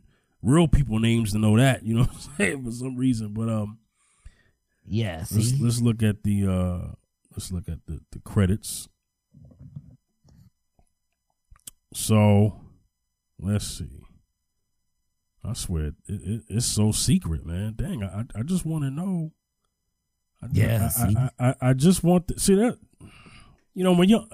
real 0.42 0.68
people 0.68 1.00
names 1.00 1.32
to 1.32 1.40
know 1.40 1.58
that. 1.58 1.84
You 1.84 1.96
know 1.96 2.02
what 2.02 2.12
I'm 2.12 2.20
saying 2.38 2.64
for 2.64 2.72
some 2.72 2.96
reason, 2.96 3.34
but 3.34 3.50
um. 3.50 3.80
Yeah. 4.88 5.26
Let's 5.32 5.60
let's 5.60 5.82
look 5.82 6.02
at 6.02 6.24
the 6.24 6.48
uh 6.48 6.92
let's 7.32 7.52
look 7.52 7.68
at 7.68 7.86
the, 7.88 8.00
the 8.12 8.20
credits. 8.20 8.88
So 11.94 12.62
let's 13.40 13.66
see. 13.66 14.04
I 15.44 15.54
swear 15.54 15.86
it, 15.86 15.94
it, 16.08 16.42
it's 16.50 16.66
so 16.66 16.92
secret, 16.92 17.46
man. 17.46 17.74
Dang, 17.76 18.04
I 18.04 18.26
I 18.36 18.44
just 18.44 18.66
want 18.66 18.84
to 18.84 18.92
know. 18.92 19.32
I, 20.42 20.48
Yeah, 20.52 20.90
I? 20.98 21.30
I, 21.40 21.50
I, 21.50 21.56
I 21.70 21.74
just 21.74 22.04
want 22.04 22.28
to 22.30 22.40
see 22.40 22.56
that. 22.56 22.78
You 23.74 23.84
know 23.84 23.94
when 23.94 24.10
you, 24.10 24.26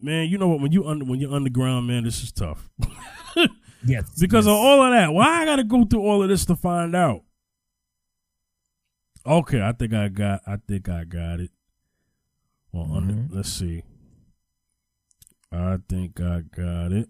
man, 0.00 0.28
you 0.28 0.38
know 0.38 0.48
what 0.48 0.60
when 0.60 0.72
you 0.72 0.86
under 0.86 1.04
when 1.04 1.20
you're 1.20 1.32
underground, 1.34 1.86
man, 1.86 2.04
this 2.04 2.22
is 2.22 2.32
tough 2.32 2.68
Yes. 3.84 4.10
because 4.18 4.46
yes. 4.46 4.52
of 4.52 4.58
all 4.58 4.82
of 4.82 4.92
that. 4.92 5.12
Why 5.12 5.42
I 5.42 5.44
got 5.44 5.56
to 5.56 5.64
go 5.64 5.84
through 5.84 6.00
all 6.00 6.22
of 6.22 6.28
this 6.28 6.44
to 6.46 6.56
find 6.56 6.94
out? 6.96 7.22
Okay, 9.26 9.60
I 9.60 9.72
think 9.72 9.92
I 9.92 10.08
got. 10.08 10.42
I 10.46 10.56
think 10.68 10.88
I 10.88 11.04
got 11.04 11.40
it. 11.40 11.50
Well, 12.72 12.92
under, 12.92 13.14
Mhm. 13.14 13.28
let's 13.32 13.52
see. 13.52 13.82
I 15.50 15.78
think 15.88 16.20
I 16.20 16.42
got 16.42 16.92
it. 16.92 17.08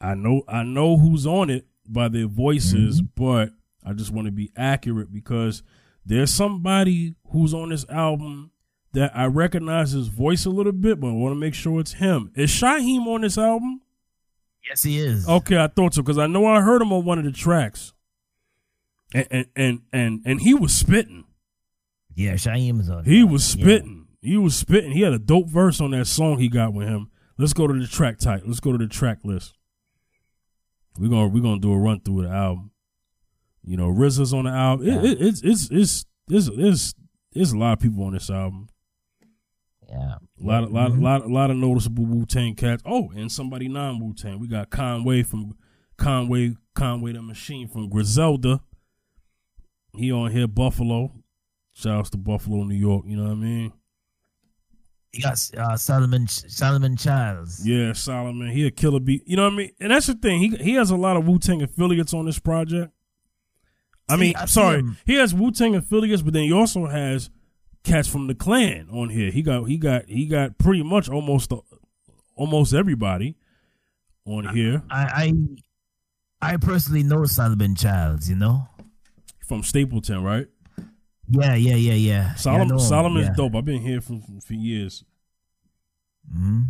I 0.00 0.14
know. 0.14 0.42
I 0.48 0.62
know 0.62 0.96
who's 0.96 1.26
on 1.26 1.48
it 1.50 1.66
by 1.86 2.08
their 2.08 2.26
voices, 2.26 3.00
but 3.02 3.50
I 3.84 3.92
just 3.92 4.10
want 4.10 4.26
to 4.26 4.32
be 4.32 4.50
accurate 4.56 5.12
because 5.12 5.62
there's 6.04 6.32
somebody 6.32 7.14
who's 7.30 7.54
on 7.54 7.68
this 7.70 7.86
album 7.88 8.50
that 8.92 9.16
I 9.16 9.26
recognize 9.26 9.92
his 9.92 10.08
voice 10.08 10.44
a 10.44 10.50
little 10.50 10.72
bit, 10.72 11.00
but 11.00 11.08
I 11.08 11.12
want 11.12 11.32
to 11.34 11.38
make 11.40 11.54
sure 11.54 11.80
it's 11.80 11.94
him. 11.94 12.30
Is 12.34 12.50
Shyheim 12.50 13.06
on 13.06 13.22
this 13.22 13.38
album? 13.38 13.80
Yes, 14.68 14.82
he 14.82 14.98
is. 14.98 15.28
Okay, 15.28 15.58
I 15.58 15.66
thought 15.68 15.94
so 15.94 16.02
because 16.02 16.18
I 16.18 16.26
know 16.26 16.46
I 16.46 16.60
heard 16.62 16.80
him 16.82 16.92
on 16.92 17.04
one 17.04 17.18
of 17.18 17.24
the 17.24 17.32
tracks, 17.32 17.92
and 19.14 19.46
and 19.54 19.80
and 19.92 20.20
and, 20.24 20.40
he 20.40 20.54
was 20.54 20.74
spitting. 20.74 21.24
Yeah, 22.14 22.34
Shyheim 22.34 22.80
is 22.80 22.90
on. 22.90 23.04
He 23.04 23.20
that. 23.20 23.26
was 23.26 23.54
Yeah. 23.54 23.62
spitting. 23.62 24.08
He 24.20 24.36
was 24.36 24.56
spitting. 24.56 24.92
He 24.92 25.02
had 25.02 25.12
a 25.12 25.18
dope 25.18 25.48
verse 25.48 25.80
on 25.80 25.92
that 25.92 26.06
song 26.06 26.38
he 26.38 26.48
got 26.48 26.74
with 26.74 26.88
him. 26.88 27.10
let's 27.38 27.52
go 27.52 27.66
to 27.66 27.74
the 27.74 27.86
track 27.86 28.18
type. 28.18 28.42
Let's 28.46 28.60
go 28.60 28.72
to 28.72 28.78
the 28.78 28.86
track 28.86 29.18
list. 29.24 29.54
We're 30.98 31.10
gonna 31.10 31.28
we're 31.28 31.42
gonna 31.42 31.60
do 31.60 31.72
a 31.72 31.78
run 31.78 32.00
through 32.00 32.22
the 32.22 32.28
album. 32.28 32.70
You 33.64 33.76
know, 33.76 33.88
RZA's 33.88 34.32
on 34.34 34.44
the 34.44 34.50
album. 34.50 34.88
It, 34.88 35.04
it, 35.04 35.18
it's 35.20 35.42
it's 35.42 35.68
it's 35.70 36.06
it's 36.28 36.48
it's 36.48 36.94
it's 37.32 37.52
a 37.52 37.58
lot 37.58 37.74
of 37.74 37.80
people 37.80 38.04
on 38.04 38.12
this 38.12 38.30
album. 38.30 38.68
Yeah, 39.88 39.96
a 39.96 40.44
lot, 40.44 40.64
of, 40.64 40.72
lot, 40.72 40.90
mm-hmm. 40.90 41.02
lot, 41.02 41.28
lot 41.28 41.50
of 41.50 41.56
noticeable 41.56 42.06
Wu 42.06 42.24
Tang 42.26 42.54
cats. 42.54 42.82
Oh, 42.86 43.10
and 43.14 43.30
somebody 43.30 43.68
non 43.68 44.00
Wu 44.00 44.14
Tang. 44.14 44.38
We 44.40 44.48
got 44.48 44.70
Conway 44.70 45.22
from 45.22 45.56
Conway, 45.98 46.56
Conway 46.74 47.12
the 47.12 47.22
Machine 47.22 47.68
from 47.68 47.88
Griselda. 47.88 48.60
He 49.96 50.12
on 50.12 50.30
here, 50.30 50.46
Buffalo. 50.46 51.12
Shout 51.72 51.98
out 51.98 52.06
to 52.06 52.16
Buffalo, 52.18 52.64
New 52.64 52.76
York. 52.76 53.04
You 53.06 53.16
know 53.16 53.24
what 53.24 53.32
I 53.32 53.34
mean? 53.34 53.72
You 55.12 55.22
got 55.22 55.38
uh, 55.56 55.76
Solomon 55.76 56.26
Solomon 56.26 56.96
Childs. 56.96 57.66
Yeah, 57.66 57.92
Solomon. 57.92 58.48
He 58.48 58.66
a 58.66 58.70
killer 58.70 59.00
beat. 59.00 59.22
You 59.26 59.36
know 59.36 59.44
what 59.44 59.52
I 59.52 59.56
mean? 59.56 59.70
And 59.80 59.92
that's 59.92 60.06
the 60.06 60.14
thing. 60.14 60.40
He 60.40 60.56
he 60.56 60.74
has 60.74 60.90
a 60.90 60.96
lot 60.96 61.16
of 61.16 61.26
Wu 61.26 61.38
Tang 61.38 61.62
affiliates 61.62 62.12
on 62.12 62.26
this 62.26 62.38
project. 62.40 62.92
I 64.08 64.16
See, 64.16 64.20
mean, 64.20 64.36
I 64.36 64.44
sorry, 64.46 64.82
he 65.06 65.14
has 65.14 65.32
Wu 65.32 65.52
Tang 65.52 65.76
affiliates, 65.76 66.22
but 66.22 66.34
then 66.34 66.42
he 66.44 66.52
also 66.52 66.86
has 66.86 67.30
cats 67.84 68.08
from 68.08 68.26
the 68.26 68.34
clan 68.34 68.88
on 68.90 69.08
here. 69.10 69.30
He 69.30 69.42
got 69.42 69.64
he 69.64 69.76
got 69.78 70.08
he 70.08 70.26
got 70.26 70.58
pretty 70.58 70.82
much 70.82 71.08
almost 71.08 71.52
almost 72.34 72.74
everybody 72.74 73.36
on 74.26 74.48
here. 74.54 74.82
I 74.90 75.32
I, 76.42 76.54
I 76.54 76.56
personally 76.56 77.04
know 77.04 77.24
Solomon 77.24 77.76
Childs. 77.76 78.28
You 78.28 78.36
know, 78.36 78.68
from 79.46 79.62
Stapleton, 79.62 80.22
right? 80.22 80.46
Yeah, 81.28 81.54
yeah, 81.54 81.76
yeah, 81.76 81.94
yeah. 81.94 82.34
Solomon, 82.34 82.78
yeah, 82.78 82.84
Solomon's 82.84 83.26
yeah. 83.28 83.34
dope. 83.36 83.54
I've 83.54 83.64
been 83.64 83.80
here 83.80 84.00
for, 84.00 84.20
for 84.44 84.52
years. 84.54 85.04
Mm-hmm. 86.30 86.62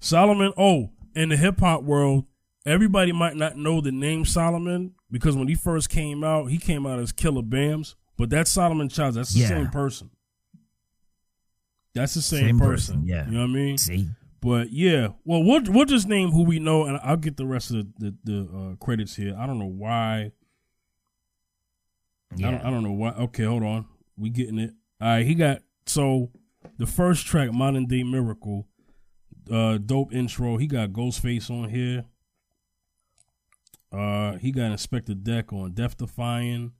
Solomon, 0.00 0.52
oh, 0.56 0.90
in 1.14 1.28
the 1.28 1.36
hip 1.36 1.60
hop 1.60 1.82
world, 1.82 2.24
everybody 2.66 3.12
might 3.12 3.36
not 3.36 3.56
know 3.56 3.80
the 3.80 3.92
name 3.92 4.24
Solomon 4.24 4.94
because 5.10 5.36
when 5.36 5.48
he 5.48 5.54
first 5.54 5.90
came 5.90 6.24
out, 6.24 6.46
he 6.46 6.58
came 6.58 6.86
out 6.86 6.98
as 6.98 7.12
Killer 7.12 7.42
Bams, 7.42 7.94
but 8.16 8.30
that's 8.30 8.50
Solomon 8.50 8.88
Childs. 8.88 9.16
That's 9.16 9.32
the 9.32 9.40
yeah. 9.40 9.48
same 9.48 9.68
person. 9.68 10.10
That's 11.94 12.14
the 12.14 12.22
same, 12.22 12.46
same 12.46 12.58
person. 12.58 12.96
person. 12.96 13.06
Yeah, 13.06 13.26
you 13.26 13.32
know 13.32 13.40
what 13.40 13.50
I 13.50 13.52
mean. 13.52 13.78
See, 13.78 14.08
but 14.40 14.72
yeah, 14.72 15.08
well, 15.24 15.42
we'll 15.42 15.62
we'll 15.68 15.84
just 15.84 16.08
name 16.08 16.30
who 16.30 16.42
we 16.42 16.58
know, 16.58 16.84
and 16.84 16.98
I'll 17.02 17.16
get 17.16 17.36
the 17.36 17.46
rest 17.46 17.70
of 17.70 17.76
the 17.76 17.86
the, 17.98 18.16
the 18.24 18.56
uh, 18.56 18.84
credits 18.84 19.14
here. 19.14 19.36
I 19.38 19.46
don't 19.46 19.58
know 19.58 19.66
why 19.66 20.32
yeah. 22.36 22.48
I 22.48 22.50
don't, 22.52 22.60
I 22.66 22.70
don't 22.70 22.82
know 22.82 22.92
why. 22.92 23.10
Okay, 23.10 23.44
hold 23.44 23.62
on. 23.62 23.86
We 24.16 24.30
getting 24.30 24.58
it. 24.58 24.72
All 25.00 25.08
right, 25.08 25.26
he 25.26 25.34
got 25.34 25.62
so 25.86 26.30
the 26.78 26.86
first 26.86 27.26
track, 27.26 27.52
Modern 27.52 27.86
Day 27.86 28.02
Miracle, 28.02 28.66
uh, 29.50 29.78
dope 29.78 30.14
intro. 30.14 30.56
He 30.56 30.66
got 30.66 30.90
Ghostface 30.90 31.50
on 31.50 31.68
here. 31.68 32.04
Uh, 33.92 34.38
he 34.38 34.50
got 34.50 34.72
Inspectah 34.72 35.22
Deck 35.22 35.52
on 35.52 35.72
Death 35.72 35.96
Defying. 35.96 36.72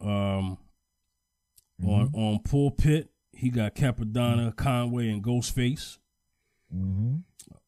Um, 0.00 0.58
mm-hmm. 1.80 1.88
on 1.88 2.10
on 2.14 2.38
Pulpit, 2.40 3.10
he 3.32 3.50
got 3.50 3.74
Cappadonna, 3.74 4.48
mm-hmm. 4.48 4.56
Conway, 4.56 5.08
and 5.10 5.22
Ghostface. 5.22 5.98
Mm-hmm. 6.74 7.16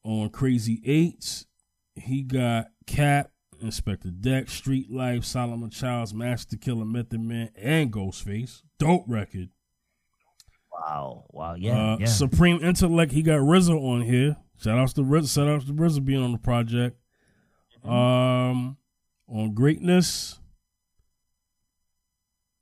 On 0.05 0.31
Crazy 0.31 0.81
Eights, 0.85 1.47
he 1.95 2.23
got 2.23 2.69
Cap, 2.87 3.31
Inspectah 3.63 4.21
Deck, 4.21 4.49
Street 4.49 4.91
Life, 4.91 5.25
Solomon 5.25 5.71
Childs, 5.71 6.15
Masta 6.15 6.57
Killa, 6.57 6.85
Method 6.85 7.21
Man, 7.21 7.51
and 7.57 7.93
Ghostface. 7.93 8.63
Dope 8.79 9.05
record. 9.07 9.51
Wow. 10.73 11.25
Wow. 11.31 11.55
Yeah, 11.55 11.95
uh, 11.95 11.97
yeah. 12.01 12.07
Supreme 12.07 12.63
Intellect, 12.63 13.13
he 13.13 13.23
got 13.23 13.41
RZA 13.41 13.77
on 13.79 14.03
here. 14.03 14.37
Shout 14.59 14.79
outs 14.79 14.93
to 14.95 15.03
RZA. 15.03 15.35
Shout 15.35 15.49
outs 15.49 15.67
to 15.67 15.73
RZA 15.73 16.05
being 16.05 16.23
on 16.23 16.33
the 16.33 16.39
project. 16.39 16.99
Um, 17.85 18.77
on 19.29 19.55
Greatness. 19.55 20.39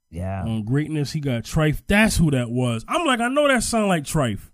Yeah. 0.09 0.43
On 0.43 0.63
Greatness, 0.63 1.11
he 1.11 1.19
got 1.19 1.43
Trife. 1.43 1.81
That's 1.87 2.17
who 2.17 2.31
that 2.31 2.49
was. 2.49 2.85
I'm 2.87 3.05
like, 3.05 3.19
I 3.19 3.27
know 3.27 3.47
that 3.47 3.63
sound 3.63 3.87
like 3.87 4.03
Trife. 4.03 4.51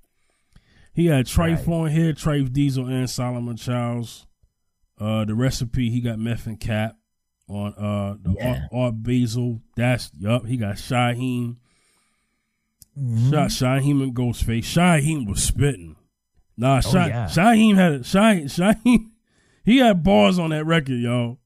He 0.94 1.06
had 1.06 1.26
Trife 1.26 1.68
right. 1.68 1.74
on 1.74 1.90
here, 1.92 2.14
Trife 2.14 2.52
Diesel 2.52 2.88
and 2.88 3.10
Solomon 3.10 3.58
Childs. 3.58 4.26
Uh, 5.02 5.26
the 5.26 5.34
recipe 5.34 5.90
he 5.90 6.00
got 6.00 6.20
meth 6.20 6.46
and 6.46 6.60
cap 6.60 6.96
on 7.50 7.74
uh 7.74 8.16
the 8.22 8.36
yeah. 8.38 8.68
Art, 8.72 8.84
Art 8.86 9.04
Basel. 9.04 9.62
That's 9.76 10.12
yup. 10.20 10.46
He 10.46 10.58
got 10.58 10.76
Shyheim. 10.76 11.58
Mm-hmm. 12.98 13.32
Shot 13.32 13.50
Shyheim 13.50 14.04
and 14.04 14.14
Ghostface. 14.14 14.60
Shyheim 14.60 15.28
was 15.28 15.44
spitting. 15.44 15.96
Nah, 16.56 16.82
oh, 16.86 16.92
yeah. 16.94 17.26
Shyheim 17.26 17.76
had 17.76 17.94
a 17.94 18.04
Shy, 18.04 18.42
Shyheim. 18.42 19.08
He 19.64 19.78
had 19.78 20.04
bars 20.04 20.38
on 20.38 20.52
that 20.52 20.66
record, 20.66 21.00
y'all. 21.00 21.40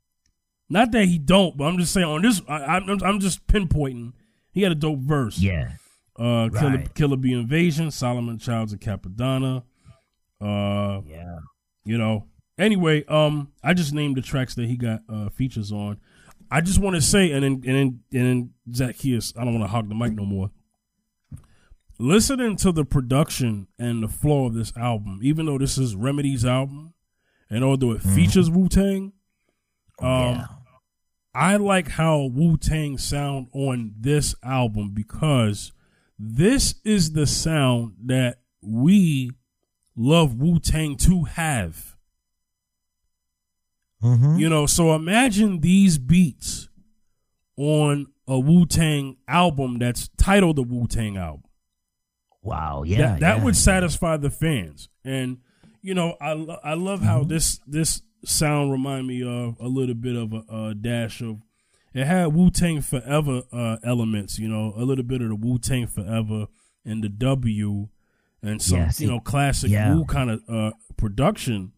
Not 0.69 0.91
that 0.91 1.05
he 1.05 1.17
don't, 1.17 1.55
but 1.55 1.65
I'm 1.65 1.77
just 1.77 1.93
saying 1.93 2.07
on 2.07 2.21
this. 2.21 2.41
I, 2.47 2.77
am 2.77 2.89
I'm, 2.89 3.03
I'm 3.03 3.19
just 3.19 3.45
pinpointing. 3.47 4.13
He 4.51 4.63
had 4.63 4.71
a 4.71 4.75
dope 4.75 4.99
verse. 4.99 5.37
Yeah. 5.37 5.73
Uh, 6.19 6.49
right. 6.49 6.53
Killer, 6.53 6.83
Killer 6.95 7.17
B 7.17 7.33
Invasion, 7.33 7.91
Solomon 7.91 8.39
Childs 8.39 8.71
and 8.71 8.81
Cappadonna. 8.81 9.63
Uh, 10.41 11.01
yeah. 11.07 11.39
You 11.83 11.97
know, 11.97 12.25
Anyway, 12.57 13.03
um, 13.05 13.51
I 13.63 13.73
just 13.73 13.93
named 13.93 14.15
the 14.15 14.21
tracks 14.21 14.55
that 14.55 14.65
he 14.67 14.77
got 14.77 15.01
uh, 15.09 15.29
features 15.29 15.71
on. 15.71 15.97
I 16.49 16.61
just 16.61 16.79
want 16.79 16.95
to 16.95 17.01
say, 17.01 17.31
and 17.31 17.43
then 17.43 17.53
and 17.53 17.63
then 17.63 17.99
and 18.13 18.27
then 18.27 18.53
Zacchaeus, 18.73 19.33
I 19.37 19.43
don't 19.43 19.53
want 19.53 19.65
to 19.65 19.71
hog 19.71 19.89
the 19.89 19.95
mic 19.95 20.13
no 20.13 20.25
more. 20.25 20.51
Listening 21.97 22.55
to 22.57 22.71
the 22.71 22.85
production 22.85 23.67
and 23.79 24.03
the 24.03 24.07
flow 24.07 24.45
of 24.45 24.53
this 24.53 24.75
album, 24.77 25.19
even 25.23 25.45
though 25.45 25.57
this 25.57 25.77
is 25.77 25.95
Remedy's 25.95 26.45
album, 26.45 26.93
and 27.49 27.63
although 27.63 27.91
it 27.91 27.99
mm-hmm. 27.99 28.15
features 28.15 28.49
Wu 28.49 28.67
Tang, 28.67 29.13
um, 29.99 30.35
yeah. 30.35 30.47
I 31.33 31.55
like 31.57 31.89
how 31.89 32.23
Wu 32.23 32.57
Tang 32.57 32.97
sound 32.97 33.47
on 33.53 33.93
this 33.99 34.35
album 34.43 34.91
because 34.93 35.71
this 36.17 36.75
is 36.83 37.11
the 37.13 37.27
sound 37.27 37.95
that 38.05 38.39
we 38.61 39.31
love 39.95 40.35
Wu 40.35 40.59
Tang 40.59 40.95
to 40.97 41.23
have. 41.23 41.94
Mm-hmm. 44.05 44.37
You 44.37 44.49
know, 44.49 44.65
so 44.67 44.93
imagine 44.93 45.61
these 45.61 45.97
beats 45.97 46.69
on 47.57 48.07
a 48.27 48.39
Wu 48.39 48.65
Tang 48.67 49.17
album 49.27 49.79
that's 49.79 50.09
titled 50.17 50.57
the 50.57 50.63
Wu 50.63 50.87
Tang 50.87 51.17
album. 51.17 51.43
Wow, 52.43 52.83
yeah, 52.85 52.97
that, 52.97 53.19
that 53.21 53.37
yeah. 53.37 53.43
would 53.43 53.55
satisfy 53.55 54.17
the 54.17 54.29
fans, 54.29 54.89
and 55.03 55.39
you 55.81 55.95
know, 55.95 56.15
I 56.21 56.31
I 56.63 56.73
love 56.75 57.01
how 57.01 57.21
mm-hmm. 57.21 57.29
this 57.29 57.59
this 57.65 58.01
sound 58.23 58.71
remind 58.71 59.07
me 59.07 59.23
of 59.23 59.57
a 59.59 59.67
little 59.67 59.95
bit 59.95 60.15
of 60.15 60.33
a, 60.33 60.43
a 60.55 60.75
dash 60.75 61.21
of 61.21 61.41
it 61.95 62.05
had 62.05 62.27
Wu 62.27 62.51
Tang 62.51 62.81
Forever 62.81 63.43
uh, 63.51 63.77
elements, 63.83 64.37
you 64.37 64.49
know, 64.49 64.73
a 64.75 64.83
little 64.83 65.03
bit 65.03 65.21
of 65.21 65.29
the 65.29 65.35
Wu 65.35 65.57
Tang 65.57 65.87
Forever 65.87 66.47
and 66.83 67.03
the 67.03 67.09
W, 67.09 67.87
and 68.43 68.61
some 68.61 68.79
yes, 68.79 69.01
you 69.01 69.07
know 69.07 69.19
classic 69.19 69.71
yeah. 69.71 69.95
Wu 69.95 70.05
kind 70.05 70.29
of 70.29 70.41
uh, 70.47 70.71
production 70.97 71.71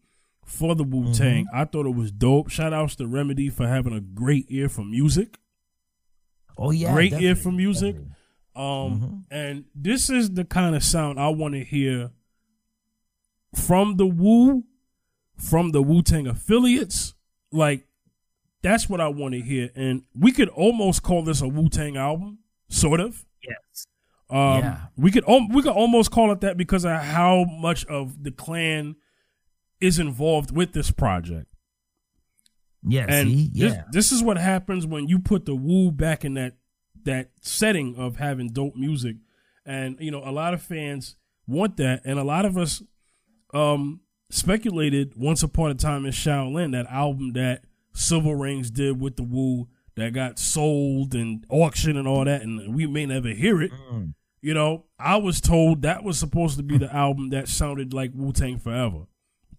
for 0.47 0.73
the 0.75 0.83
Wu 0.83 1.13
Tang. 1.13 1.45
Mm-hmm. 1.45 1.55
I 1.55 1.65
thought 1.65 1.85
it 1.85 1.93
was 1.93 2.11
dope. 2.11 2.49
Shout 2.49 2.73
outs 2.73 2.95
to 2.95 3.05
Remedy 3.05 3.49
for 3.49 3.67
having 3.67 3.93
a 3.93 3.99
great 3.99 4.45
ear 4.49 4.69
for 4.69 4.83
music. 4.83 5.37
Oh 6.57 6.71
yeah, 6.71 6.91
great 6.93 7.13
ear 7.13 7.35
for 7.35 7.51
music. 7.51 7.95
Definitely. 7.95 8.13
Um, 8.55 8.63
mm-hmm. 8.65 9.15
and 9.29 9.65
this 9.75 10.09
is 10.09 10.31
the 10.31 10.43
kind 10.43 10.75
of 10.75 10.83
sound 10.83 11.19
I 11.19 11.27
want 11.27 11.53
to 11.53 11.63
hear 11.63 12.09
from 13.53 13.97
the 13.97 14.07
Wu, 14.07 14.63
from 15.35 15.71
the 15.71 15.83
Wu 15.83 16.01
Tang 16.01 16.25
affiliates. 16.25 17.13
Like 17.51 17.85
that's 18.63 18.89
what 18.89 19.01
I 19.01 19.09
want 19.09 19.33
to 19.33 19.41
hear, 19.41 19.69
and 19.75 20.03
we 20.17 20.31
could 20.31 20.49
almost 20.49 21.03
call 21.03 21.23
this 21.23 21.41
a 21.41 21.47
Wu 21.47 21.69
Tang 21.69 21.97
album, 21.97 22.39
sort 22.69 23.01
of. 23.01 23.25
Yes. 23.43 23.85
Um, 24.29 24.59
yeah. 24.59 24.77
We 24.95 25.11
could 25.11 25.25
we 25.27 25.61
could 25.61 25.73
almost 25.73 26.09
call 26.09 26.31
it 26.31 26.41
that 26.41 26.57
because 26.57 26.85
of 26.85 26.99
how 27.01 27.43
much 27.43 27.85
of 27.85 28.23
the 28.23 28.31
clan 28.31 28.95
is 29.80 29.99
involved 29.99 30.55
with 30.55 30.73
this 30.73 30.91
project. 30.91 31.47
Yeah, 32.88 33.05
and 33.07 33.30
see? 33.30 33.51
This, 33.53 33.73
yeah. 33.73 33.84
this 33.91 34.11
is 34.11 34.23
what 34.23 34.38
happens 34.38 34.86
when 34.86 35.07
you 35.07 35.19
put 35.19 35.45
the 35.45 35.55
Wu 35.55 35.91
back 35.91 36.23
in 36.23 36.36
that 36.36 36.53
that 37.03 37.32
setting 37.41 37.95
of 37.95 38.17
having 38.17 38.49
dope 38.49 38.75
music, 38.75 39.17
and 39.65 39.97
you 39.99 40.11
know 40.11 40.21
a 40.23 40.32
lot 40.32 40.53
of 40.53 40.61
fans 40.61 41.15
want 41.47 41.78
that, 41.78 42.01
and 42.05 42.19
a 42.19 42.23
lot 42.23 42.45
of 42.45 42.57
us 42.57 42.82
um 43.53 44.01
speculated 44.30 45.13
once 45.15 45.41
upon 45.41 45.71
a 45.71 45.75
time 45.75 46.05
in 46.05 46.11
Shaolin 46.11 46.73
that 46.73 46.86
album 46.88 47.34
that 47.34 47.63
Cilvaringz 47.95 48.71
did 48.71 48.99
with 48.99 49.15
the 49.15 49.23
Wu 49.23 49.67
that 49.95 50.13
got 50.13 50.38
sold 50.38 51.15
and 51.15 51.45
auctioned 51.49 51.97
and 51.97 52.07
all 52.07 52.25
that, 52.25 52.41
and 52.41 52.75
we 52.75 52.86
may 52.86 53.05
never 53.05 53.30
hear 53.30 53.61
it. 53.61 53.71
Mm. 53.71 54.13
You 54.41 54.53
know, 54.53 54.86
I 54.99 55.17
was 55.17 55.41
told 55.41 55.82
that 55.82 56.03
was 56.03 56.19
supposed 56.19 56.57
to 56.57 56.63
be 56.63 56.78
the 56.78 56.93
album 56.95 57.30
that 57.30 57.47
sounded 57.47 57.93
like 57.93 58.11
Wu 58.13 58.32
Tang 58.32 58.59
Forever 58.59 59.07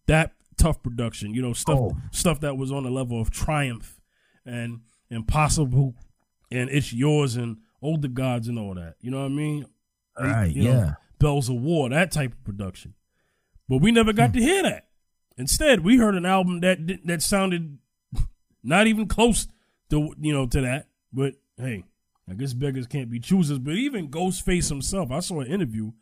that 0.08 0.32
tough 0.56 0.82
production. 0.82 1.32
You 1.32 1.42
know, 1.42 1.52
stuff 1.52 1.78
oh. 1.78 1.96
stuff 2.10 2.40
that 2.40 2.56
was 2.56 2.72
on 2.72 2.82
the 2.82 2.90
level 2.90 3.20
of 3.20 3.30
Triumph 3.30 4.00
and 4.44 4.80
Impossible 5.10 5.94
and 6.50 6.68
It's 6.70 6.92
Yours 6.92 7.36
and 7.36 7.58
Older 7.80 8.08
Gods 8.08 8.48
and 8.48 8.58
all 8.58 8.74
that. 8.74 8.96
You 9.00 9.10
know 9.10 9.20
what 9.20 9.26
I 9.26 9.28
mean? 9.28 9.66
Right. 10.18 10.50
You 10.50 10.62
yeah. 10.64 10.72
Know, 10.72 10.92
Bells 11.18 11.48
of 11.48 11.56
War, 11.56 11.88
that 11.90 12.12
type 12.12 12.32
of 12.32 12.44
production. 12.44 12.94
but 13.68 13.80
we 13.80 13.90
never 13.90 14.12
got 14.12 14.30
hmm. 14.30 14.38
to 14.38 14.42
hear 14.42 14.62
that. 14.62 14.86
Instead, 15.36 15.84
we 15.84 15.96
heard 15.96 16.16
an 16.16 16.26
album 16.26 16.60
that 16.60 16.78
that 17.04 17.22
sounded 17.22 17.78
not 18.62 18.88
even 18.88 19.06
close 19.06 19.46
to 19.90 20.12
you 20.20 20.32
know 20.32 20.46
to 20.46 20.60
that. 20.60 20.88
But 21.12 21.34
hey, 21.56 21.84
I 22.28 22.34
guess 22.34 22.54
beggars 22.54 22.86
can't 22.86 23.10
be 23.10 23.20
choosers. 23.20 23.58
But 23.58 23.74
even 23.74 24.08
Ghostface 24.08 24.68
himself, 24.68 25.10
I 25.10 25.20
saw 25.20 25.40
an 25.40 25.46
interview, 25.46 25.92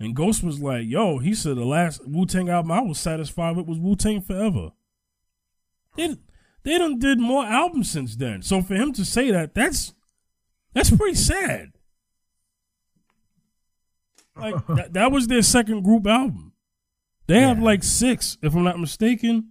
and 0.00 0.16
Ghost 0.16 0.42
was 0.42 0.60
like, 0.60 0.86
"Yo," 0.86 1.18
he 1.18 1.34
said 1.34 1.56
the 1.56 1.64
last 1.64 2.06
Wu 2.08 2.24
Tang 2.24 2.48
album 2.48 2.72
I 2.72 2.80
was 2.80 2.98
satisfied 2.98 3.56
with 3.56 3.66
was 3.66 3.78
Wu 3.78 3.94
Tang 3.94 4.22
Forever. 4.22 4.70
They 5.96 6.16
they 6.62 6.78
done 6.78 6.98
did 6.98 7.20
more 7.20 7.44
albums 7.44 7.90
since 7.90 8.16
then. 8.16 8.42
So 8.42 8.62
for 8.62 8.74
him 8.74 8.92
to 8.94 9.04
say 9.04 9.30
that, 9.30 9.54
that's 9.54 9.92
that's 10.72 10.90
pretty 10.90 11.16
sad. 11.16 11.72
Like 14.34 14.66
that, 14.68 14.92
that 14.94 15.12
was 15.12 15.26
their 15.26 15.42
second 15.42 15.82
group 15.82 16.06
album. 16.06 16.54
They 17.26 17.36
yeah. 17.40 17.48
have 17.48 17.60
like 17.60 17.84
six, 17.84 18.38
if 18.42 18.54
I'm 18.54 18.64
not 18.64 18.80
mistaken. 18.80 19.50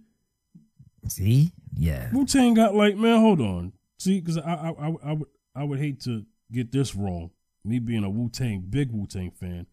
See, 1.06 1.52
yeah. 1.74 2.10
Wu 2.12 2.26
Tang 2.26 2.54
got 2.54 2.74
like, 2.74 2.96
man, 2.96 3.20
hold 3.20 3.40
on. 3.40 3.72
See, 3.98 4.20
because 4.20 4.36
I, 4.36 4.52
I, 4.52 4.68
I, 4.70 4.94
I 5.04 5.12
would, 5.12 5.28
I 5.54 5.64
would 5.64 5.78
hate 5.78 6.00
to 6.02 6.24
get 6.50 6.72
this 6.72 6.94
wrong. 6.94 7.30
Me 7.64 7.78
being 7.78 8.04
a 8.04 8.10
Wu 8.10 8.28
Tang, 8.28 8.64
big 8.68 8.90
Wu 8.90 9.06
Tang 9.06 9.30
fan. 9.30 9.66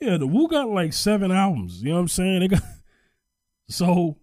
Yeah, 0.00 0.16
the 0.18 0.26
Wu 0.26 0.48
got 0.48 0.68
like 0.68 0.92
seven 0.92 1.32
albums. 1.32 1.82
You 1.82 1.90
know 1.90 1.94
what 1.96 2.00
I'm 2.02 2.08
saying? 2.08 2.40
They 2.40 2.48
got 2.48 2.62
so. 3.68 4.16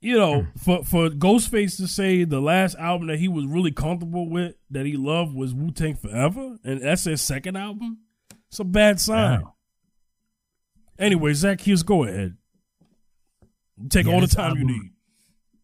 You 0.00 0.16
know, 0.16 0.42
hmm. 0.42 0.58
for 0.58 0.84
for 0.84 1.08
Ghostface 1.08 1.76
to 1.78 1.88
say 1.88 2.22
the 2.22 2.40
last 2.40 2.76
album 2.76 3.08
that 3.08 3.18
he 3.18 3.26
was 3.26 3.46
really 3.46 3.72
comfortable 3.72 4.30
with, 4.30 4.54
that 4.70 4.86
he 4.86 4.96
loved, 4.96 5.34
was 5.34 5.54
Wu 5.54 5.72
Tang 5.72 5.96
Forever, 5.96 6.56
and 6.62 6.80
that's 6.82 7.04
his 7.04 7.20
second 7.20 7.56
album. 7.56 7.98
It's 8.48 8.60
a 8.60 8.64
bad 8.64 9.00
sign. 9.00 9.42
Wow. 9.42 9.54
Anyway, 10.98 11.32
Zacchaeus, 11.32 11.82
go 11.82 12.04
ahead. 12.04 12.36
Take 13.88 14.06
yeah, 14.06 14.12
all 14.12 14.20
the 14.20 14.26
time 14.26 14.50
album, 14.50 14.68
you 14.68 14.74
need. 14.74 14.92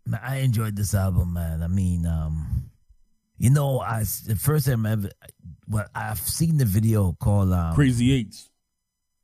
Man, 0.06 0.20
I 0.22 0.36
enjoyed 0.38 0.76
this 0.76 0.94
album, 0.94 1.32
man. 1.32 1.62
I 1.62 1.68
mean, 1.68 2.06
um, 2.06 2.70
you 3.38 3.50
know, 3.50 3.80
I 3.80 4.04
the 4.26 4.36
first 4.36 4.66
time 4.66 4.86
ever, 4.86 5.10
well, 5.68 5.86
I've 5.94 6.20
seen 6.20 6.56
the 6.56 6.64
video 6.64 7.12
called 7.20 7.52
um, 7.52 7.74
Crazy 7.74 8.12
Eights. 8.12 8.50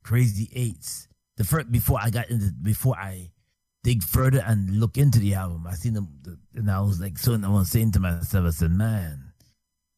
Crazy 0.03 0.49
Eights. 0.53 1.07
The 1.37 1.43
first 1.43 1.71
before 1.71 1.99
I 2.01 2.09
got 2.09 2.29
into 2.29 2.51
before 2.61 2.95
I 2.97 3.31
dig 3.83 4.03
further 4.03 4.43
and 4.45 4.79
look 4.79 4.97
into 4.97 5.19
the 5.19 5.33
album, 5.35 5.65
I 5.67 5.73
seen 5.73 5.93
them, 5.93 6.07
and 6.53 6.69
I 6.69 6.81
was 6.81 6.99
like, 6.99 7.17
so 7.17 7.33
I 7.33 7.47
was 7.49 7.69
saying 7.69 7.91
to 7.93 7.99
myself, 7.99 8.45
I 8.45 8.49
said, 8.51 8.71
man, 8.71 9.31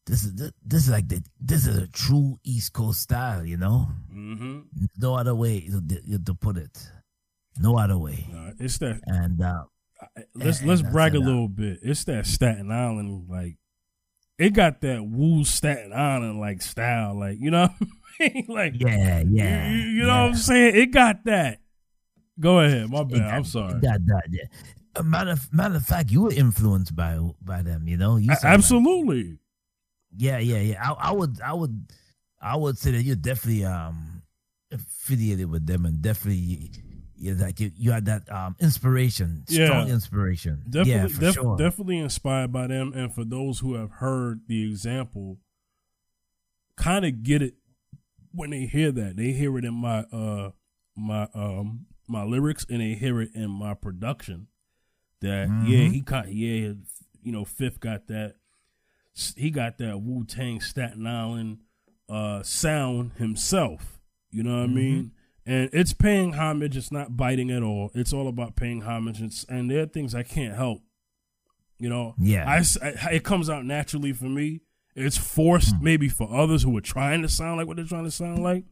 this 0.06 0.24
is 0.24 0.34
this 0.64 0.84
is 0.84 0.90
like 0.90 1.08
the 1.08 1.22
this 1.40 1.66
is 1.66 1.78
a 1.78 1.88
true 1.88 2.38
East 2.44 2.72
Coast 2.72 3.00
style, 3.00 3.44
you 3.44 3.56
know. 3.56 3.88
Mm-hmm. 4.12 4.60
No 4.98 5.14
other 5.14 5.34
way 5.34 5.60
to, 5.60 6.18
to, 6.18 6.34
put 6.34 6.56
it. 6.56 6.90
No 7.58 7.78
other 7.78 7.96
way. 7.96 8.26
Uh, 8.34 8.52
it's 8.58 8.78
that. 8.78 9.00
And 9.06 9.40
uh, 9.40 9.64
let's 10.34 10.60
and, 10.60 10.68
let's 10.68 10.82
and 10.82 10.92
brag 10.92 11.14
a 11.14 11.18
little 11.18 11.48
bit. 11.48 11.78
It's 11.82 12.04
that 12.04 12.26
Staten 12.26 12.70
Island 12.70 13.28
like. 13.28 13.56
It 14.38 14.52
got 14.52 14.80
that 14.80 15.04
Wu 15.04 15.44
Staten 15.44 15.92
Island 15.92 16.40
like 16.40 16.60
style, 16.60 17.18
like 17.18 17.38
you 17.40 17.50
know, 17.50 17.68
like 18.48 18.74
yeah, 18.76 19.22
yeah. 19.28 19.70
You, 19.70 19.78
you 19.78 20.02
know 20.02 20.06
yeah. 20.06 20.22
what 20.22 20.30
I'm 20.30 20.34
saying? 20.34 20.76
It 20.76 20.86
got 20.92 21.24
that. 21.24 21.60
Go 22.40 22.60
ahead, 22.60 22.90
my 22.90 23.04
bad. 23.04 23.20
Got, 23.20 23.34
I'm 23.34 23.44
sorry. 23.44 23.80
Got 23.80 24.04
that, 24.06 24.22
yeah. 24.30 25.02
Matter 25.02 25.32
of, 25.32 25.52
matter 25.52 25.76
of 25.76 25.84
fact, 25.84 26.10
you 26.10 26.22
were 26.22 26.32
influenced 26.32 26.96
by 26.96 27.18
by 27.42 27.62
them. 27.62 27.86
You 27.86 27.96
know, 27.96 28.16
you 28.16 28.30
absolutely. 28.42 29.30
Like, 29.30 29.38
yeah, 30.16 30.38
yeah, 30.38 30.58
yeah. 30.58 30.82
I, 30.82 31.08
I 31.08 31.12
would, 31.12 31.40
I 31.40 31.52
would, 31.52 31.92
I 32.40 32.56
would 32.56 32.78
say 32.78 32.92
that 32.92 33.02
you're 33.02 33.16
definitely 33.16 33.64
um 33.64 34.22
affiliated 34.72 35.50
with 35.50 35.66
them, 35.66 35.86
and 35.86 36.02
definitely 36.02 36.70
you 37.24 37.34
like 37.34 37.58
you, 37.58 37.70
you 37.76 37.90
had 37.90 38.04
that 38.04 38.30
um 38.30 38.54
inspiration, 38.60 39.44
strong 39.48 39.88
yeah. 39.88 39.94
inspiration. 39.94 40.62
Definitely, 40.68 40.92
yeah, 40.92 41.06
for 41.06 41.20
def- 41.20 41.34
sure. 41.34 41.56
definitely 41.56 41.98
inspired 41.98 42.52
by 42.52 42.66
them, 42.66 42.92
and 42.94 43.12
for 43.12 43.24
those 43.24 43.60
who 43.60 43.74
have 43.74 43.90
heard 43.92 44.42
the 44.46 44.68
example, 44.68 45.38
kind 46.76 47.04
of 47.04 47.22
get 47.22 47.42
it 47.42 47.54
when 48.32 48.50
they 48.50 48.66
hear 48.66 48.92
that. 48.92 49.16
They 49.16 49.32
hear 49.32 49.56
it 49.58 49.64
in 49.64 49.74
my 49.74 50.00
uh 50.12 50.50
my 50.94 51.28
um 51.34 51.86
my 52.06 52.24
lyrics, 52.24 52.66
and 52.68 52.80
they 52.80 52.92
hear 52.94 53.20
it 53.22 53.30
in 53.34 53.50
my 53.50 53.74
production. 53.74 54.48
That 55.20 55.48
mm-hmm. 55.48 55.66
yeah, 55.66 55.88
he 55.88 56.02
caught 56.02 56.32
yeah, 56.32 56.72
you 57.22 57.32
know, 57.32 57.44
Fifth 57.44 57.80
got 57.80 58.06
that 58.08 58.34
he 59.36 59.50
got 59.50 59.78
that 59.78 60.00
Wu 60.00 60.24
Tang 60.24 60.60
Staten 60.60 61.06
Island 61.06 61.58
uh, 62.08 62.42
sound 62.42 63.12
himself. 63.16 63.98
You 64.30 64.42
know 64.42 64.60
what 64.60 64.70
mm-hmm. 64.70 64.78
I 64.78 64.80
mean? 64.80 65.12
And 65.46 65.68
it's 65.72 65.92
paying 65.92 66.34
homage. 66.34 66.76
It's 66.76 66.90
not 66.90 67.16
biting 67.16 67.50
at 67.50 67.62
all. 67.62 67.90
It's 67.94 68.12
all 68.12 68.28
about 68.28 68.56
paying 68.56 68.82
homage. 68.82 69.20
It's, 69.20 69.44
and 69.44 69.70
there 69.70 69.82
are 69.82 69.86
things 69.86 70.14
I 70.14 70.22
can't 70.22 70.54
help. 70.54 70.80
You 71.78 71.90
know, 71.90 72.14
yeah. 72.18 72.48
I, 72.48 72.62
I 72.82 73.10
it 73.12 73.24
comes 73.24 73.50
out 73.50 73.64
naturally 73.64 74.12
for 74.12 74.24
me. 74.24 74.60
It's 74.94 75.18
forced 75.18 75.74
mm-hmm. 75.74 75.84
maybe 75.84 76.08
for 76.08 76.32
others 76.32 76.62
who 76.62 76.76
are 76.76 76.80
trying 76.80 77.22
to 77.22 77.28
sound 77.28 77.58
like 77.58 77.66
what 77.66 77.76
they're 77.76 77.86
trying 77.86 78.04
to 78.04 78.10
sound 78.10 78.42
like. 78.42 78.64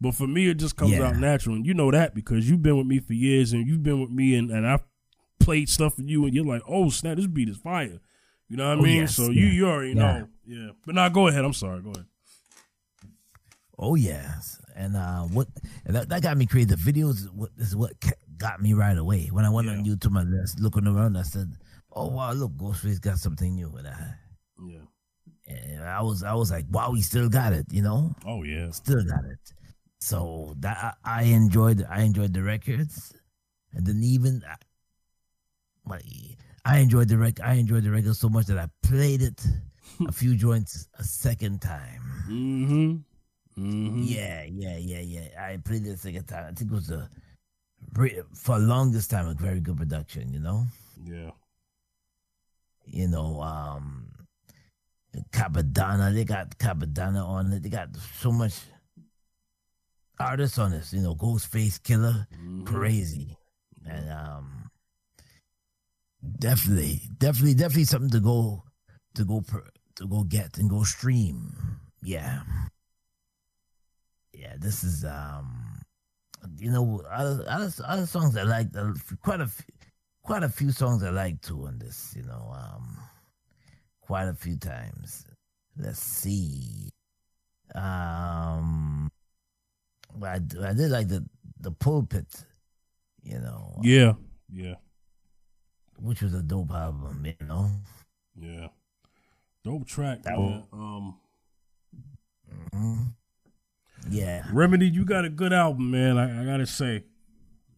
But 0.00 0.14
for 0.14 0.26
me, 0.26 0.48
it 0.48 0.56
just 0.56 0.76
comes 0.76 0.92
yeah. 0.92 1.04
out 1.04 1.16
natural, 1.16 1.56
and 1.56 1.64
you 1.64 1.72
know 1.72 1.90
that 1.90 2.14
because 2.14 2.50
you've 2.50 2.62
been 2.62 2.76
with 2.76 2.86
me 2.86 2.98
for 2.98 3.14
years, 3.14 3.52
and 3.52 3.66
you've 3.66 3.82
been 3.82 4.00
with 4.00 4.10
me, 4.10 4.34
and, 4.34 4.50
and 4.50 4.66
I've 4.66 4.82
played 5.40 5.70
stuff 5.70 5.94
for 5.94 6.02
you, 6.02 6.26
and 6.26 6.34
you're 6.34 6.44
like, 6.44 6.62
"Oh 6.68 6.90
snap, 6.90 7.16
this 7.16 7.26
beat 7.26 7.48
is 7.48 7.56
fire." 7.56 8.00
You 8.48 8.56
know 8.56 8.68
what 8.68 8.76
I 8.76 8.80
oh, 8.80 8.82
mean? 8.82 8.96
Yes, 8.96 9.16
so 9.16 9.30
yeah. 9.30 9.40
you 9.40 9.46
you 9.46 9.68
already 9.68 9.92
yeah. 9.92 9.94
know. 9.94 10.28
Yeah. 10.46 10.70
But 10.84 10.96
now 10.96 11.08
go 11.08 11.28
ahead. 11.28 11.44
I'm 11.44 11.54
sorry. 11.54 11.80
Go 11.80 11.92
ahead. 11.92 12.06
Oh 13.78 13.94
yes. 13.94 14.60
And 14.74 14.96
uh 14.96 15.22
what 15.22 15.48
and 15.84 15.96
that, 15.96 16.08
that 16.08 16.22
got 16.22 16.36
me 16.36 16.46
crazy. 16.46 16.66
The 16.66 16.76
videos 16.76 17.32
what 17.32 17.50
is 17.58 17.76
what 17.76 17.92
got 18.38 18.60
me 18.60 18.74
right 18.74 18.96
away. 18.96 19.28
When 19.30 19.44
I 19.44 19.50
went 19.50 19.68
yeah. 19.68 19.74
on 19.74 19.84
YouTube 19.84 20.18
and 20.20 20.34
just 20.42 20.60
looking 20.60 20.86
around, 20.86 21.16
I 21.16 21.22
said, 21.22 21.52
Oh 21.92 22.08
wow, 22.08 22.32
look, 22.32 22.52
Ghostface 22.52 23.00
got 23.00 23.18
something 23.18 23.54
new 23.54 23.70
with 23.70 23.84
that. 23.84 24.18
Yeah. 24.66 24.86
And 25.48 25.84
I 25.84 26.02
was 26.02 26.22
I 26.22 26.34
was 26.34 26.50
like, 26.50 26.64
wow, 26.70 26.92
he 26.92 27.02
still 27.02 27.28
got 27.28 27.52
it, 27.52 27.66
you 27.70 27.82
know? 27.82 28.14
Oh 28.26 28.42
yeah. 28.42 28.70
Still 28.70 29.04
got 29.04 29.24
it. 29.24 29.38
So 30.00 30.54
that 30.60 30.96
I, 31.04 31.20
I 31.20 31.22
enjoyed 31.24 31.86
I 31.88 32.02
enjoyed 32.02 32.32
the 32.32 32.42
records. 32.42 33.14
And 33.72 33.86
then 33.86 34.02
even 34.02 34.42
my 35.84 36.00
I 36.64 36.78
enjoyed 36.78 37.08
the 37.08 37.16
record. 37.16 37.44
I 37.44 37.54
enjoyed 37.54 37.84
the 37.84 37.90
record 37.90 38.16
so 38.16 38.28
much 38.28 38.46
that 38.46 38.58
I 38.58 38.66
played 38.82 39.22
it 39.22 39.46
a 40.08 40.12
few 40.12 40.34
joints 40.34 40.88
a 40.98 41.04
second 41.04 41.62
time. 41.62 42.02
Mm-hmm. 42.28 42.96
Mm-hmm. 43.58 44.02
Yeah, 44.04 44.44
yeah, 44.44 44.76
yeah, 44.76 45.00
yeah. 45.00 45.28
I 45.42 45.56
played 45.56 45.86
it 45.86 45.90
a 45.90 45.96
second 45.96 46.24
time. 46.24 46.46
I 46.50 46.52
think 46.52 46.70
it 46.70 46.74
was 46.74 46.90
a 46.90 47.08
for 48.34 48.58
longest 48.58 49.10
time 49.10 49.28
a 49.28 49.34
very 49.34 49.60
good 49.60 49.76
production. 49.76 50.32
You 50.32 50.40
know. 50.40 50.66
Yeah. 51.04 51.30
You 52.84 53.08
know, 53.08 53.40
um, 53.40 54.08
Cappadonna. 55.32 56.14
They 56.14 56.24
got 56.24 56.58
Cappadonna 56.58 57.24
on 57.24 57.52
it. 57.52 57.62
They 57.62 57.68
got 57.68 57.88
so 58.20 58.30
much 58.30 58.60
artists 60.20 60.58
on 60.58 60.72
this. 60.72 60.92
You 60.92 61.02
know, 61.02 61.14
Ghostface 61.14 61.80
Killah, 61.80 62.26
mm-hmm. 62.32 62.64
crazy, 62.64 63.36
and 63.86 64.10
um 64.10 64.66
Definitely, 66.38 67.02
definitely, 67.18 67.54
definitely 67.54 67.84
something 67.84 68.10
to 68.10 68.20
go 68.20 68.64
to 69.14 69.24
go 69.24 69.44
to 69.96 70.06
go 70.06 70.24
get 70.24 70.58
and 70.58 70.68
go 70.68 70.82
stream. 70.82 71.52
Yeah, 72.02 72.42
yeah. 74.46 74.56
This 74.58 74.84
is 74.84 75.04
um, 75.04 75.80
you 76.58 76.70
know, 76.70 77.02
other 77.10 77.44
other, 77.48 77.72
other 77.84 78.06
songs 78.06 78.36
I 78.36 78.42
like. 78.42 78.68
Uh, 78.76 78.92
quite 79.22 79.40
a 79.40 79.46
few, 79.46 79.64
quite 80.22 80.42
a 80.42 80.48
few 80.48 80.70
songs 80.70 81.02
I 81.02 81.10
like 81.10 81.40
too 81.40 81.66
on 81.66 81.78
this. 81.78 82.14
You 82.16 82.22
know, 82.24 82.54
um, 82.54 82.98
quite 84.00 84.28
a 84.28 84.34
few 84.34 84.56
times. 84.56 85.26
Let's 85.76 86.00
see. 86.00 86.90
Um, 87.74 89.10
I, 90.22 90.36
I 90.36 90.72
did 90.72 90.90
like 90.90 91.08
the 91.08 91.24
the 91.60 91.72
pulpit. 91.72 92.44
You 93.22 93.40
know. 93.40 93.80
Yeah. 93.82 94.14
Yeah 94.52 94.76
which 95.98 96.22
was 96.22 96.34
a 96.34 96.42
dope 96.42 96.72
album, 96.72 97.24
you 97.24 97.46
know. 97.46 97.70
Yeah, 98.38 98.68
dope 99.64 99.86
track, 99.86 100.22
that 100.22 100.38
man. 100.38 100.64
Um, 100.72 101.18
mm-hmm. 102.74 103.02
Yeah, 104.10 104.44
Remedy, 104.52 104.88
you 104.88 105.04
got 105.04 105.24
a 105.24 105.30
good 105.30 105.52
album, 105.52 105.90
man. 105.90 106.18
I, 106.18 106.42
I, 106.42 106.44
gotta 106.44 106.66
say, 106.66 107.04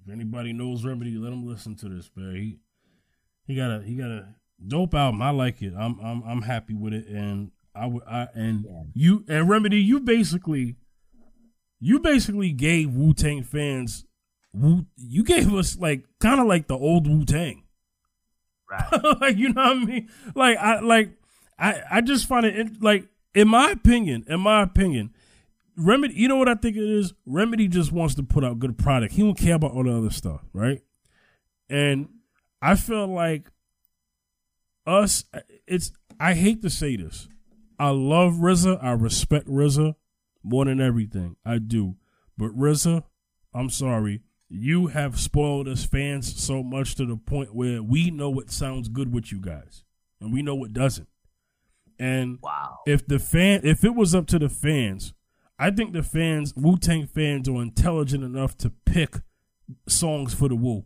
if 0.05 0.13
anybody 0.13 0.53
knows 0.53 0.85
Remedy, 0.85 1.17
let 1.17 1.31
them 1.31 1.47
listen 1.47 1.75
to 1.77 1.89
this, 1.89 2.11
man. 2.15 2.35
He 2.35 2.59
he 3.47 3.57
got 3.57 3.71
a 3.71 3.83
he 3.83 3.95
got 3.97 4.11
a 4.11 4.29
dope 4.67 4.95
album. 4.95 5.23
I 5.23 5.31
like 5.31 5.63
it. 5.63 5.75
I'm 5.79 5.99
I'm 6.01 6.23
I'm 6.23 6.43
happy 6.43 6.75
with 6.75 6.93
it, 6.93 7.07
and 7.07 7.51
I 7.75 7.87
would 7.87 8.03
I 8.05 8.29
and 8.35 8.65
yeah. 8.65 8.83
you 8.95 9.25
and 9.29 9.49
Remedy, 9.49 9.81
you 9.81 10.01
basically 10.01 10.77
you 11.81 12.01
basically 12.01 12.53
gave 12.53 12.91
Wu 12.95 13.15
Tang 13.15 13.43
fans 13.43 14.05
Wu. 14.53 14.87
You 14.97 15.25
gave 15.25 15.53
us 15.55 15.79
like 15.79 16.05
kind 16.21 16.41
of 16.41 16.47
like 16.47 16.67
the 16.67 16.77
old 16.77 17.07
Wu 17.07 17.25
Tang. 17.25 17.65
Right. 18.71 19.03
like 19.21 19.37
you 19.37 19.53
know 19.53 19.63
what 19.63 19.77
I 19.77 19.85
mean? 19.85 20.09
Like 20.35 20.59
I 20.59 20.81
like 20.81 21.13
I 21.59 21.81
I 21.91 22.01
just 22.01 22.27
find 22.27 22.45
it 22.45 22.83
like 22.83 23.09
in 23.35 23.49
my 23.49 23.71
opinion, 23.71 24.25
in 24.29 24.41
my 24.41 24.63
opinion, 24.63 25.15
Remedy, 25.79 26.15
you 26.15 26.29
know 26.29 26.37
what 26.37 26.49
I 26.49 26.55
think 26.55 26.77
it 26.77 26.83
is? 26.83 27.15
Remedy 27.25 27.69
just 27.69 27.93
wants 27.93 28.15
to 28.17 28.23
put 28.23 28.45
out 28.45 28.59
good 28.59 28.77
product. 28.77 29.15
He 29.15 29.23
don't 29.23 29.39
care 29.39 29.55
about 29.55 29.73
all 29.73 29.85
the 29.85 29.97
other 29.97 30.11
stuff, 30.11 30.41
right? 30.53 30.83
And 31.71 32.09
I 32.61 32.75
feel 32.75 33.07
like 33.07 33.51
us, 34.87 35.25
it's, 35.67 35.93
I 36.19 36.35
hate 36.35 36.63
to 36.63 36.71
say 36.71 36.97
this. 36.97 37.29
I 37.79 37.91
love 37.91 38.35
RZA. 38.35 38.83
I 38.83 38.93
respect 38.93 39.47
RZA 39.47 39.95
more 40.43 40.65
than 40.65 40.81
everything. 40.81 41.37
I 41.45 41.59
do. 41.59 41.95
But 42.37 42.57
RZA, 42.57 43.05
I'm 43.55 43.71
sorry. 43.71 44.23
You 44.49 44.89
have 44.89 45.21
spoiled 45.21 45.69
us 45.69 45.85
fans 45.85 46.43
so 46.43 46.63
much 46.63 46.97
to 46.97 47.07
the 47.07 47.17
point 47.17 47.55
where 47.55 47.83
we 47.83 48.11
know 48.11 48.31
what 48.31 48.51
sounds 48.51 48.89
good 48.89 49.13
with 49.13 49.31
you 49.31 49.41
guys. 49.41 49.85
And 50.21 50.33
we 50.33 50.43
know 50.43 50.55
what 50.55 50.73
doesn't. 50.73 51.09
And 51.99 52.39
wow. 52.43 52.79
if 52.87 53.07
the 53.07 53.19
fan 53.19 53.61
if 53.65 53.85
it 53.85 53.95
was 53.95 54.15
up 54.15 54.27
to 54.29 54.39
the 54.39 54.49
fans, 54.49 55.13
I 55.59 55.71
think 55.71 55.93
the 55.93 56.03
fans, 56.03 56.55
Wu 56.55 56.77
Tang 56.77 57.07
fans, 57.07 57.49
are 57.49 57.63
intelligent 57.63 58.23
enough 58.23 58.57
to 58.59 58.71
pick 58.85 59.17
songs 59.89 60.33
for 60.35 60.49
the 60.49 60.55
Wu. 60.55 60.85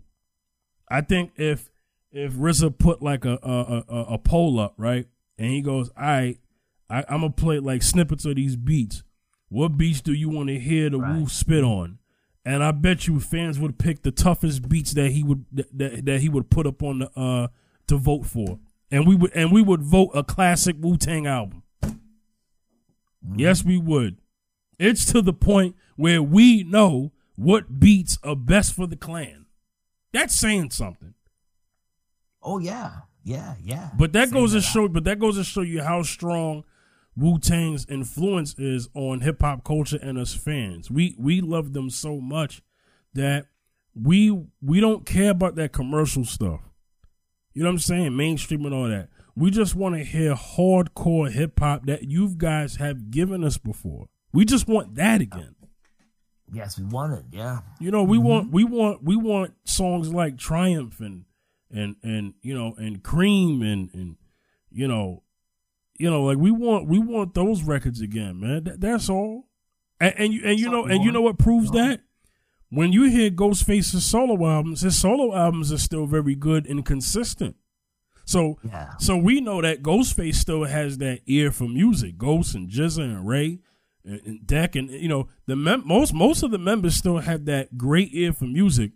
I 0.88 1.00
think 1.02 1.32
if 1.36 1.70
if 2.10 2.34
RZA 2.34 2.78
put 2.78 3.02
like 3.02 3.24
a 3.24 3.38
a, 3.42 3.84
a, 3.88 4.02
a 4.14 4.18
poll 4.18 4.58
up, 4.58 4.74
right, 4.76 5.06
and 5.38 5.50
he 5.50 5.60
goes, 5.60 5.90
"All 5.96 6.04
right, 6.04 6.38
I, 6.88 7.04
I'm 7.08 7.20
gonna 7.20 7.30
play 7.30 7.58
like 7.58 7.82
snippets 7.82 8.24
of 8.24 8.36
these 8.36 8.56
beats. 8.56 9.02
What 9.48 9.76
beats 9.76 10.00
do 10.00 10.12
you 10.12 10.30
want 10.30 10.48
to 10.48 10.58
hear 10.58 10.88
the 10.88 10.98
right. 10.98 11.18
Wu 11.18 11.28
spit 11.28 11.64
on?" 11.64 11.98
And 12.44 12.64
I 12.64 12.72
bet 12.72 13.06
you 13.06 13.20
fans 13.20 13.60
would 13.60 13.78
pick 13.78 14.02
the 14.02 14.10
toughest 14.10 14.68
beats 14.68 14.92
that 14.94 15.12
he 15.12 15.22
would 15.22 15.44
that, 15.52 16.04
that 16.06 16.20
he 16.20 16.28
would 16.28 16.50
put 16.50 16.66
up 16.66 16.82
on 16.82 17.00
the 17.00 17.10
uh 17.18 17.48
to 17.88 17.96
vote 17.96 18.26
for, 18.26 18.58
and 18.90 19.06
we 19.06 19.14
would 19.14 19.32
and 19.34 19.52
we 19.52 19.62
would 19.62 19.82
vote 19.82 20.10
a 20.14 20.24
classic 20.24 20.76
Wu 20.80 20.96
Tang 20.96 21.26
album. 21.26 21.62
Mm-hmm. 23.24 23.38
Yes, 23.38 23.64
we 23.64 23.78
would. 23.78 24.18
It's 24.78 25.10
to 25.12 25.22
the 25.22 25.32
point 25.32 25.76
where 25.96 26.22
we 26.22 26.64
know 26.64 27.12
what 27.36 27.80
beats 27.80 28.18
are 28.22 28.36
best 28.36 28.74
for 28.74 28.86
the 28.86 28.96
clan. 28.96 29.46
That's 30.12 30.34
saying 30.34 30.70
something. 30.70 31.14
Oh 32.42 32.58
yeah, 32.58 32.92
yeah, 33.24 33.54
yeah. 33.62 33.90
But 33.96 34.12
that 34.12 34.30
goes 34.30 34.52
to 34.52 34.60
show. 34.60 34.88
But 34.88 35.04
that 35.04 35.18
goes 35.18 35.36
to 35.36 35.44
show 35.44 35.62
you 35.62 35.82
how 35.82 36.02
strong 36.02 36.64
Wu 37.16 37.38
Tang's 37.38 37.86
influence 37.88 38.54
is 38.58 38.88
on 38.94 39.20
hip 39.20 39.42
hop 39.42 39.64
culture 39.64 39.98
and 40.02 40.18
us 40.18 40.34
fans. 40.34 40.90
We 40.90 41.14
we 41.18 41.40
love 41.40 41.72
them 41.72 41.90
so 41.90 42.20
much 42.20 42.62
that 43.14 43.46
we 43.94 44.46
we 44.60 44.80
don't 44.80 45.06
care 45.06 45.30
about 45.30 45.54
that 45.56 45.72
commercial 45.72 46.24
stuff. 46.24 46.60
You 47.54 47.62
know 47.62 47.68
what 47.68 47.74
I'm 47.74 47.78
saying? 47.80 48.16
Mainstream 48.16 48.64
and 48.64 48.74
all 48.74 48.88
that. 48.88 49.08
We 49.34 49.50
just 49.50 49.74
want 49.74 49.94
to 49.94 50.04
hear 50.04 50.34
hardcore 50.34 51.30
hip 51.30 51.58
hop 51.58 51.86
that 51.86 52.04
you 52.04 52.34
guys 52.36 52.76
have 52.76 53.10
given 53.10 53.44
us 53.44 53.58
before. 53.58 54.08
We 54.32 54.44
just 54.44 54.66
want 54.66 54.94
that 54.96 55.20
again. 55.20 55.54
Yes, 56.52 56.78
we 56.78 56.84
want 56.84 57.14
it. 57.14 57.24
Yeah. 57.32 57.60
You 57.80 57.90
know, 57.90 58.02
we 58.02 58.18
mm-hmm. 58.18 58.26
want 58.26 58.52
we 58.52 58.64
want 58.64 59.02
we 59.02 59.16
want 59.16 59.54
songs 59.64 60.12
like 60.12 60.36
Triumph 60.36 61.00
and 61.00 61.24
and 61.70 61.96
and 62.02 62.34
you 62.42 62.56
know 62.56 62.74
and 62.76 63.02
Cream 63.02 63.62
and 63.62 63.88
and 63.94 64.16
you 64.70 64.86
know 64.86 65.22
you 65.98 66.10
know 66.10 66.24
like 66.24 66.38
we 66.38 66.50
want 66.50 66.88
we 66.88 66.98
want 66.98 67.34
those 67.34 67.62
records 67.62 68.00
again, 68.00 68.40
man. 68.40 68.64
That, 68.64 68.80
that's 68.80 69.08
all. 69.08 69.48
And, 69.98 70.14
and 70.18 70.32
you 70.32 70.42
and 70.44 70.60
you 70.60 70.70
know 70.70 70.84
and 70.84 71.02
you 71.02 71.10
know 71.10 71.22
what 71.22 71.38
proves 71.38 71.70
that 71.70 72.00
when 72.68 72.92
you 72.92 73.04
hear 73.04 73.30
Ghostface's 73.30 74.04
solo 74.04 74.46
albums, 74.46 74.80
his 74.80 74.98
solo 74.98 75.36
albums 75.36 75.70
are 75.72 75.78
still 75.78 76.06
very 76.06 76.34
good 76.34 76.66
and 76.66 76.84
consistent. 76.84 77.56
So 78.24 78.58
yeah. 78.64 78.96
so 78.98 79.16
we 79.16 79.40
know 79.40 79.62
that 79.62 79.82
Ghostface 79.82 80.36
still 80.36 80.64
has 80.64 80.98
that 80.98 81.20
ear 81.26 81.50
for 81.50 81.68
music. 81.68 82.18
Ghost 82.18 82.54
and 82.54 82.68
GZA 82.68 83.02
and 83.02 83.28
Rae 83.28 83.60
and 84.04 84.46
Deck, 84.46 84.74
and 84.74 84.90
you 84.90 85.08
know 85.08 85.28
the 85.46 85.56
mem- 85.56 85.86
most 85.86 86.12
most 86.12 86.42
of 86.42 86.50
the 86.50 86.58
members 86.58 86.94
still 86.94 87.18
have 87.18 87.44
that 87.44 87.78
great 87.78 88.10
ear 88.12 88.32
for 88.32 88.44
music. 88.44 88.92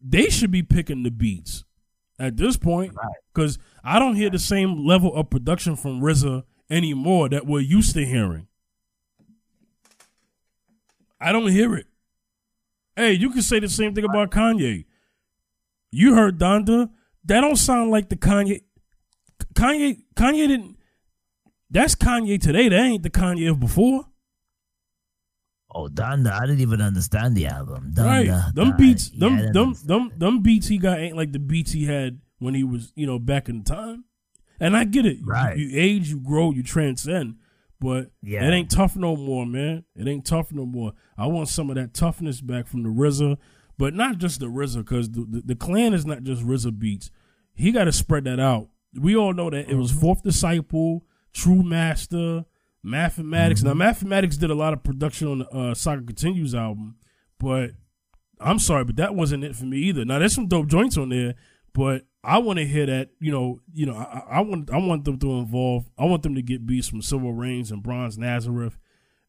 They 0.00 0.30
should 0.30 0.50
be 0.50 0.62
picking 0.62 1.04
the 1.04 1.10
beats 1.10 1.64
at 2.18 2.36
this 2.36 2.56
point 2.56 2.94
because 3.32 3.58
right. 3.84 3.96
I 3.96 3.98
don't 3.98 4.16
hear 4.16 4.30
the 4.30 4.38
same 4.38 4.84
level 4.84 5.14
of 5.14 5.30
production 5.30 5.76
from 5.76 6.00
RZA 6.00 6.42
anymore 6.70 7.28
that 7.28 7.46
we're 7.46 7.60
used 7.60 7.94
to 7.94 8.04
hearing. 8.04 8.48
I 11.20 11.30
don't 11.30 11.50
hear 11.50 11.76
it. 11.76 11.86
Hey, 12.96 13.12
you 13.12 13.30
can 13.30 13.42
say 13.42 13.60
the 13.60 13.68
same 13.68 13.94
thing 13.94 14.04
about 14.04 14.30
Kanye. 14.30 14.86
You 15.92 16.14
heard 16.14 16.38
Donda. 16.38 16.90
That 17.24 17.40
don't 17.40 17.56
sound 17.56 17.90
like 17.90 18.08
the 18.08 18.16
Kanye. 18.16 18.62
Kanye. 19.54 20.02
Kanye 20.16 20.48
didn't. 20.48 20.76
That's 21.70 21.94
Kanye 21.94 22.40
today. 22.40 22.68
That 22.68 22.80
ain't 22.80 23.02
the 23.02 23.10
Kanye 23.10 23.50
of 23.50 23.60
before. 23.60 24.06
Oh, 25.74 25.88
Donda, 25.88 26.32
I 26.32 26.46
didn't 26.46 26.60
even 26.60 26.80
understand 26.80 27.36
the 27.36 27.46
album. 27.46 27.92
Donda, 27.94 28.28
right, 28.28 28.54
them 28.54 28.76
beats, 28.76 29.10
them, 29.10 29.38
yeah, 29.38 29.52
them, 29.52 29.74
them, 29.84 30.12
them 30.16 30.42
beats 30.42 30.68
he 30.68 30.78
got 30.78 30.98
ain't 30.98 31.16
like 31.16 31.32
the 31.32 31.38
beats 31.38 31.72
he 31.72 31.86
had 31.86 32.20
when 32.38 32.54
he 32.54 32.64
was, 32.64 32.92
you 32.94 33.06
know, 33.06 33.18
back 33.18 33.48
in 33.48 33.64
time. 33.64 34.04
And 34.60 34.76
I 34.76 34.84
get 34.84 35.06
it. 35.06 35.18
Right. 35.24 35.56
You, 35.56 35.66
you 35.66 35.80
age, 35.80 36.08
you 36.08 36.20
grow, 36.20 36.52
you 36.52 36.62
transcend. 36.62 37.36
But 37.80 38.12
yeah. 38.22 38.46
it 38.46 38.52
ain't 38.52 38.70
tough 38.70 38.94
no 38.94 39.16
more, 39.16 39.44
man. 39.44 39.84
It 39.96 40.06
ain't 40.06 40.24
tough 40.24 40.52
no 40.52 40.64
more. 40.64 40.92
I 41.18 41.26
want 41.26 41.48
some 41.48 41.68
of 41.68 41.74
that 41.74 41.94
toughness 41.94 42.40
back 42.40 42.68
from 42.68 42.84
the 42.84 42.88
RZA, 42.88 43.38
but 43.76 43.92
not 43.92 44.18
just 44.18 44.38
the 44.38 44.46
RZA, 44.46 44.78
because 44.78 45.10
the, 45.10 45.26
the, 45.28 45.42
the, 45.46 45.56
clan 45.56 45.92
is 45.92 46.06
not 46.06 46.22
just 46.22 46.46
RZA 46.46 46.78
beats. 46.78 47.10
He 47.54 47.72
got 47.72 47.84
to 47.84 47.92
spread 47.92 48.22
that 48.24 48.38
out. 48.38 48.68
We 48.94 49.16
all 49.16 49.32
know 49.32 49.50
that 49.50 49.68
it 49.68 49.74
was 49.74 49.90
mm-hmm. 49.90 50.00
Fourth 50.00 50.22
Disciple, 50.22 51.04
True 51.32 51.64
Master, 51.64 52.44
Mathematics. 52.82 53.60
Mm-hmm. 53.60 53.68
Now, 53.68 53.74
Mathematics 53.74 54.36
did 54.36 54.50
a 54.50 54.54
lot 54.54 54.72
of 54.72 54.82
production 54.82 55.28
on 55.28 55.38
the 55.40 55.48
uh, 55.50 55.74
Saga 55.74 56.02
Continues 56.02 56.54
album, 56.54 56.96
but 57.38 57.72
I'm 58.40 58.58
sorry, 58.58 58.84
but 58.84 58.96
that 58.96 59.14
wasn't 59.14 59.44
it 59.44 59.54
for 59.54 59.64
me 59.64 59.78
either. 59.78 60.04
Now, 60.04 60.18
there's 60.18 60.34
some 60.34 60.48
dope 60.48 60.66
joints 60.66 60.96
on 60.96 61.10
there, 61.10 61.34
but 61.72 62.04
I 62.24 62.38
want 62.38 62.58
to 62.58 62.66
hear 62.66 62.86
that. 62.86 63.10
You 63.20 63.32
know, 63.32 63.60
you 63.72 63.86
know, 63.86 63.94
I, 63.94 64.38
I, 64.38 64.40
want 64.40 64.70
I 64.70 64.78
want 64.78 65.04
them 65.04 65.18
to 65.18 65.32
involve. 65.32 65.90
I 65.98 66.04
want 66.04 66.22
them 66.22 66.34
to 66.34 66.42
get 66.42 66.66
beats 66.66 66.88
from 66.88 67.00
Cilvaringz 67.00 67.70
and 67.70 67.82
Bronze 67.82 68.18
Nazareth, 68.18 68.78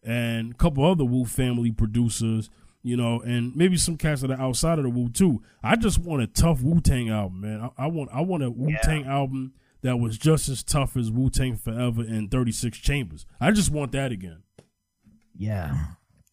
and 0.03 0.51
a 0.51 0.55
couple 0.55 0.85
other 0.85 1.05
Wu 1.05 1.25
family 1.25 1.71
producers. 1.71 2.49
You 2.85 2.97
know, 2.97 3.21
and 3.21 3.55
maybe 3.55 3.77
some 3.77 3.95
cats 3.95 4.21
that 4.21 4.31
are 4.31 4.41
outside 4.41 4.77
of 4.77 4.83
the 4.83 4.89
Wu 4.89 5.09
too. 5.09 5.41
I 5.63 5.77
just 5.77 5.99
want 5.99 6.21
a 6.21 6.27
tough 6.27 6.61
Wu 6.61 6.81
Tang 6.81 7.09
album, 7.09 7.41
man. 7.41 7.61
I, 7.61 7.85
I, 7.85 7.87
want 7.87 8.09
I 8.11 8.21
want 8.21 8.43
a 8.43 8.51
Wu 8.51 8.75
Tang 8.83 9.05
yeah. 9.05 9.13
album 9.13 9.53
that 9.83 9.97
was 9.97 10.17
just 10.17 10.49
as 10.49 10.63
tough 10.63 10.95
as 10.97 11.11
Wu 11.11 11.29
Tang 11.29 11.57
Forever 11.57 12.01
and 12.01 12.31
36 12.31 12.77
Chambers. 12.79 13.25
I 13.39 13.51
just 13.51 13.69
want 13.69 13.91
that 13.91 14.11
again. 14.11 14.43
Yeah. 15.37 15.75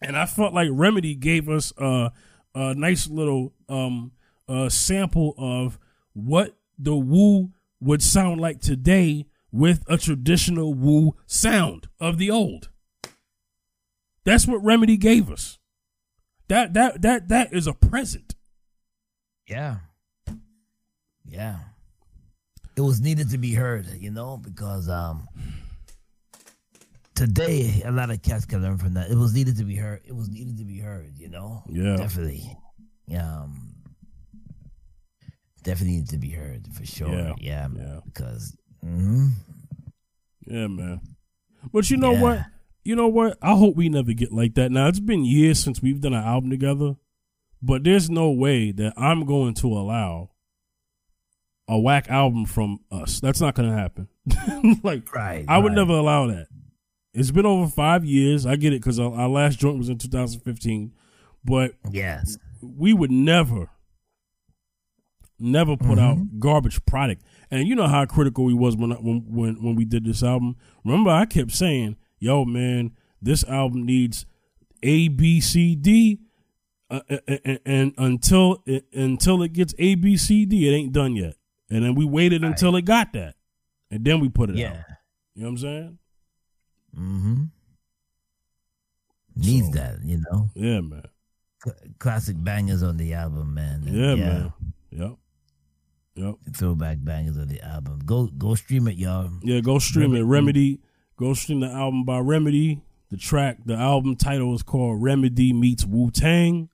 And 0.00 0.16
I 0.16 0.24
felt 0.24 0.54
like 0.54 0.68
Remedy 0.70 1.16
gave 1.16 1.48
us 1.48 1.72
a, 1.76 2.12
a 2.54 2.74
nice 2.74 3.08
little 3.08 3.52
um, 3.68 4.12
a 4.48 4.70
sample 4.70 5.34
of 5.36 5.78
what 6.12 6.56
the 6.78 6.96
Wu 6.96 7.50
would 7.80 8.02
sound 8.02 8.40
like 8.40 8.60
today 8.60 9.26
with 9.50 9.82
a 9.88 9.98
traditional 9.98 10.72
Wu 10.72 11.16
sound 11.26 11.88
of 11.98 12.18
the 12.18 12.30
old. 12.30 12.68
That's 14.24 14.46
what 14.46 14.62
Remedy 14.62 14.96
gave 14.96 15.30
us. 15.30 15.58
That 16.48 16.72
that 16.74 17.02
that 17.02 17.28
that 17.28 17.52
is 17.52 17.66
a 17.66 17.74
present. 17.74 18.36
Yeah. 19.46 19.78
Yeah 21.24 21.58
it 22.80 22.86
was 22.86 23.00
needed 23.02 23.28
to 23.28 23.36
be 23.36 23.52
heard, 23.52 23.86
you 23.98 24.10
know, 24.10 24.38
because 24.38 24.88
um 24.88 25.28
today 27.14 27.82
a 27.84 27.92
lot 27.92 28.10
of 28.10 28.22
cats 28.22 28.46
can 28.46 28.62
learn 28.62 28.78
from 28.78 28.94
that. 28.94 29.10
It 29.10 29.16
was 29.16 29.34
needed 29.34 29.58
to 29.58 29.64
be 29.64 29.76
heard. 29.76 30.00
It 30.06 30.16
was 30.16 30.30
needed 30.30 30.56
to 30.56 30.64
be 30.64 30.78
heard, 30.78 31.12
you 31.18 31.28
know. 31.28 31.62
Yeah, 31.68 31.96
definitely. 31.96 32.56
Um, 33.14 33.74
definitely 35.62 35.96
needed 35.96 36.10
to 36.10 36.18
be 36.18 36.30
heard 36.30 36.66
for 36.72 36.86
sure. 36.86 37.12
Yeah, 37.12 37.34
yeah, 37.38 37.68
yeah. 37.76 38.00
because. 38.06 38.56
Mm-hmm. 38.82 39.26
Yeah, 40.46 40.66
man. 40.68 41.00
But 41.70 41.90
you 41.90 41.98
know 41.98 42.12
yeah. 42.12 42.22
what? 42.22 42.40
You 42.82 42.96
know 42.96 43.08
what? 43.08 43.36
I 43.42 43.56
hope 43.56 43.76
we 43.76 43.90
never 43.90 44.14
get 44.14 44.32
like 44.32 44.54
that. 44.54 44.72
Now 44.72 44.88
it's 44.88 45.00
been 45.00 45.26
years 45.26 45.62
since 45.62 45.82
we've 45.82 46.00
done 46.00 46.14
an 46.14 46.24
album 46.24 46.48
together, 46.48 46.94
but 47.60 47.84
there's 47.84 48.08
no 48.08 48.30
way 48.30 48.72
that 48.72 48.94
I'm 48.96 49.26
going 49.26 49.52
to 49.56 49.66
allow 49.66 50.29
a 51.70 51.78
whack 51.78 52.10
album 52.10 52.44
from 52.44 52.80
us. 52.90 53.20
That's 53.20 53.40
not 53.40 53.54
going 53.54 53.70
to 53.70 53.76
happen. 53.76 54.08
like, 54.82 55.14
right, 55.14 55.44
I 55.48 55.58
would 55.58 55.68
right. 55.68 55.76
never 55.76 55.92
allow 55.92 56.26
that. 56.26 56.48
It's 57.14 57.30
been 57.30 57.46
over 57.46 57.70
five 57.70 58.04
years. 58.04 58.44
I 58.44 58.56
get 58.56 58.72
it 58.72 58.82
because 58.82 58.98
our, 58.98 59.12
our, 59.14 59.28
last 59.28 59.58
joint 59.58 59.78
was 59.78 59.88
in 59.88 59.96
2015, 59.96 60.92
but 61.44 61.74
yes, 61.90 62.36
we 62.60 62.92
would 62.92 63.12
never, 63.12 63.70
never 65.38 65.76
put 65.76 65.98
mm-hmm. 65.98 66.00
out 66.00 66.40
garbage 66.40 66.84
product. 66.86 67.22
And 67.50 67.66
you 67.68 67.74
know 67.74 67.88
how 67.88 68.04
critical 68.04 68.48
he 68.48 68.54
was 68.54 68.76
when 68.76 68.90
when 68.90 69.24
when 69.28 69.62
when 69.62 69.74
we 69.76 69.84
did 69.84 70.04
this 70.04 70.22
album. 70.22 70.56
Remember, 70.84 71.10
I 71.10 71.24
kept 71.24 71.52
saying, 71.52 71.96
"Yo, 72.18 72.44
man, 72.44 72.92
this 73.22 73.42
album 73.44 73.86
needs 73.86 74.26
A, 74.82 75.08
B, 75.08 75.40
C, 75.40 75.74
D." 75.74 76.20
Uh, 76.88 77.00
and, 77.28 77.60
and 77.64 77.94
until 77.98 78.62
it, 78.66 78.84
until 78.92 79.42
it 79.42 79.52
gets 79.52 79.74
A 79.78 79.94
B 79.94 80.16
C 80.16 80.44
D, 80.44 80.68
it 80.68 80.72
ain't 80.72 80.92
done 80.92 81.14
yet. 81.14 81.36
And 81.70 81.84
then 81.84 81.94
we 81.94 82.04
waited 82.04 82.42
right. 82.42 82.50
until 82.50 82.76
it 82.76 82.84
got 82.84 83.12
that. 83.12 83.34
And 83.90 84.04
then 84.04 84.20
we 84.20 84.28
put 84.28 84.50
it 84.50 84.56
yeah. 84.56 84.70
out. 84.70 84.76
You 85.34 85.42
know 85.42 85.48
what 85.48 85.50
I'm 85.50 85.58
saying? 85.58 85.98
Mm-hmm. 86.98 87.44
needs 89.36 89.66
So- 89.66 89.72
that, 89.74 90.04
you 90.04 90.22
know. 90.30 90.50
Yeah, 90.54 90.80
man. 90.80 91.02
C- 91.64 91.70
classic 91.98 92.36
bangers 92.38 92.82
on 92.82 92.96
the 92.96 93.14
album, 93.14 93.54
man. 93.54 93.84
And 93.86 93.96
Yeah, 93.96 94.14
man. 94.14 94.52
Yep. 94.90 95.12
Yep. 96.16 96.34
Throwback 96.56 96.98
bangers 97.00 97.38
on 97.38 97.48
the 97.48 97.60
album. 97.60 98.00
Go 98.04 98.26
go 98.26 98.54
stream 98.54 98.88
it, 98.88 98.96
y'all. 98.96 99.30
Yeah, 99.42 99.60
go 99.60 99.78
stream 99.78 100.14
it. 100.14 100.22
Remedy. 100.22 100.80
Go 101.16 101.34
stream 101.34 101.60
the 101.60 101.68
album 101.68 102.04
by 102.04 102.18
Remedy. 102.18 102.80
The 103.10 103.16
track, 103.16 103.58
the 103.64 103.74
album 103.74 104.16
title 104.16 104.54
is 104.54 104.62
called 104.62 105.02
Remedy 105.02 105.52
Meets 105.52 105.84
Wu 105.84 106.10
Tang. 106.10 106.68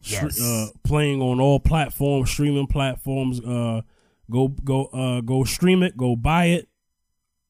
Yes. 0.00 0.40
Uh, 0.40 0.68
playing 0.84 1.20
on 1.20 1.40
all 1.40 1.58
platforms, 1.58 2.30
streaming 2.30 2.66
platforms. 2.66 3.40
Uh, 3.40 3.82
go 4.30 4.48
go 4.48 4.86
uh 4.86 5.20
go 5.20 5.44
stream 5.44 5.82
it. 5.82 5.96
Go 5.96 6.16
buy 6.16 6.46
it. 6.46 6.68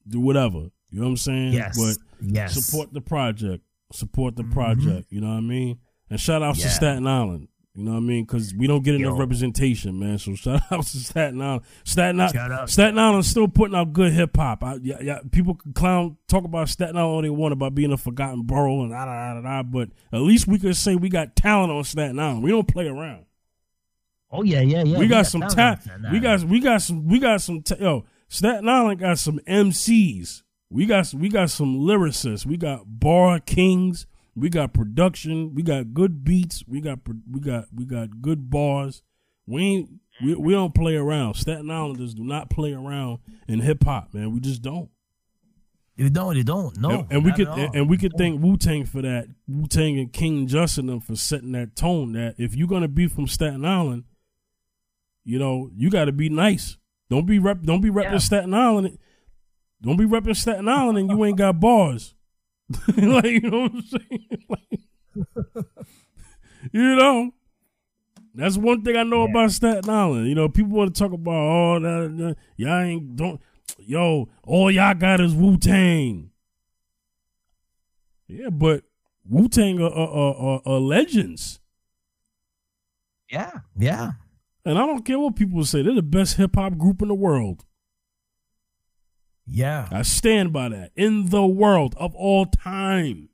Do 0.07 0.19
whatever. 0.19 0.69
You 0.91 0.99
know 0.99 1.03
what 1.03 1.09
I'm 1.11 1.17
saying? 1.17 1.53
Yes. 1.53 1.77
But 1.77 1.97
yes. 2.21 2.53
support 2.53 2.93
the 2.93 3.01
project. 3.01 3.63
Support 3.91 4.35
the 4.35 4.43
Mhm. 4.43 4.51
project. 4.51 5.11
You 5.11 5.21
know 5.21 5.29
what 5.29 5.37
I 5.37 5.41
mean? 5.41 5.79
And 6.09 6.19
shout 6.19 6.41
outs 6.43 6.61
to 6.61 6.69
Staten 6.69 7.05
Island. 7.07 7.47
You 7.75 7.85
know 7.85 7.91
what 7.91 7.97
I 7.97 8.01
mean? 8.01 8.25
Because 8.25 8.53
we 8.55 8.65
don't 8.67 8.83
get 8.83 8.95
enough 8.95 9.13
Yo. 9.13 9.17
representation, 9.17 9.99
man. 9.99 10.17
So 10.17 10.33
shout 10.35 10.61
out 10.71 10.83
to 10.85 10.97
Staten 10.97 11.39
Island. 11.41 11.61
Staten 11.83 12.19
Island. 12.19 12.53
Out. 12.53 12.69
Staten 12.69 12.97
Island's 12.97 13.27
still 13.27 13.47
putting 13.47 13.75
out 13.75 13.93
good 13.93 14.11
hip 14.11 14.35
hop. 14.35 14.63
Yeah, 14.81 14.97
yeah, 15.01 15.19
people 15.31 15.53
can 15.55 15.73
clown 15.73 16.17
talk 16.27 16.43
about 16.43 16.67
Staten 16.69 16.97
Island 16.97 17.13
all 17.15 17.21
they 17.21 17.29
want 17.29 17.53
about 17.53 17.75
being 17.75 17.93
a 17.93 17.97
forgotten 17.97 18.41
borough 18.43 18.81
and 18.81 18.91
da 18.91 19.05
da 19.05 19.35
da 19.35 19.41
da. 19.41 19.63
But 19.63 19.89
at 20.11 20.21
least 20.21 20.47
we 20.47 20.57
can 20.59 20.73
say 20.73 20.95
we 20.95 21.09
got 21.09 21.35
talent 21.35 21.71
on 21.71 21.83
Staten 21.83 22.19
Island. 22.19 22.43
We 22.43 22.49
don't 22.49 22.67
play 22.67 22.87
around. 22.87 23.25
Oh 24.31 24.43
yeah, 24.43 24.61
yeah, 24.61 24.83
yeah. 24.83 24.99
we 24.99 25.07
got 25.07 25.25
some 25.25 25.41
talent 25.41 25.81
on 25.89 26.11
We 26.11 26.19
got 26.19 26.43
we 26.43 26.59
got 26.59 26.81
some 26.81 27.07
we 27.07 27.19
got 27.19 27.41
some 27.41 27.61
ta- 27.61 27.75
yo. 27.79 28.05
Staten 28.27 28.69
Island 28.69 28.99
got 28.99 29.17
some 29.17 29.39
MCs. 29.47 30.43
We 30.69 30.85
got 30.85 31.13
we 31.13 31.29
got 31.29 31.49
some 31.49 31.79
lyricists. 31.79 32.45
We 32.45 32.57
got 32.57 32.83
bar 32.85 33.39
kings. 33.39 34.05
We 34.35 34.49
got 34.49 34.73
production. 34.73 35.55
We 35.55 35.63
got 35.63 35.93
good 35.93 36.23
beats. 36.23 36.63
We 36.67 36.79
got 36.79 36.99
we 37.29 37.39
got 37.39 37.65
we 37.73 37.85
got 37.85 38.21
good 38.21 38.49
bars. 38.51 39.01
We 39.47 39.63
ain't 39.63 39.89
we, 40.23 40.35
we 40.35 40.53
don't 40.53 40.75
play 40.75 40.95
around. 40.95 41.35
Staten 41.35 41.71
Islanders 41.71 42.13
do 42.13 42.23
not 42.23 42.49
play 42.49 42.73
around 42.73 43.19
in 43.47 43.61
hip 43.61 43.83
hop, 43.83 44.13
man. 44.13 44.31
We 44.31 44.39
just 44.39 44.61
don't. 44.61 44.89
You 45.95 46.09
don't. 46.09 46.37
You 46.37 46.43
don't. 46.43 46.77
No. 46.77 46.89
and, 46.91 47.11
and 47.11 47.25
we 47.25 47.33
could 47.33 47.47
and, 47.47 47.75
and 47.75 47.89
we 47.89 47.97
could 47.97 48.13
thank 48.17 48.41
Wu 48.41 48.57
Tang 48.57 48.85
for 48.85 49.01
that. 49.01 49.27
Wu 49.47 49.67
Tang 49.67 49.99
and 49.99 50.13
King 50.13 50.47
Justin 50.47 50.85
them 50.85 50.99
for 50.99 51.15
setting 51.15 51.51
that 51.53 51.75
tone. 51.75 52.13
That 52.13 52.35
if 52.37 52.55
you're 52.55 52.67
gonna 52.67 52.87
be 52.87 53.07
from 53.07 53.27
Staten 53.27 53.65
Island, 53.65 54.03
you 55.23 55.39
know 55.39 55.69
you 55.75 55.89
got 55.89 56.05
to 56.05 56.11
be 56.11 56.29
nice. 56.29 56.77
Don't 57.09 57.25
be 57.25 57.39
rep. 57.39 57.61
Don't 57.63 57.81
be 57.81 57.89
repping 57.89 58.11
Yeah. 58.11 58.17
Staten 58.19 58.53
Island. 58.53 58.97
Don't 59.81 59.97
be 59.97 60.05
repping 60.05 60.35
Staten 60.35 60.67
Island 60.67 60.97
and 60.97 61.09
you 61.09 61.25
ain't 61.25 61.37
got 61.37 61.59
bars. 61.59 62.13
like 62.97 63.25
you 63.25 63.41
know 63.49 63.61
what 63.61 63.71
I'm 63.73 63.81
saying? 63.81 64.27
Like, 64.49 64.79
you 66.71 66.95
know. 66.95 67.31
That's 68.35 68.57
one 68.57 68.83
thing 68.83 68.95
I 68.95 69.03
know 69.03 69.25
Yeah. 69.25 69.31
about 69.31 69.51
Staten 69.51 69.89
Island. 69.89 70.27
You 70.27 70.35
know, 70.35 70.47
people 70.49 70.77
want 70.77 70.93
to 70.95 70.99
talk 71.03 71.11
about 71.11 71.33
oh 71.33 71.79
that, 71.79 72.17
that 72.17 72.35
y'all 72.57 72.79
ain't 72.81 73.15
don't 73.15 73.41
yo 73.79 74.29
all 74.43 74.69
y'all 74.71 74.93
got 74.93 75.19
is 75.19 75.33
Wu 75.33 75.57
Tang. 75.57 76.29
Yeah, 78.27 78.49
but 78.51 78.83
Wu 79.27 79.49
Tang 79.49 79.81
are, 79.81 79.91
are, 79.91 80.35
are, 80.35 80.61
are 80.65 80.79
legends, 80.79 81.59
Yeah. 83.31 83.51
Yeah. 83.75 84.11
And 84.69 84.77
I 84.77 84.85
don't 84.85 85.03
care 85.03 85.17
what 85.19 85.35
people 85.35 85.65
say. 85.65 85.81
They're 85.81 85.95
the 85.95 86.03
best 86.03 86.37
hip 86.37 86.55
hop 86.55 86.77
group 86.77 87.01
in 87.01 87.07
the 87.07 87.15
world. 87.15 87.65
Yeah. 89.47 89.87
I 89.91 90.03
stand 90.03 90.53
by 90.53 90.69
that. 90.69 90.91
In 90.95 91.29
the 91.29 91.45
world 91.45 91.95
of 91.97 92.13
all 92.15 92.45
time. 92.45 93.29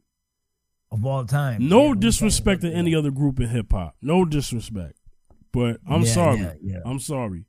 Of 0.92 1.06
all 1.06 1.26
time. 1.26 1.68
No 1.68 1.88
Yeah, 1.88 1.96
disrespect 2.00 2.62
to 2.62 2.72
any 2.72 2.96
other 2.96 3.12
group 3.12 3.40
in 3.42 3.50
hip 3.50 3.74
hop. 3.74 3.96
No 4.02 4.24
disrespect. 4.24 4.98
But 5.52 5.82
I'm 5.86 6.04
Yeah, 6.04 6.08
sorry. 6.14 6.48
yeah. 6.62 6.80
I'm 6.86 7.00
sorry. 7.00 7.46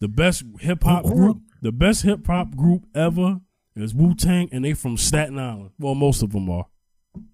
The 0.00 0.08
best 0.08 0.42
hip 0.60 0.82
hop 0.82 1.04
group, 1.04 1.38
the 1.62 1.72
best 1.72 2.02
hip 2.02 2.26
hop 2.26 2.56
group 2.56 2.84
ever 2.94 3.40
is 3.76 3.94
Wu 3.94 4.14
Tang, 4.14 4.48
and 4.50 4.64
they 4.64 4.72
from 4.74 4.96
Staten 4.96 5.38
Island. 5.38 5.70
Well, 5.78 5.94
most 5.94 6.22
of 6.22 6.30
them 6.32 6.50
are. 6.50 6.66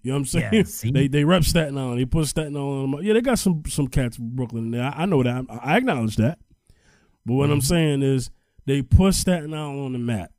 You 0.03 0.11
know 0.11 0.13
what 0.15 0.19
I'm 0.19 0.25
saying? 0.25 0.53
Yeah, 0.53 0.91
they 0.91 1.07
they 1.07 1.23
rep 1.23 1.43
Staten 1.43 1.77
Island. 1.77 1.99
They 1.99 2.05
put 2.05 2.27
Staten 2.27 2.55
Island. 2.55 2.95
On. 2.95 3.03
Yeah, 3.03 3.13
they 3.13 3.21
got 3.21 3.39
some 3.39 3.63
some 3.67 3.87
cats 3.87 4.15
from 4.17 4.35
Brooklyn 4.35 4.65
in 4.65 4.71
there. 4.71 4.83
I, 4.83 5.03
I 5.03 5.05
know 5.05 5.21
that. 5.23 5.45
I, 5.49 5.73
I 5.73 5.77
acknowledge 5.77 6.15
that. 6.17 6.39
But 7.25 7.33
what 7.33 7.49
I'm 7.49 7.57
Mm-hmm. 7.59 7.65
saying 7.65 8.01
is 8.03 8.29
they 8.65 8.81
put 8.81 9.13
Staten 9.15 9.53
Island 9.53 9.79
on 9.85 9.93
the 9.93 9.99
map, 9.99 10.31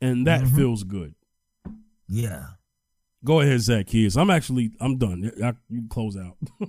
and 0.00 0.26
that 0.26 0.42
Mhm. 0.42 0.56
feels 0.56 0.84
good. 0.84 1.14
Yeah. 2.08 2.46
Go 3.24 3.40
ahead, 3.40 3.60
Zach. 3.60 3.86
Kids, 3.88 4.16
I'm 4.16 4.30
actually 4.30 4.70
I'm 4.80 4.96
done. 4.96 5.30
Y'all- 5.36 5.52
You 5.68 5.82
close 5.88 6.16
out. 6.16 6.36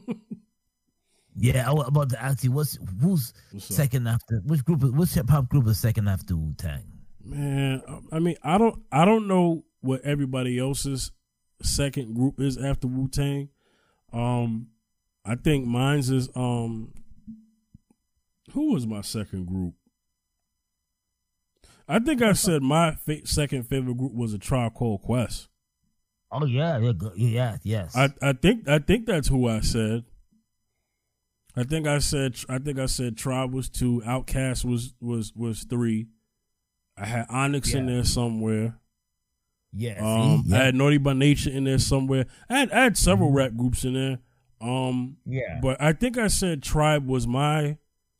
Yeah. 1.36 1.70
I 1.70 1.74
was 1.74 1.88
about 1.88 2.10
to 2.10 2.22
ask 2.22 2.44
you, 2.44 2.52
what's 2.52 2.78
who's 3.02 3.34
What's 3.52 3.74
second 3.74 4.08
after 4.08 4.42
which 4.46 4.66
group? 4.66 4.84
Which 4.84 5.12
hip 5.14 5.30
hop 5.30 5.48
group 5.50 5.68
is 5.68 5.80
second 5.80 6.08
after 6.10 6.36
Wu 6.36 6.54
Tang? 6.58 6.84
Man, 7.24 7.82
I 8.12 8.20
mean, 8.20 8.36
I 8.44 8.58
don't, 8.58 8.82
I 8.92 9.06
don't 9.06 9.28
know 9.28 9.64
what 9.82 10.02
everybody 10.02 10.58
else's 10.60 11.12
second 11.64 12.16
group 12.16 12.40
is 12.40 12.58
after 12.58 12.88
Wu 12.88 13.08
Tang. 13.08 13.50
Um, 14.14 14.68
I 15.26 15.36
think 15.36 15.66
mine's 15.66 16.10
is 16.10 16.30
um, 16.36 16.94
who 18.54 18.74
was 18.74 18.86
my 18.88 19.02
second 19.02 19.46
group? 19.46 19.74
I 21.88 22.00
think 22.00 22.22
I 22.22 22.34
said 22.34 22.62
my 22.62 22.96
fa- 22.96 23.26
second 23.26 23.64
favorite 23.64 23.98
group 23.98 24.14
was 24.14 24.34
a 24.34 24.40
Tribe 24.40 24.74
Called 24.74 25.02
Quest. 25.02 25.50
Oh 26.32 26.46
yeah, 26.46 26.78
yeah, 26.78 26.94
yeah, 27.16 27.58
yes. 27.64 27.96
I, 27.96 28.10
I 28.22 28.34
think, 28.34 28.68
I 28.68 28.80
think 28.80 29.06
that's 29.06 29.28
who 29.28 29.48
I 29.48 29.60
said. 29.60 30.06
I 31.56 31.64
think 31.64 31.86
I 31.86 32.00
said, 32.00 32.38
I 32.48 32.60
think 32.60 32.80
I 32.80 32.86
said 32.86 33.18
Tribe 33.18 33.54
was 33.54 33.70
two, 33.70 34.02
OutKast 34.06 34.64
was 34.64 34.94
was 35.02 35.34
was 35.36 35.66
three. 35.66 36.08
I 36.98 37.06
had 37.06 37.26
Onyx 37.30 37.74
in 37.74 37.88
there 37.88 38.06
somewhere. 38.06 38.78
Yeah. 39.74 40.00
see? 40.00 40.02
Um, 40.34 40.44
yeah. 40.48 40.58
I 40.60 40.64
had 40.66 40.76
Naughty 40.76 40.98
by 40.98 41.14
Nature 41.14 41.50
in 41.52 41.64
there 41.66 41.78
somewhere. 41.80 42.26
I 42.50 42.60
had, 42.60 42.72
I 42.72 42.84
had 42.84 42.98
several 42.98 43.32
rap 43.32 43.56
groups 43.56 43.84
in 43.84 43.94
there. 43.94 44.20
Um, 44.62 45.18
yeah. 45.26 45.60
but 45.62 45.82
I 45.82 45.94
think 45.94 46.18
I 46.18 46.28
said 46.28 46.62
Tribe 46.62 47.08
was 47.08 47.26
my 47.28 47.78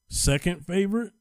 second 0.10 0.66
favorite. 0.66 1.12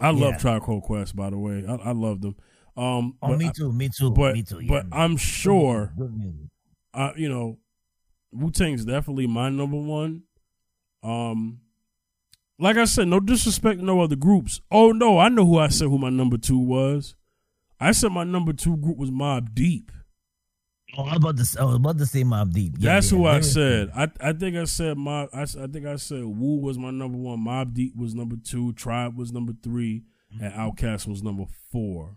I 0.00 0.10
love 0.10 0.32
Yeah. 0.34 0.38
Tribe 0.38 0.62
Called 0.62 0.84
Quest, 0.84 1.16
by 1.16 1.28
the 1.30 1.38
way. 1.38 1.64
I, 1.68 1.74
I 1.74 1.92
love 1.92 2.20
them. 2.20 2.36
Um, 2.76 3.16
Oh, 3.20 3.36
me 3.36 3.50
too. 3.54 3.72
Me 3.72 3.88
too. 3.88 4.10
but 4.10 4.34
me 4.34 4.42
too. 4.42 4.62
but. 4.68 4.86
I'm 4.92 5.16
sure, 5.16 5.92
Good 5.98 6.16
music. 6.16 6.46
uh, 6.94 7.10
you 7.16 7.28
know, 7.28 7.58
Wu 8.32 8.50
Tang's 8.50 8.84
definitely 8.84 9.26
my 9.26 9.48
number 9.50 9.76
one. 9.76 10.22
Um, 11.02 11.60
like 12.58 12.76
I 12.76 12.84
said, 12.84 13.08
no 13.08 13.20
disrespect, 13.20 13.80
to 13.80 13.84
no 13.84 14.00
other 14.00 14.16
groups. 14.16 14.60
Oh 14.70 14.92
no, 14.92 15.18
I 15.18 15.28
know 15.28 15.44
who 15.46 15.58
I 15.58 15.68
said 15.68 15.88
who 15.88 15.98
my 15.98 16.10
number 16.10 16.36
two 16.38 16.58
was. 16.58 17.14
I 17.80 17.92
said 17.92 18.12
my 18.12 18.24
number 18.24 18.52
two 18.52 18.76
group 18.76 18.96
was 18.96 19.10
Mobb 19.10 19.54
Deep. 19.54 19.92
Oh, 20.96 21.02
I 21.02 21.08
was 21.08 21.16
about 21.16 21.36
to. 21.36 21.44
say- 21.44 21.60
I 21.60 21.64
was 21.64 21.76
about 21.76 21.98
to 21.98 22.06
say 22.06 22.24
Mobb 22.24 22.52
Deep. 22.52 22.74
Yeah, 22.78 22.94
That's 22.94 23.12
yeah, 23.12 23.18
who 23.18 23.26
I 23.26 23.40
said. 23.40 23.90
I 23.94 24.08
I 24.20 24.32
think 24.32 24.56
I 24.56 24.64
said 24.64 24.96
Mobb. 24.96 25.28
I, 25.32 25.42
I 25.42 25.66
think 25.66 25.86
I 25.86 25.96
said 25.96 26.24
Wu 26.24 26.60
was 26.60 26.78
my 26.78 26.90
number 26.90 27.18
one. 27.18 27.44
Mobb 27.44 27.74
Deep 27.74 27.94
was 27.96 28.14
number 28.14 28.36
two. 28.42 28.72
Tribe 28.72 29.16
was 29.16 29.32
number 29.32 29.52
three, 29.62 30.04
mm-hmm. 30.34 30.44
and 30.44 30.54
OutKast 30.54 31.06
was 31.06 31.22
number 31.22 31.44
four. 31.70 32.16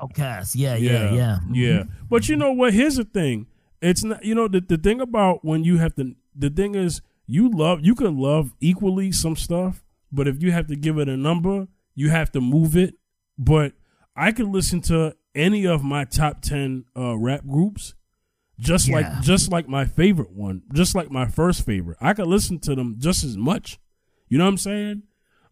OutKast. 0.00 0.52
Yeah, 0.56 0.76
yeah, 0.76 1.12
yeah. 1.12 1.38
yeah. 1.52 1.68
Mm-hmm. 1.80 2.06
But 2.08 2.28
you 2.28 2.36
know 2.36 2.52
what? 2.52 2.72
Here's 2.72 2.96
the 2.96 3.04
thing. 3.04 3.46
It's 3.82 4.02
not. 4.02 4.24
You 4.24 4.34
know 4.34 4.48
the 4.48 4.60
the 4.60 4.78
thing 4.78 5.00
about 5.00 5.44
when 5.44 5.62
you 5.64 5.78
have 5.78 5.94
to. 5.96 6.14
The 6.34 6.48
thing 6.48 6.74
is, 6.74 7.02
you 7.26 7.50
love. 7.50 7.80
You 7.82 7.94
can 7.94 8.16
love 8.18 8.54
equally 8.60 9.12
some 9.12 9.36
stuff, 9.36 9.84
but 10.10 10.26
if 10.26 10.42
you 10.42 10.50
have 10.52 10.66
to 10.68 10.76
give 10.76 10.98
it 10.98 11.08
a 11.08 11.16
number, 11.16 11.68
you 11.94 12.08
have 12.08 12.32
to 12.32 12.40
move 12.40 12.76
it. 12.76 12.94
But 13.36 13.74
I 14.20 14.32
can 14.32 14.52
listen 14.52 14.80
to 14.82 15.16
any 15.34 15.66
of 15.66 15.82
my 15.82 16.04
top 16.04 16.42
ten 16.42 16.84
uh, 16.96 17.16
rap 17.16 17.46
groups, 17.46 17.94
just 18.58 18.88
Yeah. 18.88 18.96
like 18.96 19.22
just 19.22 19.50
like 19.50 19.68
my 19.68 19.84
favorite 19.84 20.30
one, 20.32 20.62
just 20.74 20.94
like 20.94 21.10
my 21.10 21.26
first 21.26 21.64
favorite. 21.64 21.96
I 22.00 22.12
could 22.14 22.26
listen 22.26 22.58
to 22.60 22.74
them 22.74 22.96
just 22.98 23.24
as 23.24 23.36
much. 23.36 23.78
You 24.28 24.38
know 24.38 24.44
what 24.44 24.50
I'm 24.50 24.58
saying? 24.58 25.02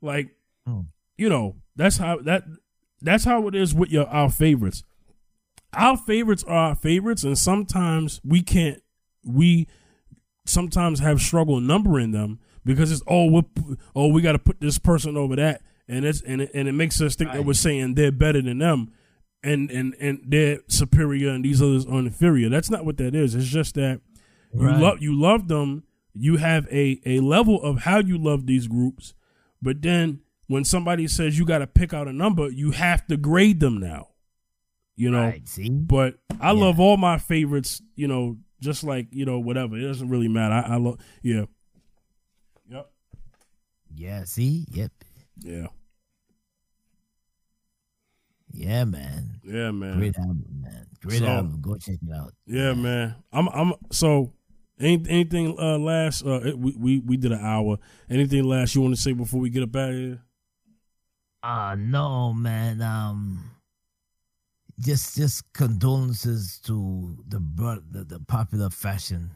Like, 0.02 0.36
Hmm. 0.66 0.80
you 1.16 1.28
know, 1.28 1.56
that's 1.76 1.96
how 1.96 2.18
that 2.18 2.44
that's 3.00 3.24
how 3.24 3.46
it 3.48 3.54
is 3.54 3.74
with 3.74 3.90
your 3.90 4.06
our 4.08 4.30
favorites. 4.30 4.82
Our 5.72 5.96
favorites 5.96 6.44
are 6.44 6.68
our 6.70 6.74
favorites, 6.74 7.24
and 7.24 7.38
sometimes 7.38 8.20
we 8.24 8.42
can't. 8.42 8.82
We 9.24 9.66
sometimes 10.46 11.00
have 11.00 11.20
struggle 11.20 11.60
numbering 11.60 12.10
them 12.12 12.38
because 12.64 12.90
it's 12.92 13.02
oh 13.06 13.30
we 13.30 13.42
oh 13.94 14.08
we 14.08 14.22
got 14.22 14.32
to 14.32 14.38
put 14.38 14.60
this 14.60 14.78
person 14.78 15.16
over 15.16 15.36
that, 15.36 15.62
and 15.88 16.04
it's 16.04 16.20
and 16.22 16.42
it, 16.42 16.50
and 16.54 16.68
it 16.68 16.72
makes 16.72 17.00
us 17.00 17.16
think 17.16 17.32
that 17.32 17.44
we're 17.44 17.54
saying 17.54 17.94
they're 17.94 18.12
better 18.12 18.42
than 18.42 18.58
them, 18.58 18.92
and 19.42 19.70
and 19.70 19.94
and 20.00 20.20
they're 20.26 20.58
superior 20.68 21.30
and 21.30 21.44
these 21.44 21.62
others 21.62 21.86
are 21.86 21.98
inferior. 21.98 22.48
That's 22.48 22.70
not 22.70 22.84
what 22.84 22.96
that 22.98 23.14
is. 23.14 23.34
It's 23.34 23.46
just 23.48 23.74
that 23.76 24.00
you 24.54 24.60
love 24.70 25.00
you 25.02 25.18
love 25.18 25.48
them. 25.48 25.84
You 26.14 26.36
have 26.36 26.66
a 26.70 27.00
a 27.06 27.20
level 27.20 27.62
of 27.62 27.80
how 27.80 27.98
you 28.00 28.18
love 28.18 28.46
these 28.46 28.66
groups, 28.66 29.14
but 29.62 29.82
then 29.82 30.20
when 30.46 30.64
somebody 30.64 31.06
says 31.08 31.38
you 31.38 31.44
got 31.44 31.58
to 31.58 31.66
pick 31.66 31.92
out 31.92 32.08
a 32.08 32.12
number, 32.12 32.48
you 32.48 32.70
have 32.72 33.06
to 33.08 33.16
grade 33.16 33.60
them 33.60 33.78
now. 33.78 34.08
You 34.96 35.10
know, 35.10 35.20
Right, 35.20 35.46
see? 35.46 35.68
but 35.70 36.18
I 36.40 36.52
Yeah. 36.52 36.60
love 36.60 36.80
all 36.80 36.96
my 36.96 37.18
favorites. 37.18 37.80
You 37.94 38.08
know, 38.08 38.38
just 38.60 38.82
like 38.82 39.08
you 39.12 39.24
know, 39.24 39.38
whatever. 39.38 39.76
It 39.78 39.82
doesn't 39.82 40.08
really 40.08 40.26
matter. 40.28 40.54
I, 40.54 40.74
I 40.74 40.76
love. 40.76 40.98
Yeah. 41.22 41.44
Yep. 42.70 42.90
Yeah, 43.94 44.24
see? 44.24 44.66
Yep. 44.72 44.92
Yeah. 45.40 45.66
Yeah, 48.52 48.84
man. 48.84 49.40
Yeah, 49.44 49.70
man. 49.70 49.98
Great 49.98 50.16
album, 50.18 50.44
man. 50.62 50.86
Great 51.02 51.18
So- 51.20 51.26
album. 51.26 51.60
Go 51.60 51.76
check 51.76 51.98
it 52.06 52.12
out. 52.14 52.32
Yeah, 52.46 52.74
man. 52.74 53.14
I'm. 53.32 53.48
I'm. 53.48 53.72
So, 53.92 54.32
any, 54.80 55.02
anything 55.08 55.56
uh, 55.58 55.78
last? 55.78 56.24
Uh, 56.24 56.52
we, 56.56 56.74
we 56.78 56.98
we 57.00 57.16
did 57.16 57.32
an 57.32 57.40
hour. 57.44 57.78
Anything 58.10 58.44
last 58.44 58.74
you 58.74 58.80
want 58.80 58.94
to 58.94 59.00
say 59.00 59.12
before 59.12 59.40
we 59.40 59.50
get 59.50 59.62
up 59.62 59.76
out 59.76 59.90
of 59.90 59.94
here? 59.96 60.22
Uh 61.42 61.76
no, 61.78 62.32
man. 62.32 62.82
Um 62.82 63.50
just 64.80 65.16
just 65.16 65.52
condolences 65.52 66.58
to 66.64 67.16
the 67.28 67.38
the, 67.90 68.04
the 68.04 68.20
popular 68.20 68.70
fashion 68.70 69.30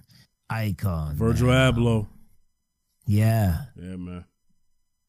icon. 0.51 1.15
Virgil 1.17 1.49
man. 1.49 1.73
Abloh. 1.73 2.01
Um, 2.01 2.09
yeah. 3.07 3.67
Yeah, 3.77 3.97
man. 3.97 4.25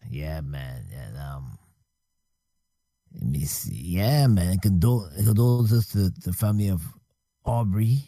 Yeah, 0.09 0.41
man. 0.41 0.85
And 0.95 1.17
um 1.17 1.57
let 3.13 3.23
me 3.29 3.45
see. 3.45 3.75
Yeah, 3.75 4.27
man. 4.27 4.57
Condol- 4.57 5.09
condolences 5.23 5.87
to 5.89 6.09
the 6.09 6.33
family 6.33 6.69
of 6.69 6.81
Arbery. 7.45 7.99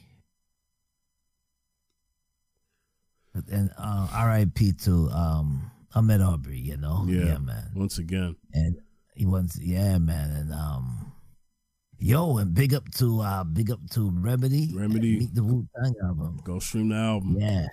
And 3.52 3.70
uh 3.78 4.08
RIP 4.28 4.78
to 4.84 5.10
um 5.10 5.70
Ahmaud 5.94 6.26
Arbery, 6.26 6.60
you 6.60 6.78
know? 6.78 7.06
Yeah. 7.08 7.26
yeah 7.26 7.38
man. 7.38 7.66
Once 7.76 7.98
again. 7.98 8.36
and 8.54 8.78
he 9.14 9.26
wants 9.26 9.60
yeah 9.62 9.98
man 9.98 10.32
and 10.32 10.54
um 10.54 11.12
yo 12.00 12.38
and 12.38 12.54
big 12.54 12.74
up 12.74 12.90
to 12.96 13.22
uh 13.22 13.44
big 13.44 13.72
up 13.72 13.80
to 13.92 14.10
remedy 14.12 14.72
Remedy. 14.74 15.20
meet 15.20 15.36
the 15.36 15.44
Wu 15.44 15.68
Tang 15.76 15.94
album 16.04 16.40
Go 16.44 16.60
stream 16.60 16.90
the 16.90 16.96
album. 16.96 17.36
yeah 17.40 17.68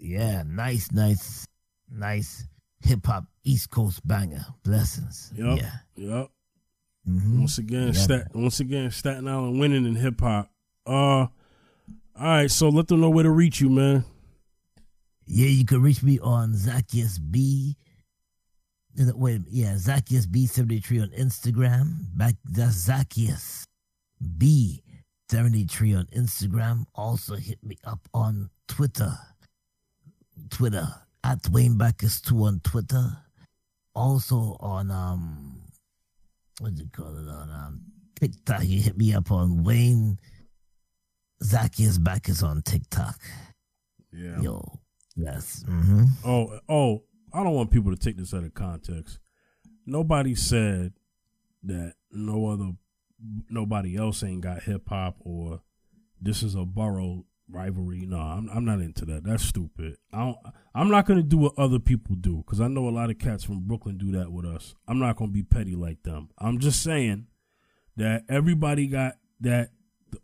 yeah 0.00 0.42
nice 0.46 0.90
nice 0.92 1.46
nice 1.90 2.44
hip 2.82 3.04
hop 3.06 3.24
east 3.44 3.70
coast 3.70 4.04
banger 4.06 4.44
blessings 4.64 5.32
Yup. 5.36 5.58
yeah 5.58 5.72
Yep. 5.96 6.30
Mhm. 7.08 7.38
Once 7.38 7.58
again, 7.58 7.94
stat, 7.94 8.34
once 8.34 8.60
again, 8.60 8.90
Staten 8.90 9.26
Island 9.26 9.58
winning 9.58 9.86
in 9.86 9.94
hip 9.96 10.20
hop. 10.20 10.50
Uh, 10.86 10.90
all 10.90 11.30
right. 12.16 12.50
So 12.50 12.68
let 12.68 12.88
them 12.88 13.00
know 13.00 13.10
where 13.10 13.24
to 13.24 13.30
reach 13.30 13.60
you, 13.60 13.70
man. 13.70 14.04
yeah 15.26 15.48
you 15.48 15.64
can 15.64 15.82
reach 15.82 16.02
me 16.02 16.18
on 16.20 16.54
Zacchaeus 16.54 17.18
B 17.18 17.76
Wait, 19.14 19.42
yeah, 19.48 19.76
Zacchaeus 19.78 20.26
B73 20.26 21.02
on 21.02 21.08
Instagram. 21.10 22.16
Back 22.16 22.34
that's 22.44 22.74
Zacchaeus 22.74 23.64
B73 24.20 25.98
on 25.98 26.06
Instagram. 26.06 26.84
Also 26.96 27.36
hit 27.36 27.62
me 27.62 27.76
up 27.84 28.00
on 28.12 28.50
Twitter. 28.66 29.16
Twitter 30.50 30.88
at 31.22 31.48
Wayne 31.50 31.76
Backus 31.78 32.20
2 32.22 32.42
on 32.44 32.60
Twitter. 32.64 33.16
Also 33.94 34.56
on 34.60 34.90
um 34.90 35.57
what 36.60 36.74
do 36.74 36.82
you 36.82 36.90
call 36.90 37.16
it 37.16 37.28
on 37.28 37.50
um 37.50 37.82
TikTok. 38.18 38.64
You 38.64 38.80
hit 38.80 38.96
me 38.96 39.14
up 39.14 39.30
on 39.30 39.62
Wayne 39.62 40.18
Zacchaeus 41.42 41.98
Backus 41.98 42.42
on 42.42 42.62
TikTok. 42.62 43.16
Yeah. 44.12 44.40
Yo. 44.40 44.80
Yes. 45.14 45.64
Mm-hmm. 45.68 46.04
Oh, 46.24 46.58
oh, 46.68 47.02
I 47.32 47.42
don't 47.42 47.54
want 47.54 47.70
people 47.70 47.94
to 47.94 47.96
take 47.96 48.16
this 48.16 48.34
out 48.34 48.44
of 48.44 48.54
context. 48.54 49.18
Nobody 49.86 50.34
said 50.34 50.92
that 51.64 51.94
no 52.10 52.46
other, 52.46 52.72
nobody 53.48 53.96
else 53.96 54.22
ain't 54.22 54.42
got 54.42 54.62
hip 54.62 54.88
hop 54.88 55.16
or 55.20 55.62
this 56.20 56.42
is 56.42 56.54
a 56.54 56.64
borough 56.64 57.24
rivalry. 57.50 58.06
No, 58.06 58.18
I'm, 58.18 58.48
I'm 58.52 58.64
not 58.64 58.80
into 58.80 59.04
that. 59.06 59.24
That's 59.24 59.44
stupid. 59.44 59.96
I 60.12 60.18
don't, 60.18 60.36
I'm 60.74 60.90
not 60.90 61.06
gonna 61.06 61.22
do 61.22 61.38
what 61.38 61.58
other 61.58 61.78
people 61.78 62.16
do 62.16 62.38
because 62.38 62.60
I 62.60 62.68
know 62.68 62.88
a 62.88 62.90
lot 62.90 63.10
of 63.10 63.18
cats 63.18 63.44
from 63.44 63.60
Brooklyn 63.66 63.98
do 63.98 64.12
that 64.12 64.30
with 64.32 64.44
us. 64.44 64.74
I'm 64.86 64.98
not 64.98 65.16
gonna 65.16 65.30
be 65.30 65.42
petty 65.42 65.74
like 65.74 66.02
them. 66.02 66.30
I'm 66.38 66.58
just 66.58 66.82
saying 66.82 67.26
that 67.96 68.24
everybody 68.28 68.86
got 68.86 69.14
that. 69.40 69.70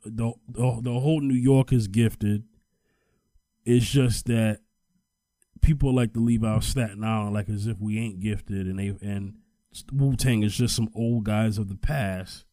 The 0.04 0.32
the, 0.48 0.80
the 0.82 1.00
whole 1.00 1.20
New 1.20 1.34
York 1.34 1.72
is 1.72 1.88
gifted. 1.88 2.44
It's 3.64 3.86
just 3.86 4.26
that 4.26 4.60
people 5.60 5.94
like 5.94 6.12
to 6.14 6.20
leave 6.20 6.44
out 6.44 6.64
Staten 6.64 7.04
Island 7.04 7.34
like 7.34 7.48
as 7.48 7.66
if 7.66 7.80
we 7.80 7.98
ain't 7.98 8.20
gifted, 8.20 8.66
and 8.66 8.78
they 8.78 8.94
and 9.06 9.34
Wu 9.92 10.16
Tang 10.16 10.42
is 10.42 10.56
just 10.56 10.76
some 10.76 10.88
old 10.94 11.24
guys 11.24 11.58
of 11.58 11.68
the 11.68 11.74
past. 11.74 12.44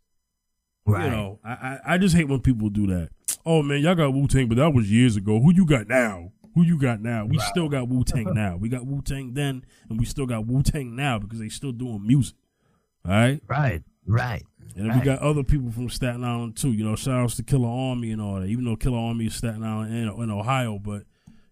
Right. 0.86 1.06
You 1.06 1.12
know, 1.12 1.40
I, 1.44 1.50
I 1.52 1.80
I 1.94 1.98
just 1.98 2.16
hate 2.16 2.28
when 2.28 2.40
people 2.42 2.70
do 2.70 2.88
that. 2.88 3.10
Oh 3.46 3.62
man, 3.64 3.82
y'all 3.82 3.96
got 3.96 4.14
Wu 4.14 4.28
Tang, 4.28 4.48
but 4.48 4.58
that 4.58 4.72
was 4.74 4.92
years 4.92 5.16
ago. 5.16 5.40
Who 5.40 5.54
you 5.54 5.66
got 5.66 5.88
now? 5.88 6.32
Who 6.56 6.64
you 6.64 6.78
got 6.78 7.02
now? 7.02 7.26
We 7.26 7.40
still 7.40 7.70
got 7.70 7.88
Wu 7.88 8.04
Tang 8.04 8.28
now. 8.34 8.58
We 8.58 8.68
got 8.70 8.86
Wu 8.86 9.02
Tang 9.02 9.34
then, 9.34 9.64
and 9.90 10.00
we 10.00 10.06
still 10.06 10.26
got 10.26 10.46
Wu 10.46 10.62
Tang 10.64 10.96
now 10.96 11.18
because 11.20 11.40
they 11.40 11.50
still 11.50 11.72
doing 11.72 12.06
music. 12.06 12.36
All 13.06 13.12
right. 13.12 13.42
Right. 13.48 13.84
Right. 14.06 14.44
And 14.76 14.90
Right. 14.90 15.00
we 15.00 15.06
got 15.06 15.20
other 15.20 15.44
people 15.44 15.72
from 15.72 15.90
Staten 15.90 16.24
Island 16.24 16.56
too. 16.58 16.72
You 16.72 16.84
know, 16.84 16.96
shout 16.96 17.24
outs 17.24 17.36
to 17.38 17.44
Killarmy 17.44 18.12
and 18.12 18.22
all 18.22 18.40
that. 18.40 18.48
Even 18.48 18.66
though 18.66 18.76
Killarmy 18.76 19.28
is 19.28 19.36
Staten 19.36 19.64
Island 19.64 19.94
and, 19.94 20.10
and 20.10 20.32
Ohio, 20.32 20.80
but 20.80 21.04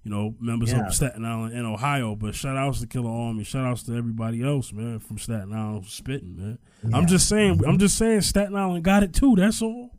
you 0.03 0.11
know, 0.11 0.35
members 0.39 0.71
Yeah. 0.71 0.87
of 0.87 0.93
Staten 0.93 1.25
Island 1.25 1.53
and 1.53 1.65
Ohio. 1.65 2.15
But 2.15 2.35
shout 2.35 2.55
outs 2.57 2.79
to 2.81 2.87
Killarmy. 2.87 3.45
Shout 3.45 3.65
outs 3.65 3.83
to 3.83 3.95
everybody 3.95 4.41
else, 4.43 4.71
man, 4.73 4.99
from 4.99 5.17
Staten 5.17 5.53
Island 5.53 5.85
spitting, 5.87 6.35
man. 6.37 6.59
I'm 6.93 7.07
just 7.07 7.27
saying, 7.27 7.61
I'm 7.67 7.77
just 7.77 7.97
saying, 7.97 8.21
Staten 8.21 8.55
Island 8.55 8.83
got 8.83 9.03
it 9.03 9.13
too. 9.13 9.35
That's 9.35 9.61
all. 9.61 9.91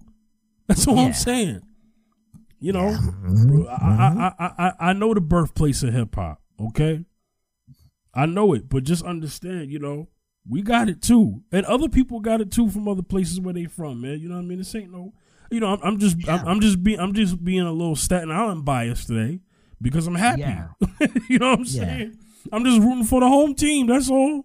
That's 0.67 0.87
all 0.89 0.97
Yeah. 0.97 1.03
I'm 1.03 1.13
saying. 1.15 1.61
You 2.59 2.73
know. 2.73 2.89
I, 3.71 3.75
I, 3.75 4.33
I, 4.39 4.47
I, 4.67 4.73
I 4.91 4.93
know 4.93 5.15
the 5.15 5.21
birthplace 5.21 5.83
of 5.83 5.93
hip 5.95 6.15
hop. 6.15 6.41
Okay, 6.61 7.05
I 8.15 8.27
know 8.27 8.53
it, 8.53 8.69
but 8.69 8.85
just 8.85 9.03
understand, 9.03 9.71
you 9.71 9.79
know, 9.79 10.09
we 10.47 10.61
got 10.61 10.91
it 10.91 11.01
too, 11.01 11.43
and 11.53 11.65
other 11.65 11.89
people 11.89 12.21
got 12.21 12.43
it 12.43 12.51
too 12.51 12.69
from 12.69 12.87
other 12.87 13.03
places 13.03 13.41
where 13.41 13.55
they 13.55 13.65
from, 13.65 14.01
man. 14.03 14.19
You 14.21 14.29
know 14.29 14.35
what 14.35 14.43
I 14.43 14.45
mean? 14.45 14.59
This 14.59 14.75
ain't 14.75 14.93
no, 14.93 15.15
you 15.51 15.59
know, 15.61 15.69
I'm, 15.69 15.81
I'm 15.83 15.99
just, 15.99 16.17
I'm, 16.29 16.47
I'm 16.47 16.61
just 16.61 16.83
being, 16.83 17.01
I'm 17.01 17.15
just 17.15 17.43
being 17.43 17.63
a 17.63 17.73
little 17.73 17.97
Staten 17.97 18.31
Island 18.31 18.67
biased 18.67 19.07
today 19.07 19.41
because 19.81 20.07
I'm 20.07 20.15
happy. 20.15 20.41
Yeah. 20.43 20.69
you 21.29 21.39
know 21.39 21.51
what 21.51 21.59
I'm 21.61 21.65
Yeah. 21.65 21.85
saying? 21.85 22.19
I'm 22.53 22.65
just 22.65 22.81
rooting 22.81 23.05
for 23.05 23.21
the 23.21 23.29
home 23.29 23.55
team. 23.55 23.87
That's 23.87 24.11
all. 24.11 24.45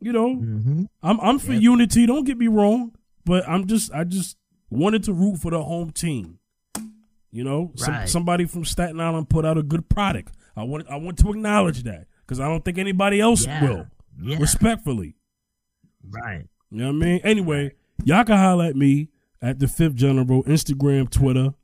You 0.00 0.12
know, 0.12 0.34
Mhm. 0.36 0.86
I'm 1.02 1.20
I'm 1.20 1.38
for 1.38 1.52
Yep. 1.52 1.62
unity. 1.62 2.06
Don't 2.06 2.24
get 2.24 2.36
me 2.38 2.48
wrong, 2.48 2.92
but 3.24 3.48
I'm 3.48 3.66
just 3.66 3.92
I 3.94 4.04
just 4.04 4.36
wanted 4.70 5.02
to 5.04 5.12
root 5.12 5.36
for 5.38 5.50
the 5.50 5.62
home 5.62 5.90
team. 5.90 6.38
You 7.30 7.44
know, 7.44 7.72
Some, 7.76 8.06
somebody 8.06 8.44
from 8.44 8.64
Staten 8.64 9.00
Island 9.00 9.30
put 9.30 9.44
out 9.46 9.56
a 9.56 9.62
good 9.62 9.88
product. 9.88 10.34
I 10.56 10.64
want 10.64 10.86
I 10.90 10.96
want 10.96 11.18
to 11.20 11.30
acknowledge 11.30 11.82
that 11.84 12.06
because 12.26 12.40
I 12.40 12.48
don't 12.48 12.64
think 12.64 12.78
anybody 12.78 13.20
else 13.20 13.46
Yeah. 13.46 13.62
will. 13.62 13.86
Yeah. 14.22 14.36
Respectfully, 14.38 15.14
Right. 16.10 16.46
you 16.70 16.78
know 16.78 16.88
what 16.88 16.96
I 16.96 17.06
mean. 17.06 17.20
Anyway, 17.24 17.72
y'all 18.04 18.24
can 18.24 18.36
holler 18.36 18.66
at 18.66 18.76
me 18.76 19.08
at 19.40 19.58
the 19.60 19.68
Fifth 19.68 19.94
General 19.94 20.42
Instagram, 20.44 21.08
Twitter, 21.08 21.54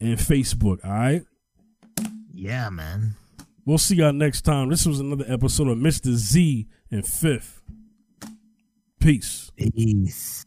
and 0.00 0.18
Facebook. 0.18 0.84
All 0.84 0.90
right. 0.90 1.22
Yeah, 2.38 2.68
man. 2.68 3.16
We'll 3.64 3.78
see 3.78 3.96
y'all 3.96 4.12
next 4.12 4.42
time. 4.42 4.68
This 4.68 4.84
was 4.84 5.00
another 5.00 5.24
episode 5.26 5.68
of 5.68 5.78
Mr. 5.78 6.12
Z 6.12 6.68
and 6.90 7.04
Fifth. 7.06 7.62
Peace. 9.00 9.50
Peace. 9.56 10.44